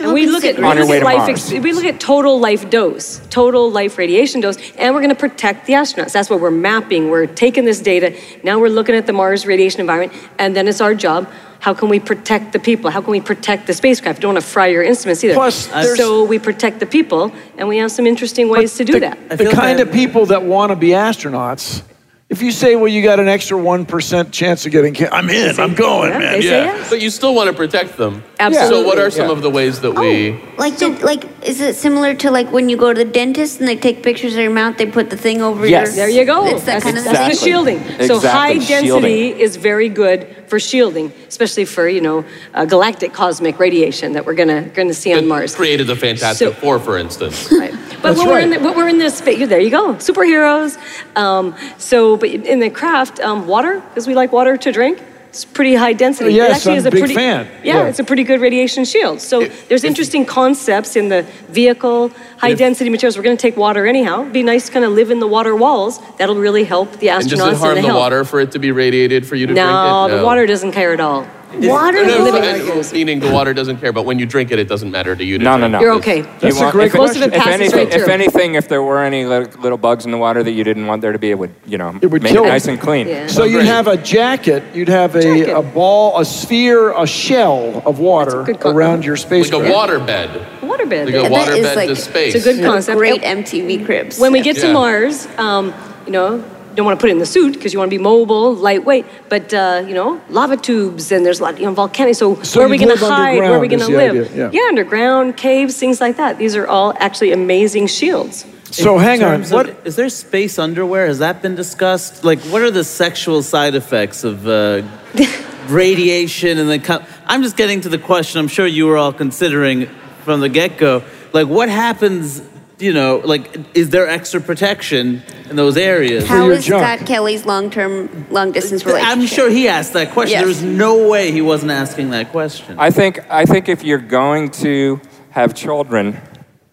And 0.00 0.12
we 0.12 0.26
look 0.26 0.44
at, 0.44 0.56
we 0.56 0.64
On 0.64 0.76
your 0.76 0.84
look 0.84 0.90
way 0.90 0.96
at 0.96 1.00
to 1.00 1.04
life, 1.04 1.28
Mars. 1.28 1.52
ex- 1.52 1.62
we 1.62 1.72
look 1.72 1.84
at 1.84 2.00
total 2.00 2.38
life 2.38 2.68
dose, 2.70 3.20
total 3.30 3.70
life 3.70 3.98
radiation 3.98 4.40
dose, 4.40 4.58
and 4.76 4.94
we're 4.94 5.00
going 5.00 5.14
to 5.14 5.20
protect 5.20 5.66
the 5.66 5.74
astronauts. 5.74 6.12
That's 6.12 6.30
what 6.30 6.40
we're 6.40 6.50
mapping. 6.50 7.10
We're 7.10 7.26
taking 7.26 7.64
this 7.64 7.80
data. 7.80 8.16
Now 8.42 8.58
we're 8.58 8.68
looking 8.68 8.94
at 8.94 9.06
the 9.06 9.12
Mars 9.12 9.46
radiation 9.46 9.80
environment, 9.80 10.12
and 10.38 10.54
then 10.54 10.68
it's 10.68 10.80
our 10.80 10.94
job. 10.94 11.28
How 11.60 11.74
can 11.74 11.88
we 11.88 11.98
protect 11.98 12.52
the 12.52 12.58
people? 12.58 12.90
How 12.90 13.00
can 13.00 13.10
we 13.10 13.20
protect 13.20 13.66
the 13.66 13.72
spacecraft? 13.72 14.18
You 14.18 14.22
don't 14.22 14.34
want 14.34 14.44
to 14.44 14.50
fry 14.50 14.66
your 14.68 14.82
instruments 14.82 15.24
either. 15.24 15.34
Plus, 15.34 15.70
uh, 15.72 15.96
so 15.96 16.24
we 16.24 16.38
protect 16.38 16.80
the 16.80 16.86
people, 16.86 17.32
and 17.56 17.66
we 17.66 17.78
have 17.78 17.90
some 17.90 18.06
interesting 18.06 18.48
ways 18.48 18.76
to 18.76 18.84
do 18.84 18.92
the, 18.94 19.00
that. 19.00 19.28
The 19.30 19.50
kind 19.50 19.78
like 19.78 19.88
of 19.88 19.92
people 19.92 20.26
that 20.26 20.42
want 20.42 20.70
to 20.70 20.76
be 20.76 20.90
astronauts, 20.90 21.82
if 22.28 22.42
you 22.42 22.50
say, 22.50 22.74
well, 22.74 22.88
you 22.88 23.02
got 23.02 23.20
an 23.20 23.28
extra 23.28 23.56
1% 23.56 24.32
chance 24.32 24.66
of 24.66 24.72
getting 24.72 24.94
cancer, 24.94 25.14
I'm 25.14 25.30
in, 25.30 25.58
I'm 25.60 25.74
going, 25.74 26.10
Yeah, 26.10 26.18
man. 26.18 26.32
they 26.32 26.42
say 26.42 26.48
Yeah. 26.48 26.64
yes. 26.76 26.90
But 26.90 27.00
you 27.00 27.10
still 27.10 27.34
want 27.34 27.48
to 27.50 27.56
protect 27.56 27.96
them. 27.96 28.24
Absolutely. 28.40 28.68
So 28.82 28.86
what 28.86 28.98
are 28.98 29.10
some 29.10 29.26
Yeah. 29.26 29.32
of 29.32 29.42
the 29.42 29.50
ways 29.50 29.80
that 29.82 29.92
we... 29.92 30.32
Oh, 30.32 30.38
like, 30.58 30.76
the, 30.78 30.88
like, 31.04 31.35
is 31.46 31.60
it 31.60 31.76
similar 31.76 32.14
to 32.14 32.30
like 32.30 32.50
when 32.52 32.68
you 32.68 32.76
go 32.76 32.92
to 32.92 33.04
the 33.04 33.10
dentist 33.10 33.60
and 33.60 33.68
they 33.68 33.76
take 33.76 34.02
pictures 34.02 34.34
of 34.34 34.40
your 34.40 34.50
mouth, 34.52 34.76
they 34.78 34.86
put 34.86 35.10
the 35.10 35.16
thing 35.16 35.40
over 35.42 35.66
Yes. 35.66 35.88
your. 35.88 35.96
There 35.96 36.08
you 36.08 36.24
go. 36.24 36.46
It's 36.46 36.60
that 36.64 36.82
that's 36.82 36.84
kind 36.84 36.98
of 36.98 37.04
that's 37.04 37.18
thing. 37.18 37.28
the 37.30 37.36
shielding. 37.36 37.78
So 38.08 38.16
Exactly, 38.16 38.28
high 38.28 38.52
density 38.54 38.86
shielding. 38.86 39.38
is 39.38 39.56
very 39.56 39.88
good 39.88 40.44
for 40.48 40.58
shielding, 40.60 41.12
especially 41.28 41.64
for 41.64 41.88
you 41.88 42.00
know 42.00 42.24
uh, 42.54 42.64
galactic 42.64 43.12
cosmic 43.12 43.58
radiation 43.58 44.12
that 44.12 44.26
we're 44.26 44.34
gonna 44.34 44.62
gonna 44.74 44.94
see 44.94 45.12
on 45.12 45.22
that 45.22 45.26
Mars. 45.28 45.54
created 45.54 45.86
the 45.86 45.96
Fantastic 45.96 46.48
So- 46.48 46.54
Four, 46.54 46.78
for 46.80 46.98
instance. 46.98 47.50
Right. 47.56 47.72
But 48.02 48.14
That's 48.14 48.18
when 48.18 48.28
we're 48.28 48.40
in 48.40 48.50
right. 48.50 48.60
the, 48.60 48.64
when 48.68 48.76
we're 48.76 48.88
in 48.88 48.98
this 48.98 49.16
space, 49.18 49.48
there 49.48 49.58
you 49.58 49.70
go, 49.70 49.94
superheroes. 49.94 50.76
Um, 51.16 51.54
so, 51.78 52.16
but 52.18 52.28
in 52.28 52.60
the 52.60 52.68
craft, 52.70 53.20
um, 53.20 53.46
water, 53.46 53.80
because 53.88 54.06
we 54.06 54.14
like 54.14 54.32
water 54.32 54.56
to 54.58 54.70
drink. 54.70 55.02
It's 55.28 55.44
pretty 55.44 55.74
high 55.74 55.92
density. 55.92 56.32
Yes, 56.32 56.50
it 56.50 56.54
actually 56.56 56.72
I'm 56.72 56.78
is 56.78 56.84
a 56.84 56.88
a 56.88 56.90
big 56.92 57.00
pretty, 57.00 57.14
fan. 57.14 57.46
Yeah, 57.62 57.74
Yeah. 57.82 57.86
it's 57.88 57.98
a 57.98 58.04
pretty 58.04 58.24
good 58.24 58.40
radiation 58.40 58.84
shield. 58.84 59.20
So 59.20 59.44
there's 59.68 59.84
interesting 59.84 60.24
concepts 60.24 60.96
in 60.96 61.08
the 61.10 61.24
vehicle, 61.50 62.10
high 62.38 62.54
density 62.54 62.88
materials. 62.88 63.16
We're 63.18 63.24
going 63.24 63.36
to 63.36 63.40
take 63.42 63.56
water 63.56 63.86
anyhow. 63.86 64.22
It'd 64.22 64.32
be 64.32 64.42
nice 64.42 64.66
to 64.66 64.72
kind 64.72 64.84
of 64.84 64.92
live 64.92 65.10
in 65.10 65.18
the 65.20 65.26
water 65.26 65.54
walls. 65.54 66.00
That'll 66.18 66.36
really 66.36 66.64
help 66.64 66.92
the 67.00 67.08
astronauts 67.08 67.20
And 67.20 67.30
does 67.30 67.40
it 67.52 67.56
harm 67.58 67.74
the 67.76 67.88
the 67.88 67.94
water 67.94 68.24
for 68.24 68.40
it 68.40 68.52
to 68.52 68.58
be 68.58 68.72
radiated 68.72 69.26
for 69.26 69.36
you 69.36 69.46
to 69.46 69.52
No, 69.52 70.06
drink 70.06 70.14
it? 70.14 70.18
the 70.20 70.24
water 70.24 70.46
doesn't 70.46 70.72
care 70.72 70.92
at 70.94 71.00
all. 71.00 71.26
Water. 71.54 72.04
No, 72.04 72.24
living 72.24 72.42
I- 72.44 72.92
meaning 72.92 73.20
the 73.20 73.30
water 73.30 73.54
doesn't 73.54 73.78
care, 73.78 73.92
but 73.92 74.04
when 74.04 74.18
you 74.18 74.26
drink 74.26 74.50
it, 74.50 74.58
it 74.58 74.68
doesn't 74.68 74.90
matter 74.90 75.14
to 75.16 75.24
you. 75.24 75.38
To 75.38 75.44
No, 75.44 75.56
no, 75.56 75.68
drink 75.68 75.72
no. 75.72 75.78
it. 75.78 75.82
You're 75.82 75.92
okay. 75.94 76.20
That's 76.40 76.60
You 76.60 76.66
a 76.68 76.72
great 76.72 76.86
if, 76.88 76.94
Most 76.94 77.16
of 77.16 77.22
it 77.22 77.32
if 77.32 77.42
passes 77.42 77.72
anything, 77.72 77.88
if 78.00 78.08
anything, 78.08 78.54
if 78.56 78.68
there 78.68 78.82
were 78.82 79.02
any 79.02 79.24
little 79.24 79.78
bugs 79.78 80.04
in 80.04 80.10
the 80.10 80.18
water 80.18 80.42
that 80.42 80.50
you 80.52 80.64
didn't 80.64 80.86
want 80.86 81.02
there 81.02 81.12
to 81.12 81.18
be, 81.18 81.30
it 81.30 81.38
would, 81.38 81.54
you 81.66 81.78
know, 81.78 81.96
It 82.02 82.08
would 82.08 82.22
make 82.22 82.32
kill 82.32 82.42
it 82.42 82.46
them. 82.46 82.52
nice 82.54 82.66
and 82.66 82.80
clean. 82.80 83.08
Yeah. 83.08 83.26
So 83.28 83.44
you'd 83.44 83.64
have 83.64 83.86
a 83.86 83.96
jacket, 83.96 84.62
you'd 84.74 84.88
have 84.88 85.14
a, 85.16 85.22
Jacket. 85.22 85.56
a 85.56 85.62
ball, 85.62 86.18
a 86.18 86.24
sphere, 86.24 86.92
a 86.92 87.06
shell 87.06 87.82
of 87.86 87.98
water 88.00 88.40
around 88.64 89.04
your 89.04 89.16
space. 89.16 89.50
Like 89.52 89.68
a 89.68 89.72
water 89.72 89.98
bed. 89.98 90.28
Waterbed. 90.62 91.06
Like 91.06 91.14
a 91.14 91.30
water 91.30 91.52
is 91.52 91.64
bed 91.66 91.76
like- 91.76 91.88
to 91.88 91.96
space. 91.96 92.34
It's 92.34 92.44
a 92.46 92.54
good 92.54 92.64
concept. 92.64 92.98
Great 92.98 93.22
MTV 93.22 93.84
Cribs. 93.86 94.18
When 94.18 94.32
we 94.32 94.40
get 94.40 94.56
to 94.56 94.72
Mars, 94.72 95.26
um, 95.38 95.72
you 96.06 96.12
know, 96.12 96.34
you 96.36 96.44
don't 96.76 96.86
want 96.86 96.98
to 96.98 97.02
put 97.02 97.08
it 97.10 97.14
in 97.14 97.18
the 97.18 97.26
suit 97.26 97.54
because 97.54 97.72
you 97.72 97.78
want 97.80 97.90
to 97.90 97.96
be 97.98 98.02
mobile, 98.02 98.54
lightweight. 98.54 99.06
But 99.28 99.52
uh, 99.52 99.82
you 99.88 99.94
know, 99.94 100.20
lava 100.28 100.56
tubes 100.56 101.10
and 101.10 101.24
there's 101.26 101.40
a 101.40 101.44
lot, 101.44 101.58
you 101.58 101.66
know, 101.66 101.72
volcanic. 101.72 102.14
So, 102.14 102.40
So 102.42 102.60
where 102.60 102.66
are 102.68 102.70
we 102.70 102.78
going 102.78 102.96
to 102.96 103.04
hide? 103.04 103.38
Where 103.38 103.52
are 103.54 103.58
we 103.60 103.68
going 103.68 103.80
to 103.80 103.88
live? 103.88 104.28
idea, 104.28 104.50
yeah. 104.52 104.60
underground 104.68 105.36
caves, 105.36 105.76
things 105.78 106.00
like 106.00 106.16
that. 106.18 106.38
These 106.38 106.54
are 106.54 106.66
all 106.66 106.94
actually 106.98 107.32
amazing 107.32 107.88
shields. 107.88 108.44
So 108.70 108.96
In 108.96 109.02
hang 109.04 109.22
on, 109.22 109.30
terms 109.30 109.52
of- 109.52 109.54
what? 109.54 109.86
is 109.86 109.96
there 109.96 110.08
space 110.08 110.58
underwear? 110.58 111.06
Has 111.06 111.18
that 111.20 111.40
been 111.40 111.54
discussed? 111.54 112.24
Like, 112.24 112.40
what 112.50 112.62
are 112.62 112.70
the 112.70 112.84
sexual 112.84 113.42
side 113.42 113.74
effects 113.74 114.22
of 114.24 114.46
uh, 114.46 114.82
radiation? 115.68 116.58
And 116.58 116.68
then, 116.68 116.82
co- 116.82 117.04
I'm 117.26 117.42
just 117.42 117.56
getting 117.56 117.80
to 117.82 117.88
the 117.88 117.98
question. 117.98 118.38
I'm 118.40 118.48
sure 118.48 118.66
you 118.66 118.86
were 118.86 118.96
all 118.96 119.12
considering 119.12 119.86
from 120.24 120.40
the 120.40 120.48
get 120.48 120.78
go. 120.78 121.02
Like, 121.32 121.46
what 121.48 121.68
happens? 121.68 122.42
You 122.78 122.92
know, 122.92 123.22
like, 123.24 123.74
is 123.74 123.88
there 123.88 124.06
extra 124.06 124.38
protection 124.38 125.22
in 125.48 125.56
those 125.56 125.78
areas? 125.78 126.26
How 126.26 126.44
your 126.44 126.54
is 126.56 126.66
junk. 126.66 126.82
Scott 126.84 127.06
Kelly's 127.08 127.46
long-term, 127.46 128.26
long-distance 128.30 128.84
relationship? 128.84 129.16
I'm 129.16 129.26
sure 129.26 129.48
he 129.48 129.66
asked 129.66 129.94
that 129.94 130.10
question. 130.12 130.32
Yes. 130.38 130.44
There's 130.44 130.62
no 130.62 131.08
way 131.08 131.30
he 131.32 131.40
wasn't 131.40 131.72
asking 131.72 132.10
that 132.10 132.32
question. 132.32 132.76
I 132.78 132.90
think, 132.90 133.20
I 133.30 133.46
think 133.46 133.70
if 133.70 133.82
you're 133.82 133.96
going 133.96 134.50
to 134.62 135.00
have 135.30 135.54
children, 135.54 136.20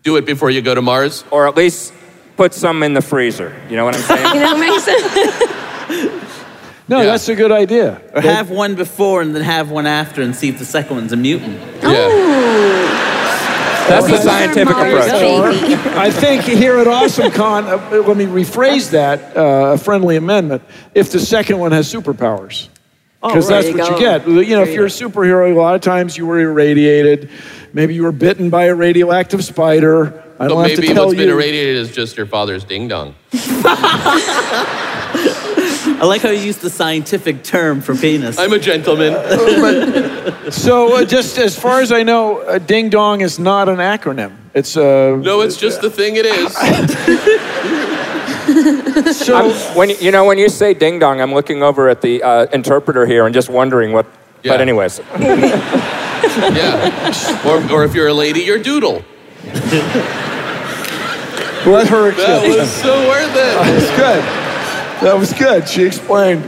Do 0.03 0.17
it 0.17 0.25
before 0.25 0.49
you 0.49 0.61
go 0.61 0.75
to 0.75 0.81
Mars. 0.81 1.23
or 1.31 1.47
at 1.47 1.55
least 1.55 1.93
put 2.35 2.53
some 2.53 2.83
in 2.83 2.93
the 2.93 3.01
freezer. 3.01 3.55
You 3.69 3.77
know 3.77 3.85
what 3.85 3.95
I'm 3.95 4.01
saying? 4.01 4.25
You 4.35 4.39
know, 4.41 4.57
makes 4.57 4.83
sense. 4.89 5.03
No, 6.89 6.97
Yeah. 6.99 7.05
that's 7.05 7.29
a 7.29 7.35
good 7.35 7.53
idea. 7.53 8.01
Or 8.13 8.19
have 8.19 8.49
one 8.49 8.75
before 8.75 9.21
and 9.21 9.33
then 9.33 9.41
have 9.43 9.71
one 9.71 9.85
after 9.87 10.21
and 10.21 10.35
see 10.35 10.49
if 10.49 10.59
the 10.59 10.65
second 10.65 10.97
one's 10.97 11.13
a 11.13 11.15
mutant. 11.15 11.57
Yeah. 11.81 12.92
That's 13.87 14.07
the 14.07 14.17
scientific 14.17 14.75
approach. 14.75 15.09
I 15.95 16.11
think 16.11 16.43
here 16.43 16.77
at 16.77 16.87
Awesome 16.87 17.31
Con, 17.31 17.65
uh, 17.65 18.03
let 18.07 18.17
me 18.17 18.25
rephrase 18.25 18.91
that, 18.91 19.35
uh, 19.35 19.73
a 19.73 19.77
friendly 19.77 20.15
amendment, 20.15 20.63
if 20.95 21.11
the 21.11 21.19
second 21.19 21.59
one 21.59 21.71
has 21.71 21.91
superpowers. 21.91 22.69
Because 23.21 23.49
right. 23.49 23.61
that's 23.61 23.73
There 23.73 23.77
what 23.77 23.89
you 23.89 23.95
you 23.95 24.01
get. 24.01 24.27
You 24.27 24.33
know, 24.33 24.57
There 24.57 24.61
if 24.63 24.69
you 24.69 24.75
you're 24.75 24.85
a 24.85 24.89
superhero, 24.89 25.51
a 25.51 25.55
lot 25.55 25.75
of 25.75 25.81
times 25.81 26.17
you 26.17 26.25
were 26.25 26.39
irradiated. 26.39 27.29
Maybe 27.71 27.95
you 27.95 28.03
were 28.03 28.11
bitten 28.11 28.49
by 28.49 28.65
a 28.65 28.75
radioactive 28.75 29.43
spider. 29.43 30.23
I 30.39 30.47
don't 30.47 30.61
have 30.61 30.77
maybe 30.77 30.87
to 30.87 30.93
tell 30.93 31.05
what's 31.05 31.17
been 31.17 31.29
you. 31.29 31.33
irradiated 31.35 31.77
is 31.77 31.91
just 31.91 32.17
your 32.17 32.25
father's 32.25 32.63
ding 32.65 32.87
dong. 32.89 33.15
I 35.85 36.05
like 36.05 36.21
how 36.21 36.29
you 36.29 36.39
used 36.41 36.61
the 36.61 36.69
scientific 36.69 37.43
term 37.43 37.81
for 37.81 37.93
penis. 37.95 38.37
I'm 38.39 38.53
a 38.53 38.59
gentleman. 38.59 39.13
So, 40.51 40.97
uh, 40.97 41.05
just 41.05 41.37
as 41.37 41.57
far 41.57 41.79
as 41.81 41.91
I 41.91 42.03
know, 42.03 42.39
uh, 42.39 42.57
ding 42.59 42.89
dong 42.89 43.21
is 43.21 43.39
not 43.39 43.69
an 43.69 43.77
acronym. 43.77 44.35
It's 44.53 44.75
uh, 44.75 45.15
No, 45.21 45.39
it's 45.41 45.55
just 45.57 45.79
the 45.81 45.89
thing 45.89 46.15
it 46.17 46.25
is. 46.25 46.53
so. 49.17 49.53
When 49.77 49.89
you- 49.89 49.95
you 50.01 50.11
know 50.11 50.25
when 50.25 50.37
you 50.37 50.49
say 50.49 50.73
ding 50.73 50.99
dong, 50.99 51.21
I'm 51.21 51.33
looking 51.33 51.63
over 51.63 51.87
at 51.89 52.01
the 52.01 52.21
uh, 52.23 52.45
interpreter 52.51 53.05
here 53.05 53.25
and 53.25 53.33
just 53.33 53.49
wondering 53.49 53.93
what. 53.93 54.05
Yeah. 54.43 54.51
But 54.53 54.61
anyways, 54.61 54.99
Yeah. 55.17 57.47
Or, 57.47 57.61
or 57.71 57.83
if 57.85 57.95
you're 57.95 58.09
a 58.09 58.13
lady, 58.13 58.41
you're 58.41 58.59
doodle. 58.59 59.01
Let 61.65 61.87
her 61.87 62.11
That 62.11 62.43
explain. 62.43 62.59
was 62.59 62.69
so 62.71 63.07
worth 63.07 63.31
it. 63.31 63.55
That 63.55 63.73
was 63.73 63.89
good. 63.95 64.23
That 65.01 65.17
was 65.17 65.33
good. 65.33 65.67
She 65.67 65.83
explained. 65.83 66.43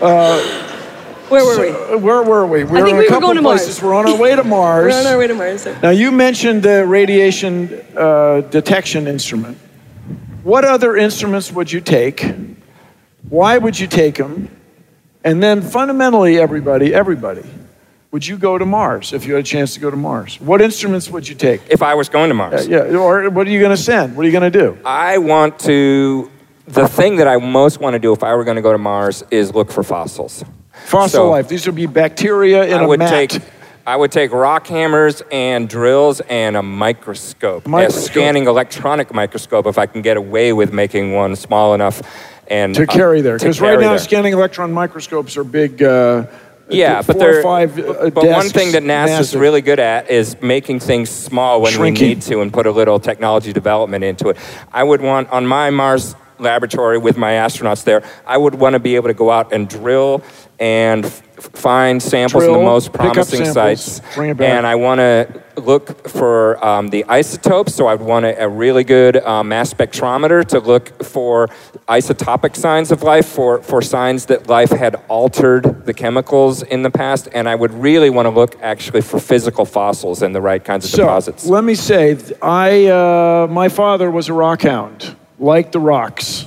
Where 0.00 1.44
were 1.44 1.60
we? 1.60 1.68
Uh, 1.70 1.98
Where 1.98 2.22
were 2.22 2.46
we? 2.46 2.64
We 2.64 2.78
I 2.78 2.82
were 2.82 2.86
think 2.86 2.88
in 2.88 2.96
we 2.96 3.04
a 3.06 3.08
were 3.08 3.08
couple 3.08 3.28
going 3.28 3.36
to 3.36 3.42
Mars. 3.42 3.60
places. 3.62 3.82
We're 3.82 3.94
on 3.94 4.08
our 4.08 4.16
way 4.16 4.34
to 4.34 4.42
Mars. 4.56 4.92
We're 4.92 5.00
on 5.00 5.06
our 5.06 5.18
way 5.18 5.26
to 5.28 5.34
Mars. 5.34 5.62
so- 5.62 5.76
Now, 5.82 5.90
you 5.90 6.10
mentioned 6.10 6.62
the 6.62 6.84
radiation 6.86 7.80
uh, 7.96 8.40
detection 8.42 9.06
instrument. 9.06 9.56
What 10.42 10.64
other 10.64 10.96
instruments 10.96 11.52
would 11.52 11.70
you 11.70 11.80
take? 11.80 12.24
Why 13.28 13.58
would 13.58 13.78
you 13.78 13.86
take 13.86 14.16
them? 14.16 14.48
And 15.22 15.42
then, 15.42 15.60
fundamentally, 15.60 16.38
everybody, 16.38 16.94
everybody, 16.94 17.44
would 18.10 18.26
you 18.26 18.36
go 18.38 18.56
to 18.58 18.64
Mars 18.66 19.12
if 19.12 19.26
you 19.26 19.34
had 19.34 19.44
a 19.44 19.46
chance 19.46 19.74
to 19.74 19.80
go 19.80 19.90
to 19.90 19.96
Mars? 19.96 20.40
What 20.40 20.60
instruments 20.62 21.10
would 21.10 21.28
you 21.28 21.34
take? 21.36 21.60
If 21.68 21.82
I 21.82 21.94
was 21.94 22.08
going 22.08 22.30
to 22.30 22.34
Mars, 22.34 22.66
Yeah, 22.66 22.96
or 22.96 23.28
what 23.30 23.46
are 23.46 23.50
you 23.50 23.60
going 23.60 23.70
to 23.76 23.76
send? 23.82 24.16
What 24.16 24.24
are 24.24 24.28
you 24.28 24.32
going 24.32 24.50
to 24.50 24.58
do? 24.58 24.78
I 24.84 25.18
want 25.18 25.58
to. 25.60 26.30
The 26.72 26.86
thing 26.88 27.16
that 27.16 27.26
I 27.28 27.36
most 27.38 27.80
want 27.80 27.94
to 27.94 27.98
do 27.98 28.12
if 28.12 28.22
I 28.22 28.34
were 28.34 28.44
going 28.44 28.56
to 28.56 28.62
go 28.62 28.72
to 28.72 28.78
Mars 28.78 29.24
is 29.30 29.54
look 29.54 29.70
for 29.72 29.82
fossils. 29.82 30.44
Fossil 30.86 31.08
So- 31.24 31.30
life. 31.30 31.48
These 31.48 31.66
would 31.66 31.74
be 31.74 31.86
bacteria 31.86 32.64
in 32.64 32.74
I 32.80 32.84
a 32.84 32.88
would 32.88 32.98
mat. 33.00 33.10
take 33.30 33.42
I 33.86 33.96
would 33.96 34.12
take 34.12 34.30
rock 34.30 34.66
hammers 34.68 35.20
and 35.32 35.68
drills 35.68 36.20
and 36.28 36.56
a 36.56 36.62
microscope, 36.62 37.66
Microscope. 37.66 37.98
a 38.02 38.06
scanning 38.06 38.46
electronic 38.46 39.12
microscope, 39.12 39.66
if 39.66 39.78
I 39.78 39.86
can 39.86 40.02
get 40.02 40.16
away 40.16 40.52
with 40.52 40.72
making 40.72 41.12
one 41.14 41.34
small 41.34 41.74
enough 41.74 42.00
and 42.46 42.74
to 42.74 42.82
uh, 42.82 42.86
carry 42.86 43.20
there. 43.20 43.38
Because 43.38 43.60
right 43.60 43.80
now, 43.80 43.90
there. 43.90 43.98
scanning 43.98 44.32
electron 44.34 44.72
microscopes 44.72 45.36
are 45.36 45.44
big. 45.44 45.82
Uh, 45.82 46.26
Yeah, 46.68 47.02
but 47.02 47.18
they're 47.18 47.42
five. 47.42 47.76
Uh, 47.78 48.10
but 48.10 48.26
one 48.26 48.48
thing 48.48 48.72
that 48.72 48.84
NASA's 48.84 49.10
massive. 49.10 49.40
really 49.40 49.60
good 49.62 49.80
at 49.80 50.08
is 50.08 50.36
making 50.40 50.78
things 50.80 51.10
small 51.10 51.60
when 51.60 51.72
Shrinking. 51.72 52.02
we 52.06 52.14
need 52.14 52.22
to 52.22 52.42
and 52.42 52.52
put 52.52 52.66
a 52.66 52.70
little 52.70 53.00
technology 53.00 53.52
development 53.52 54.04
into 54.04 54.28
it. 54.28 54.36
I 54.72 54.84
would 54.84 55.00
want 55.00 55.30
on 55.30 55.46
my 55.46 55.70
Mars 55.70 56.14
laboratory 56.40 56.98
with 56.98 57.16
my 57.16 57.32
astronauts 57.32 57.84
there, 57.84 58.02
I 58.26 58.36
would 58.36 58.54
want 58.54 58.74
to 58.74 58.78
be 58.80 58.96
able 58.96 59.08
to 59.08 59.14
go 59.14 59.30
out 59.30 59.52
and 59.52 59.68
drill 59.68 60.22
and 60.58 61.06
f- 61.06 61.22
find 61.38 62.02
samples 62.02 62.44
in 62.44 62.52
the 62.52 62.58
most 62.58 62.92
promising 62.92 63.46
samples, 63.46 63.54
sites. 63.94 64.14
bring 64.14 64.30
it 64.30 64.36
back. 64.36 64.50
And 64.50 64.66
I 64.66 64.74
want 64.74 64.98
to 64.98 65.42
look 65.56 66.06
for 66.08 66.62
um, 66.64 66.88
the 66.88 67.04
isotopes, 67.06 67.74
so 67.74 67.86
I'd 67.86 68.00
want 68.02 68.26
a, 68.26 68.42
a 68.44 68.48
really 68.48 68.84
good 68.84 69.16
uh, 69.16 69.42
mass 69.42 69.72
spectrometer 69.72 70.44
to 70.48 70.58
look 70.60 71.02
for 71.02 71.48
isotopic 71.88 72.56
signs 72.56 72.90
of 72.90 73.02
life, 73.02 73.26
for, 73.26 73.62
for 73.62 73.80
signs 73.80 74.26
that 74.26 74.48
life 74.48 74.70
had 74.70 74.96
altered 75.08 75.86
the 75.86 75.94
chemicals 75.94 76.62
in 76.62 76.82
the 76.82 76.90
past. 76.90 77.28
And 77.32 77.48
I 77.48 77.54
would 77.54 77.72
really 77.72 78.10
want 78.10 78.26
to 78.26 78.30
look 78.30 78.60
actually 78.60 79.00
for 79.00 79.18
physical 79.18 79.64
fossils 79.64 80.20
and 80.20 80.34
the 80.34 80.42
right 80.42 80.62
kinds 80.62 80.84
of 80.84 80.90
So 80.90 81.04
deposits. 81.04 81.46
let 81.46 81.64
me 81.64 81.74
say, 81.74 82.18
I 82.42 82.86
uh, 82.86 83.46
my 83.50 83.70
father 83.70 84.10
was 84.10 84.28
a 84.28 84.34
rock 84.34 84.60
hound, 84.62 85.16
like 85.40 85.72
the 85.72 85.80
rocks. 85.80 86.44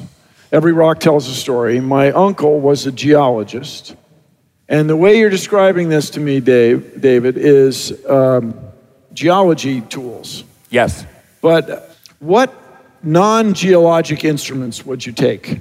Every 0.52 0.72
rock 0.72 1.00
tells 1.00 1.28
a 1.28 1.34
story. 1.34 1.80
My 1.82 2.12
uncle 2.12 2.60
was 2.60 2.86
a 2.86 2.92
geologist, 2.92 3.96
and 4.70 4.90
the 4.90 4.96
way 4.96 5.18
you're 5.20 5.32
describing 5.32 5.90
this 5.90 6.12
to 6.12 6.20
me, 6.20 6.40
Dave, 6.40 7.02
David, 7.02 7.38
is 7.38 8.06
um, 8.08 8.54
geology 9.14 9.82
tools. 9.82 10.44
yes. 10.70 11.06
But 11.42 11.98
what 12.20 12.54
non-geologic 13.04 14.24
instruments 14.24 14.86
would 14.86 15.06
you 15.06 15.12
take? 15.12 15.60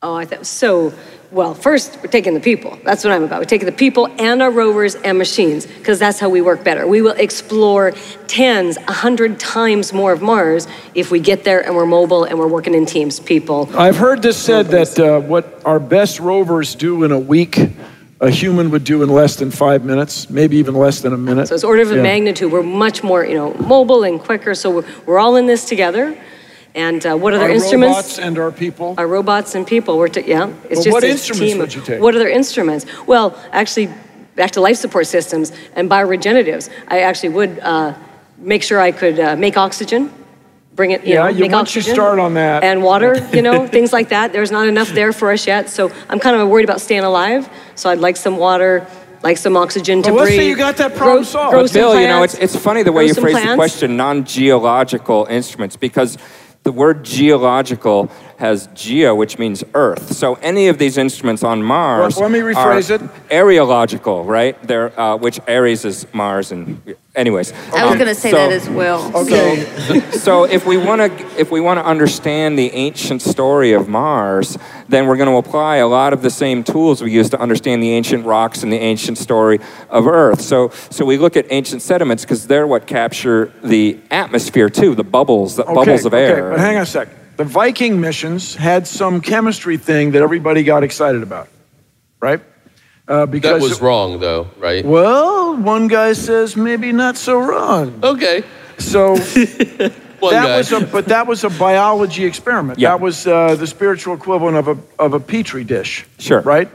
Oh, 0.00 0.14
I 0.14 0.24
thought 0.24 0.46
so. 0.46 0.94
Well, 1.32 1.54
first, 1.54 1.96
we're 2.02 2.10
taking 2.10 2.34
the 2.34 2.40
people. 2.40 2.76
That's 2.82 3.04
what 3.04 3.12
I'm 3.12 3.22
about. 3.22 3.38
We're 3.38 3.44
taking 3.44 3.66
the 3.66 3.72
people 3.72 4.08
and 4.18 4.42
our 4.42 4.50
rovers 4.50 4.96
and 4.96 5.16
machines, 5.16 5.64
because 5.64 6.00
that's 6.00 6.18
how 6.18 6.28
we 6.28 6.40
work 6.40 6.64
better. 6.64 6.88
We 6.88 7.02
will 7.02 7.12
explore 7.12 7.92
tens, 8.26 8.76
a 8.78 8.92
hundred 8.92 9.38
times 9.38 9.92
more 9.92 10.10
of 10.10 10.22
Mars 10.22 10.66
if 10.92 11.12
we 11.12 11.20
get 11.20 11.44
there 11.44 11.64
and 11.64 11.76
we're 11.76 11.86
mobile 11.86 12.24
and 12.24 12.36
we're 12.36 12.48
working 12.48 12.74
in 12.74 12.84
teams, 12.84 13.20
people. 13.20 13.70
I've 13.78 13.96
heard 13.96 14.22
this 14.22 14.36
said 14.36 14.66
that 14.68 14.98
uh, 14.98 15.20
what 15.20 15.62
our 15.64 15.78
best 15.78 16.18
rovers 16.18 16.74
do 16.74 17.04
in 17.04 17.12
a 17.12 17.18
week, 17.18 17.60
a 18.20 18.28
human 18.28 18.72
would 18.72 18.82
do 18.82 19.04
in 19.04 19.08
less 19.08 19.36
than 19.36 19.52
five 19.52 19.84
minutes, 19.84 20.28
maybe 20.30 20.56
even 20.56 20.74
less 20.74 21.00
than 21.00 21.12
a 21.12 21.16
minute. 21.18 21.46
So 21.46 21.54
it's 21.54 21.62
order 21.62 21.82
of 21.82 21.92
Yeah. 21.92 22.02
magnitude. 22.02 22.50
We're 22.50 22.64
much 22.64 23.04
more, 23.04 23.24
you 23.24 23.34
know, 23.36 23.54
mobile 23.54 24.02
and 24.02 24.18
quicker. 24.18 24.56
So 24.56 24.70
we're, 24.70 24.84
we're 25.06 25.18
all 25.20 25.36
in 25.36 25.46
this 25.46 25.64
together. 25.64 26.18
And 26.74 27.04
uh, 27.04 27.16
what 27.16 27.34
other 27.34 27.44
Our 27.44 27.50
instruments? 27.50 27.96
robots 27.96 28.18
and 28.18 28.38
our 28.38 28.52
people. 28.52 28.94
Our 28.96 29.06
robots 29.08 29.54
and 29.54 29.66
people. 29.66 29.98
We're 29.98 30.08
t- 30.08 30.22
yeah. 30.26 30.48
It's 30.68 30.76
Well, 30.76 30.82
just 30.84 30.92
what 30.92 31.04
a 31.04 31.08
instruments 31.10 31.40
team 31.52 31.58
would 31.58 31.68
of- 31.70 31.74
you 31.74 31.82
take? 31.82 32.00
What 32.00 32.14
other 32.14 32.28
instruments? 32.28 32.86
Well, 33.06 33.36
actually, 33.52 33.88
back 34.36 34.52
to 34.52 34.60
life 34.60 34.76
support 34.76 35.06
systems 35.08 35.52
and 35.74 35.90
bioregeneratives. 35.90 36.70
I 36.88 37.00
actually 37.00 37.30
would 37.30 37.58
uh, 37.58 37.94
make 38.38 38.62
sure 38.62 38.78
I 38.80 38.92
could 38.92 39.18
uh, 39.18 39.34
make 39.36 39.56
oxygen. 39.56 40.12
Bring 40.76 40.92
it, 40.92 41.04
you 41.04 41.14
Yeah, 41.14 41.22
know, 41.24 41.28
you- 41.30 41.40
make 41.40 41.52
once 41.52 41.74
you 41.74 41.82
start 41.82 42.20
on 42.20 42.34
that- 42.34 42.62
and 42.62 42.82
water, 42.84 43.16
you 43.32 43.42
know, 43.42 43.66
things 43.76 43.92
like 43.92 44.10
that. 44.10 44.32
There's 44.32 44.52
not 44.52 44.68
enough 44.68 44.90
there 44.90 45.12
for 45.12 45.32
us 45.32 45.46
yet, 45.48 45.68
so 45.68 45.90
I'm 46.08 46.20
kind 46.20 46.36
of 46.36 46.48
worried 46.48 46.64
about 46.64 46.80
staying 46.80 47.02
alive. 47.02 47.48
So 47.74 47.90
I'd 47.90 47.98
like 47.98 48.16
some 48.16 48.36
water, 48.36 48.86
like 49.24 49.36
some 49.38 49.56
oxygen 49.56 50.02
to 50.02 50.10
Well, 50.10 50.18
let's 50.20 50.28
breathe. 50.30 50.40
say 50.40 50.48
you 50.48 50.56
got 50.56 50.76
that 50.76 50.94
problem 50.94 51.16
grow, 51.18 51.22
solved. 51.24 51.50
Grow 51.50 51.62
But 51.62 51.70
some 51.70 51.80
Bill, 51.82 52.00
you 52.00 52.06
know, 52.06 52.22
it's, 52.22 52.34
it's 52.34 52.54
funny 52.54 52.84
the 52.84 52.92
way 52.92 53.06
you 53.06 53.14
some 53.14 53.24
phrase 53.24 53.42
the 53.44 53.56
question 53.56 53.96
non 53.96 54.24
geological 54.24 55.26
instruments 55.28 55.76
because 55.76 56.16
the 56.70 56.76
word 56.76 57.04
geological 57.04 58.08
has 58.40 58.68
geo, 58.74 59.14
which 59.14 59.38
means 59.38 59.62
earth. 59.74 60.14
So 60.14 60.34
any 60.36 60.68
of 60.68 60.78
these 60.78 60.96
instruments 60.96 61.44
on 61.44 61.62
Mars. 61.62 62.16
Let- 62.16 62.30
let 62.30 62.32
me 62.32 62.40
rephrase 62.40 62.90
are 62.90 62.94
it. 62.94 63.28
Areological, 63.28 64.26
right? 64.26 64.56
They're, 64.66 64.98
uh, 64.98 65.16
which 65.16 65.40
Ares 65.46 65.84
is 65.84 66.06
Mars, 66.14 66.50
and 66.50 66.80
anyways. 67.14 67.52
I 67.74 67.84
was 67.84 67.96
going 67.96 68.06
to 68.06 68.14
say 68.14 68.30
so- 68.30 68.38
that 68.38 68.52
as 68.52 68.68
well. 68.70 69.14
Okay. 69.14 69.66
so 70.12 70.44
if 70.44 70.64
we 70.64 70.78
want 70.78 71.02
to 71.02 71.40
if 71.40 71.50
we 71.50 71.60
want 71.60 71.78
to 71.80 71.84
understand 71.84 72.58
the 72.58 72.72
ancient 72.72 73.20
story 73.20 73.72
of 73.72 73.88
Mars, 73.88 74.56
then 74.88 75.06
we're 75.06 75.18
going 75.18 75.28
to 75.28 75.36
apply 75.36 75.76
a 75.76 75.86
lot 75.86 76.14
of 76.14 76.22
the 76.22 76.30
same 76.30 76.64
tools 76.64 77.02
we 77.02 77.12
use 77.12 77.28
to 77.30 77.40
understand 77.40 77.82
the 77.82 77.90
ancient 77.90 78.24
rocks 78.24 78.62
and 78.62 78.72
the 78.72 78.78
ancient 78.78 79.18
story 79.18 79.60
of 79.90 80.06
Earth. 80.06 80.40
So 80.40 80.70
so 80.88 81.04
we 81.04 81.18
look 81.18 81.36
at 81.36 81.44
ancient 81.50 81.82
sediments 81.82 82.24
because 82.24 82.46
they're 82.46 82.66
what 82.66 82.86
capture 82.86 83.52
the 83.62 83.98
atmosphere 84.10 84.70
too, 84.70 84.94
the 84.94 85.04
bubbles, 85.04 85.56
the 85.56 85.64
bubbles 85.64 86.06
of 86.06 86.14
air. 86.14 86.46
Okay, 86.46 86.56
but 86.56 86.58
hang 86.60 86.76
on 86.76 86.82
a 86.84 86.86
sec. 86.86 87.19
The 87.40 87.46
Viking 87.46 88.02
missions 88.02 88.54
had 88.54 88.86
some 88.86 89.22
chemistry 89.22 89.78
thing 89.78 90.10
that 90.10 90.20
everybody 90.20 90.62
got 90.62 90.84
excited 90.84 91.22
about, 91.22 91.48
right? 92.20 92.42
Uh, 93.08 93.20
That 93.20 93.30
because 93.30 93.62
was 93.62 93.80
wrong, 93.80 94.20
though, 94.20 94.50
right? 94.58 94.84
well, 94.84 95.56
one 95.56 95.88
guy 95.88 96.12
says 96.12 96.54
maybe 96.54 96.92
not 96.92 97.16
so 97.16 97.38
wrong. 97.38 97.98
Okay. 98.02 98.44
So 98.76 99.16
that 99.16 99.92
guy. 100.20 100.58
was 100.58 100.70
a, 100.70 100.80
but 100.84 101.06
that 101.06 101.26
was 101.26 101.42
a 101.44 101.48
biology 101.48 102.26
experiment. 102.26 102.78
Yeah. 102.78 102.90
That 102.90 103.00
was 103.00 103.26
uh, 103.26 103.54
the 103.54 103.66
spiritual 103.66 104.12
equivalent 104.16 104.58
of 104.58 104.68
a 104.68 104.76
of 104.98 105.14
a 105.14 105.20
petri 105.20 105.64
dish. 105.64 106.04
Sure. 106.18 106.42
Right. 106.42 106.68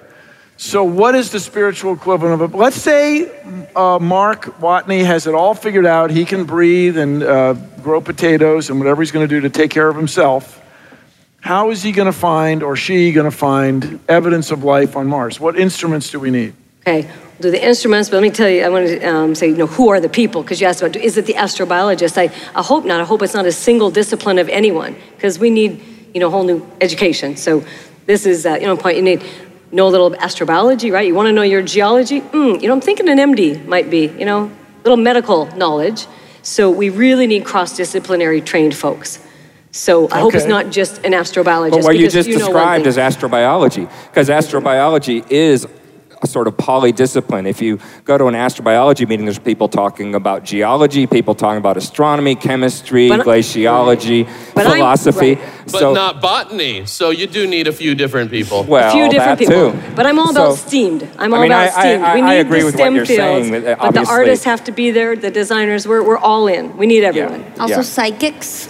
So 0.58 0.86
what 0.86 1.16
is 1.16 1.32
the 1.32 1.40
spiritual 1.40 1.94
equivalent 1.94 2.42
of 2.42 2.54
it? 2.54 2.58
Let's 2.58 2.78
say 2.78 3.30
uh, 3.76 4.00
Mark 4.00 4.46
Watney 4.60 5.06
has 5.06 5.28
it 5.28 5.36
all 5.36 5.54
figured 5.54 5.86
out. 5.86 6.12
He 6.12 6.24
can 6.24 6.46
breathe 6.46 6.98
and 6.98 7.24
uh, 7.24 7.54
grow 7.84 8.00
potatoes 8.00 8.70
and 8.70 8.80
whatever 8.80 9.02
he's 9.02 9.12
going 9.12 9.28
to 9.28 9.36
do 9.36 9.42
to 9.42 9.50
take 9.50 9.70
care 9.70 9.90
of 9.90 9.98
himself. 9.98 10.62
How 11.42 11.72
is 11.72 11.84
he 11.84 11.92
going 11.92 12.08
to 12.08 12.18
find 12.18 12.64
or 12.64 12.76
she 12.76 13.12
going 13.12 13.30
to 13.30 13.38
find 13.38 14.00
evidence 14.08 14.50
of 14.50 14.64
life 14.64 14.96
on 14.96 15.08
Mars? 15.08 15.40
What 15.40 15.60
instruments 15.60 16.10
do 16.10 16.20
we 16.20 16.32
need? 16.32 16.54
Okay, 16.88 17.10
do 17.42 17.52
the 17.52 17.64
instruments, 17.64 18.10
but 18.10 18.16
let 18.16 18.24
me 18.24 18.30
tell 18.32 18.50
you, 18.50 18.64
I 18.64 18.70
want 18.70 18.88
to 18.88 19.04
um, 19.04 19.36
say, 19.36 19.50
you 19.50 19.58
know, 19.58 19.68
who 19.68 19.90
are 19.90 20.00
the 20.00 20.10
people? 20.10 20.42
Because 20.42 20.62
you 20.62 20.68
asked 20.68 20.82
about, 20.82 20.96
is 20.96 21.18
it 21.18 21.26
the 21.26 21.34
astrobiologist? 21.34 22.18
I, 22.18 22.34
I 22.58 22.64
hope 22.64 22.86
not. 22.86 23.02
I 23.02 23.04
hope 23.04 23.22
it's 23.22 23.34
not 23.34 23.46
a 23.46 23.52
single 23.52 23.92
discipline 23.92 24.40
of 24.40 24.48
anyone, 24.50 24.96
because 25.16 25.38
we 25.38 25.50
need, 25.50 25.84
you 26.14 26.20
know, 26.20 26.30
whole 26.30 26.44
new 26.44 26.66
education. 26.82 27.36
So 27.36 27.66
this 28.06 28.26
is, 28.26 28.46
uh, 28.46 28.58
you 28.62 28.68
know, 28.68 28.78
point. 28.78 28.98
You 28.98 29.04
need 29.04 29.24
know 29.76 29.88
a 29.88 29.90
little 29.90 30.12
astrobiology, 30.12 30.92
right? 30.92 31.06
You 31.06 31.14
want 31.14 31.28
to 31.28 31.34
know 31.34 31.42
your 31.42 31.62
geology? 31.62 32.22
Mm, 32.22 32.62
you 32.62 32.68
know, 32.68 32.74
I'm 32.74 32.82
thinking 32.82 33.10
an 33.10 33.18
MD 33.18 33.66
might 33.66 33.90
be, 33.90 34.08
you 34.08 34.26
know, 34.26 34.52
little 34.84 34.98
medical 34.98 35.46
knowledge. 35.58 36.08
So 36.42 36.70
we 36.70 36.90
really 36.90 37.28
need 37.28 37.44
cross-disciplinary 37.44 38.42
trained 38.42 38.76
folks. 38.76 39.20
So 39.72 40.10
I 40.10 40.22
hope 40.22 40.34
it's 40.34 40.46
not 40.46 40.72
just 40.72 41.04
an 41.04 41.12
astrobiologist. 41.12 41.72
But 41.72 41.84
what 41.84 41.98
you 41.98 42.10
just 42.10 42.30
one 42.30 42.38
described 42.38 42.88
is 42.88 42.98
astrobiology, 42.98 43.92
because 44.10 44.30
astrobiology 44.30 45.30
is 45.30 45.68
a 46.22 46.28
sort 46.28 46.48
of 46.48 46.56
polydiscipline. 46.58 47.48
If 47.48 47.62
you 47.62 47.80
go 48.06 48.18
to 48.18 48.26
an 48.28 48.34
astrobiology 48.34 49.08
meeting, 49.08 49.26
there's 49.26 49.40
people 49.40 49.68
talking 49.68 50.16
about 50.16 50.44
geology, 50.44 51.08
people 51.08 51.36
talking 51.36 51.58
about 51.58 51.78
astronomy, 51.78 52.36
chemistry, 52.36 53.10
But- 53.10 53.26
glaciology, 53.26 54.28
But 54.54 54.66
I'm- 54.68 54.76
philosophy. 54.78 55.36
right. 55.36 55.44
But 55.72 55.80
so, 55.80 55.94
not 55.94 56.22
botany. 56.22 56.86
So 56.86 57.10
you 57.10 57.28
do 57.28 57.48
need 57.48 57.68
a 57.68 57.72
few 57.72 57.96
different 57.96 58.32
people. 58.32 58.64
well, 58.68 58.88
a 58.90 58.92
few 58.92 59.10
different 59.10 59.40
that 59.40 59.48
people. 59.48 59.72
too. 59.72 59.78
But 59.96 60.06
I'm 60.06 60.20
all 60.20 60.30
about 60.30 60.52
So- 60.56 60.68
steamed. 60.68 61.08
I'm 61.18 61.34
I 61.34 61.38
all 61.38 61.42
mean, 61.44 61.52
about 61.52 61.62
I- 61.62 61.66
I- 61.66 61.70
steamed. 61.82 62.02
we 62.02 62.08
I 62.22 62.30
need 62.34 62.40
agree 62.40 62.60
the 62.60 62.66
with 62.66 62.76
what 62.76 62.82
STEM 62.82 62.96
you're 62.96 63.06
fields, 63.06 63.48
saying, 63.50 63.64
that, 63.64 63.80
but 63.80 63.94
the 63.94 64.06
artists 64.08 64.46
have 64.46 64.64
to 64.66 64.72
be 64.72 64.92
there. 64.92 65.16
The 65.16 65.32
designers, 65.32 65.88
we're, 65.88 66.04
we're 66.04 66.18
all 66.18 66.48
in. 66.48 66.78
We 66.78 66.86
need 66.86 67.04
everyone. 67.04 67.44
Also, 67.60 67.76
Yeah. 67.78 67.82
psychics. 67.82 68.70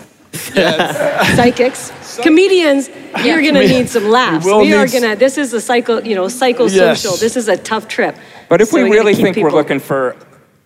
Psychics, 1.35 1.91
comedians. 2.17 2.89
You're 3.23 3.41
gonna 3.41 3.67
need 3.67 3.89
some 3.89 4.09
laughs. 4.09 4.45
We 4.45 4.53
We 4.53 4.73
are 4.73 4.87
gonna. 4.87 5.15
This 5.15 5.37
is 5.37 5.53
a 5.53 5.61
psycho. 5.61 6.01
You 6.01 6.15
know, 6.15 6.25
psychosocial. 6.25 6.71
Yes. 6.75 7.19
This 7.19 7.35
is 7.35 7.47
a 7.47 7.57
tough 7.57 7.87
trip. 7.87 8.15
But 8.49 8.61
if 8.61 8.69
So 8.69 8.83
we 8.83 8.89
really 8.89 9.13
keep 9.15 9.23
think 9.23 9.37
we're 9.37 9.51
looking 9.51 9.79
for 9.79 10.15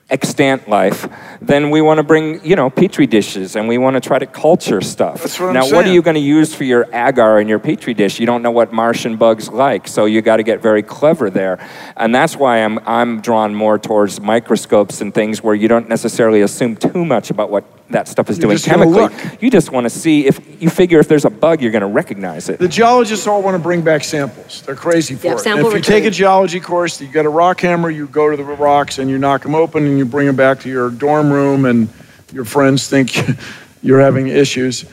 extant 0.09 0.67
life, 0.67 1.07
then 1.41 1.69
we 1.69 1.81
want 1.81 1.99
to 1.99 2.03
bring, 2.03 2.43
you 2.43 2.55
know, 2.55 2.69
petri 2.69 3.05
dishes 3.05 3.55
and 3.55 3.67
we 3.67 3.77
want 3.77 3.93
to 3.95 3.99
try 3.99 4.17
to 4.17 4.25
culture 4.25 4.81
stuff. 4.81 5.21
That's 5.21 5.39
what 5.39 5.49
I'm 5.49 5.53
now, 5.53 5.69
what 5.69 5.85
are 5.85 5.91
you 5.91 6.01
going 6.01 6.15
to 6.15 6.21
use 6.21 6.53
for 6.53 6.63
your 6.63 6.87
agar 6.93 7.39
in 7.39 7.47
your 7.47 7.59
petri 7.59 7.93
dish? 7.93 8.19
You 8.19 8.25
don't 8.25 8.41
know 8.41 8.51
what 8.51 8.73
Martian 8.73 9.17
bugs 9.17 9.49
like, 9.49 9.87
so 9.87 10.05
you 10.05 10.21
got 10.21 10.37
to 10.37 10.43
get 10.43 10.61
very 10.61 10.81
clever 10.81 11.29
there. 11.29 11.59
And 11.95 12.13
that's 12.13 12.35
why 12.35 12.63
I'm 12.63 12.79
I'm 12.87 13.21
drawn 13.21 13.53
more 13.53 13.77
towards 13.77 14.19
microscopes 14.19 15.01
and 15.01 15.13
things 15.13 15.43
where 15.43 15.55
you 15.55 15.67
don't 15.67 15.87
necessarily 15.87 16.41
assume 16.41 16.75
too 16.75 17.05
much 17.05 17.29
about 17.29 17.51
what 17.51 17.63
that 17.89 18.07
stuff 18.07 18.29
is 18.29 18.37
You're 18.37 18.47
doing 18.49 18.57
chemically. 18.59 19.09
You 19.41 19.49
just 19.49 19.71
want 19.71 19.85
to 19.85 19.89
see 19.89 20.27
if 20.27 20.39
you 20.61 20.69
figure 20.69 20.99
if 20.99 21.07
there's 21.07 21.25
a 21.25 21.29
bug, 21.29 21.61
you're 21.61 21.71
going 21.71 21.81
to 21.81 21.87
recognize 21.87 22.47
it. 22.49 22.59
The 22.59 22.67
geologists 22.67 23.25
all 23.25 23.41
want 23.41 23.55
to 23.55 23.59
bring 23.63 23.81
back 23.81 24.03
samples. 24.03 24.61
They're 24.61 24.75
crazy 24.75 25.15
for 25.15 25.27
Yeah, 25.27 25.33
it. 25.33 25.39
sample 25.39 25.67
if 25.69 25.73
you 25.73 25.81
take 25.81 26.05
a 26.05 26.11
geology 26.11 26.59
course, 26.59 27.01
you 27.01 27.07
get 27.07 27.25
a 27.25 27.29
rock 27.29 27.61
hammer, 27.61 27.89
you 27.89 28.05
go 28.07 28.29
to 28.29 28.37
the 28.37 28.43
rocks 28.43 28.99
and 28.99 29.09
you 29.09 29.17
knock 29.17 29.41
them 29.41 29.55
open 29.55 29.85
and 29.85 29.97
you 29.97 30.05
bring 30.05 30.27
them 30.27 30.35
back 30.35 30.59
to 30.61 30.69
your 30.69 30.89
dorm 30.91 31.31
room, 31.31 31.65
and 31.65 31.89
your 32.31 32.45
friends 32.45 32.87
think 32.87 33.17
you're 33.81 33.99
having 33.99 34.27
issues. 34.27 34.85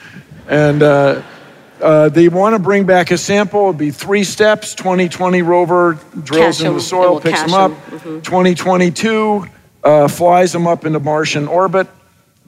And 0.49 0.82
uh, 0.82 1.22
uh, 1.82 2.09
they 2.09 2.28
want 2.30 2.55
to 2.55 2.59
bring 2.59 2.86
back 2.86 3.11
a 3.11 3.18
sample. 3.18 3.64
It'd 3.68 3.76
be 3.78 3.90
three 3.90 4.24
steps. 4.24 4.74
2020 4.74 5.42
rover 5.42 5.99
drills 6.22 6.57
Cache 6.57 6.61
into 6.61 6.68
'em, 6.70 6.74
the 6.76 6.80
soil, 6.80 7.20
picks 7.20 7.40
cache 7.40 7.51
them 7.51 7.61
up. 7.61 7.70
'em. 7.92 7.99
Mhm. 7.99 8.22
2022 8.22 9.47
uh, 9.84 10.09
flies 10.09 10.53
them 10.53 10.66
up 10.66 10.86
into 10.86 10.99
Martian 10.99 11.47
orbit. 11.47 11.86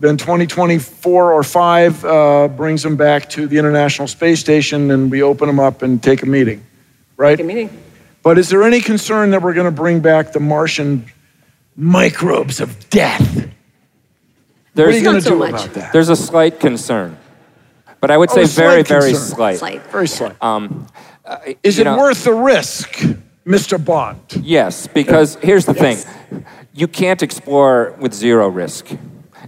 Then 0.00 0.16
2024 0.16 1.32
or 1.32 1.42
5 1.42 2.04
uh, 2.04 2.48
brings 2.48 2.82
them 2.84 2.96
back 2.96 3.28
to 3.30 3.48
the 3.48 3.58
International 3.58 4.06
Space 4.06 4.38
Station 4.38 4.90
and 4.92 5.10
we 5.10 5.22
open 5.22 5.48
them 5.48 5.58
up 5.58 5.82
and 5.82 6.00
take 6.00 6.22
a 6.22 6.26
meeting, 6.26 6.64
right? 7.16 7.36
Take 7.36 7.44
a 7.44 7.48
meeting. 7.48 7.82
But 8.22 8.38
is 8.38 8.48
there 8.48 8.62
any 8.62 8.80
concern 8.80 9.30
that 9.32 9.42
we're 9.42 9.54
going 9.54 9.64
to 9.64 9.72
bring 9.72 10.00
back 10.00 10.32
the 10.32 10.38
Martian 10.40 11.04
microbes 11.76 12.60
of 12.60 12.88
death? 12.90 13.36
What 13.36 13.44
are 14.86 14.92
There's, 14.92 14.96
you 14.98 15.02
going 15.02 15.20
to 15.20 15.20
Not 15.20 15.22
so 15.24 15.30
do 15.30 15.38
much. 15.38 15.50
about 15.64 15.74
that? 15.74 15.92
there's 15.92 16.08
a 16.10 16.16
slight 16.16 16.60
concern, 16.60 17.16
but 18.00 18.12
I 18.12 18.16
would 18.16 18.30
Oh, 18.30 18.34
say 18.34 18.42
a 18.42 18.46
very, 18.46 18.84
slight 18.84 18.88
very 19.00 19.14
slight. 19.14 19.58
Slight. 19.58 19.82
Very 19.90 20.06
slight. 20.06 20.36
Um, 20.40 20.86
is 21.64 21.80
it 21.80 21.84
know- 21.84 21.98
worth 21.98 22.22
the 22.22 22.34
risk, 22.34 22.88
Mr. 23.44 23.84
Bond? 23.84 24.20
Yes, 24.42 24.86
because 24.86 25.34
here's 25.42 25.66
the 25.66 25.74
thing 25.74 25.98
you 26.72 26.86
can't 26.86 27.20
explore 27.20 27.96
with 27.98 28.14
zero 28.14 28.46
risk. 28.48 28.86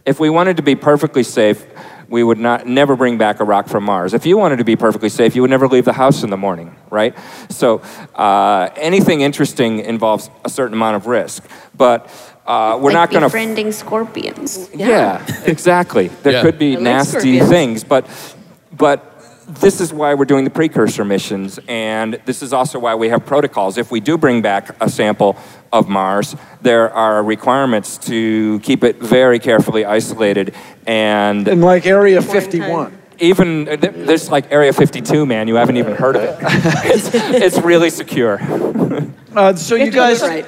If 0.07 0.19
we 0.21 0.31
wanted 0.31 0.57
to 0.57 0.63
be 0.63 0.75
perfectly 0.75 1.23
safe, 1.23 1.65
we 2.09 2.25
would 2.25 2.39
not 2.39 2.67
never 2.67 2.97
bring 2.97 3.19
back 3.19 3.39
a 3.41 3.45
rock 3.45 3.69
from 3.69 3.85
Mars. 3.85 4.15
If 4.15 4.27
you 4.27 4.37
wanted 4.37 4.57
to 4.57 4.65
be 4.65 4.75
perfectly 4.77 5.09
safe, 5.09 5.37
you 5.37 5.43
would 5.43 5.51
never 5.51 5.69
leave 5.69 5.85
the 5.85 5.93
house 5.93 6.23
in 6.25 6.31
the 6.31 6.37
morning, 6.37 6.75
right? 6.91 7.15
So 7.51 7.79
uh, 8.15 8.71
anything 8.77 9.21
interesting 9.21 9.79
involves 9.81 10.29
a 10.45 10.49
certain 10.51 10.75
amount 10.75 10.97
of 10.97 11.07
risk, 11.07 11.45
but 11.77 12.09
uh, 12.47 12.79
we're 12.81 12.91
like 12.93 12.95
not 12.95 13.11
going 13.11 13.21
to. 13.23 13.29
Be 13.29 13.31
befriending 13.31 13.73
scorpions. 13.73 14.69
Yeah, 14.75 15.25
exactly. 15.45 16.09
There 16.09 16.33
Yeah. 16.33 16.43
could 16.43 16.59
be 16.59 16.73
I 16.73 16.75
like 16.77 16.83
nasty 16.83 17.19
scorpions. 17.19 17.49
things, 17.49 17.85
but 17.85 18.07
but 18.73 19.10
this 19.51 19.81
is 19.81 19.93
why 19.93 20.15
we're 20.15 20.25
doing 20.25 20.45
the 20.45 20.51
precursor 20.51 21.05
missions, 21.05 21.59
and 21.67 22.21
this 22.25 22.43
is 22.43 22.53
also 22.53 22.79
why 22.79 22.95
we 22.95 23.09
have 23.09 23.27
protocols. 23.27 23.77
If 23.77 23.91
we 23.91 24.01
do 24.01 24.17
bring 24.17 24.43
back 24.43 24.77
a 24.81 24.89
sample 24.89 25.37
of 25.73 25.89
Mars, 25.89 26.37
there 26.63 26.91
are 26.93 27.23
requirements 27.23 27.99
to 27.99 28.61
keep 28.61 28.85
it 28.85 28.97
very 28.99 29.39
carefully 29.39 29.85
isolated, 29.85 30.55
and 30.87 31.49
In 31.49 31.61
like 31.61 31.87
Area 31.87 32.23
51. 32.23 32.97
even 33.19 33.65
there's 33.65 34.31
like 34.31 34.51
Area 34.53 34.73
52, 34.73 35.27
man. 35.27 35.49
You 35.49 35.57
haven't 35.57 35.77
even 35.77 35.95
heard 35.95 36.17
of 36.17 36.23
it. 36.23 36.39
it's, 36.85 37.11
it's 37.13 37.59
really 37.59 37.91
secure. 37.91 38.41
Uh, 39.31 39.55
so 39.55 39.77
you 39.77 39.83
have 39.83 39.91
to 39.91 39.93
do 39.93 39.97
guys, 39.97 40.23
right. 40.23 40.45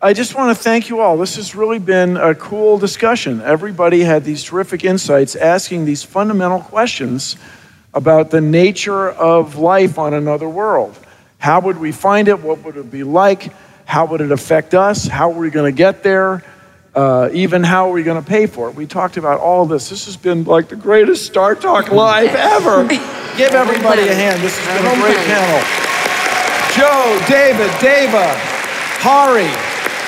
I 0.00 0.12
just 0.12 0.36
want 0.36 0.56
to 0.56 0.62
thank 0.62 0.88
you 0.88 1.00
all. 1.00 1.16
This 1.16 1.34
has 1.34 1.56
really 1.56 1.80
been 1.80 2.16
a 2.16 2.32
cool 2.32 2.78
discussion. 2.78 3.40
Everybody 3.40 4.02
had 4.04 4.22
these 4.22 4.44
terrific 4.44 4.84
insights 4.84 5.34
asking 5.34 5.84
these 5.84 6.04
fundamental 6.04 6.60
questions 6.60 7.36
about 7.94 8.30
the 8.30 8.40
nature 8.40 9.10
of 9.10 9.56
life 9.56 9.98
on 9.98 10.14
another 10.14 10.48
world. 10.48 10.96
How 11.38 11.60
would 11.60 11.78
we 11.78 11.92
find 11.92 12.28
it? 12.28 12.40
What 12.40 12.64
would 12.64 12.76
it 12.76 12.90
be 12.90 13.04
like? 13.04 13.52
How 13.84 14.06
would 14.06 14.20
it 14.20 14.32
affect 14.32 14.74
us? 14.74 15.06
How 15.06 15.30
are 15.30 15.38
we 15.38 15.50
going 15.50 15.72
to 15.72 15.76
get 15.76 16.02
there? 16.02 16.44
Uh, 16.94 17.30
even 17.32 17.62
how 17.62 17.88
are 17.88 17.92
we 17.92 18.02
going 18.02 18.22
to 18.22 18.28
pay 18.28 18.46
for 18.46 18.68
it? 18.68 18.74
We 18.74 18.86
talked 18.86 19.16
about 19.16 19.40
all 19.40 19.66
this. 19.66 19.88
This 19.88 20.06
has 20.06 20.16
been 20.16 20.44
like 20.44 20.68
the 20.68 20.76
greatest 20.76 21.32
StarTalk 21.32 21.90
Live 21.90 22.34
ever. 22.34 22.86
Give 23.36 23.54
everybody 23.54 24.02
a 24.02 24.14
hand. 24.14 24.42
This 24.42 24.58
has 24.58 24.82
been 24.82 24.90
a 24.90 25.00
great 25.00 25.16
panel. 25.30 25.62
Jo, 26.74 27.18
David, 27.30 27.70
Dava, 27.78 28.34
Hari, 28.98 29.48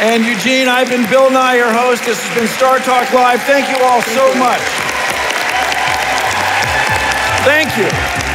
and 0.03 0.25
Eugene. 0.25 0.69
I've 0.69 0.89
been 0.89 1.09
Bill 1.09 1.31
Nye, 1.31 1.57
your 1.57 1.73
host. 1.73 2.05
This 2.05 2.21
has 2.21 2.35
been 2.37 2.49
StarTalk 2.49 3.13
Live. 3.15 3.41
Thank 3.43 3.71
you 3.71 3.83
all 3.85 4.03
so 4.03 4.35
much. 4.35 4.90
Thank 7.43 7.75
you. 7.79 8.30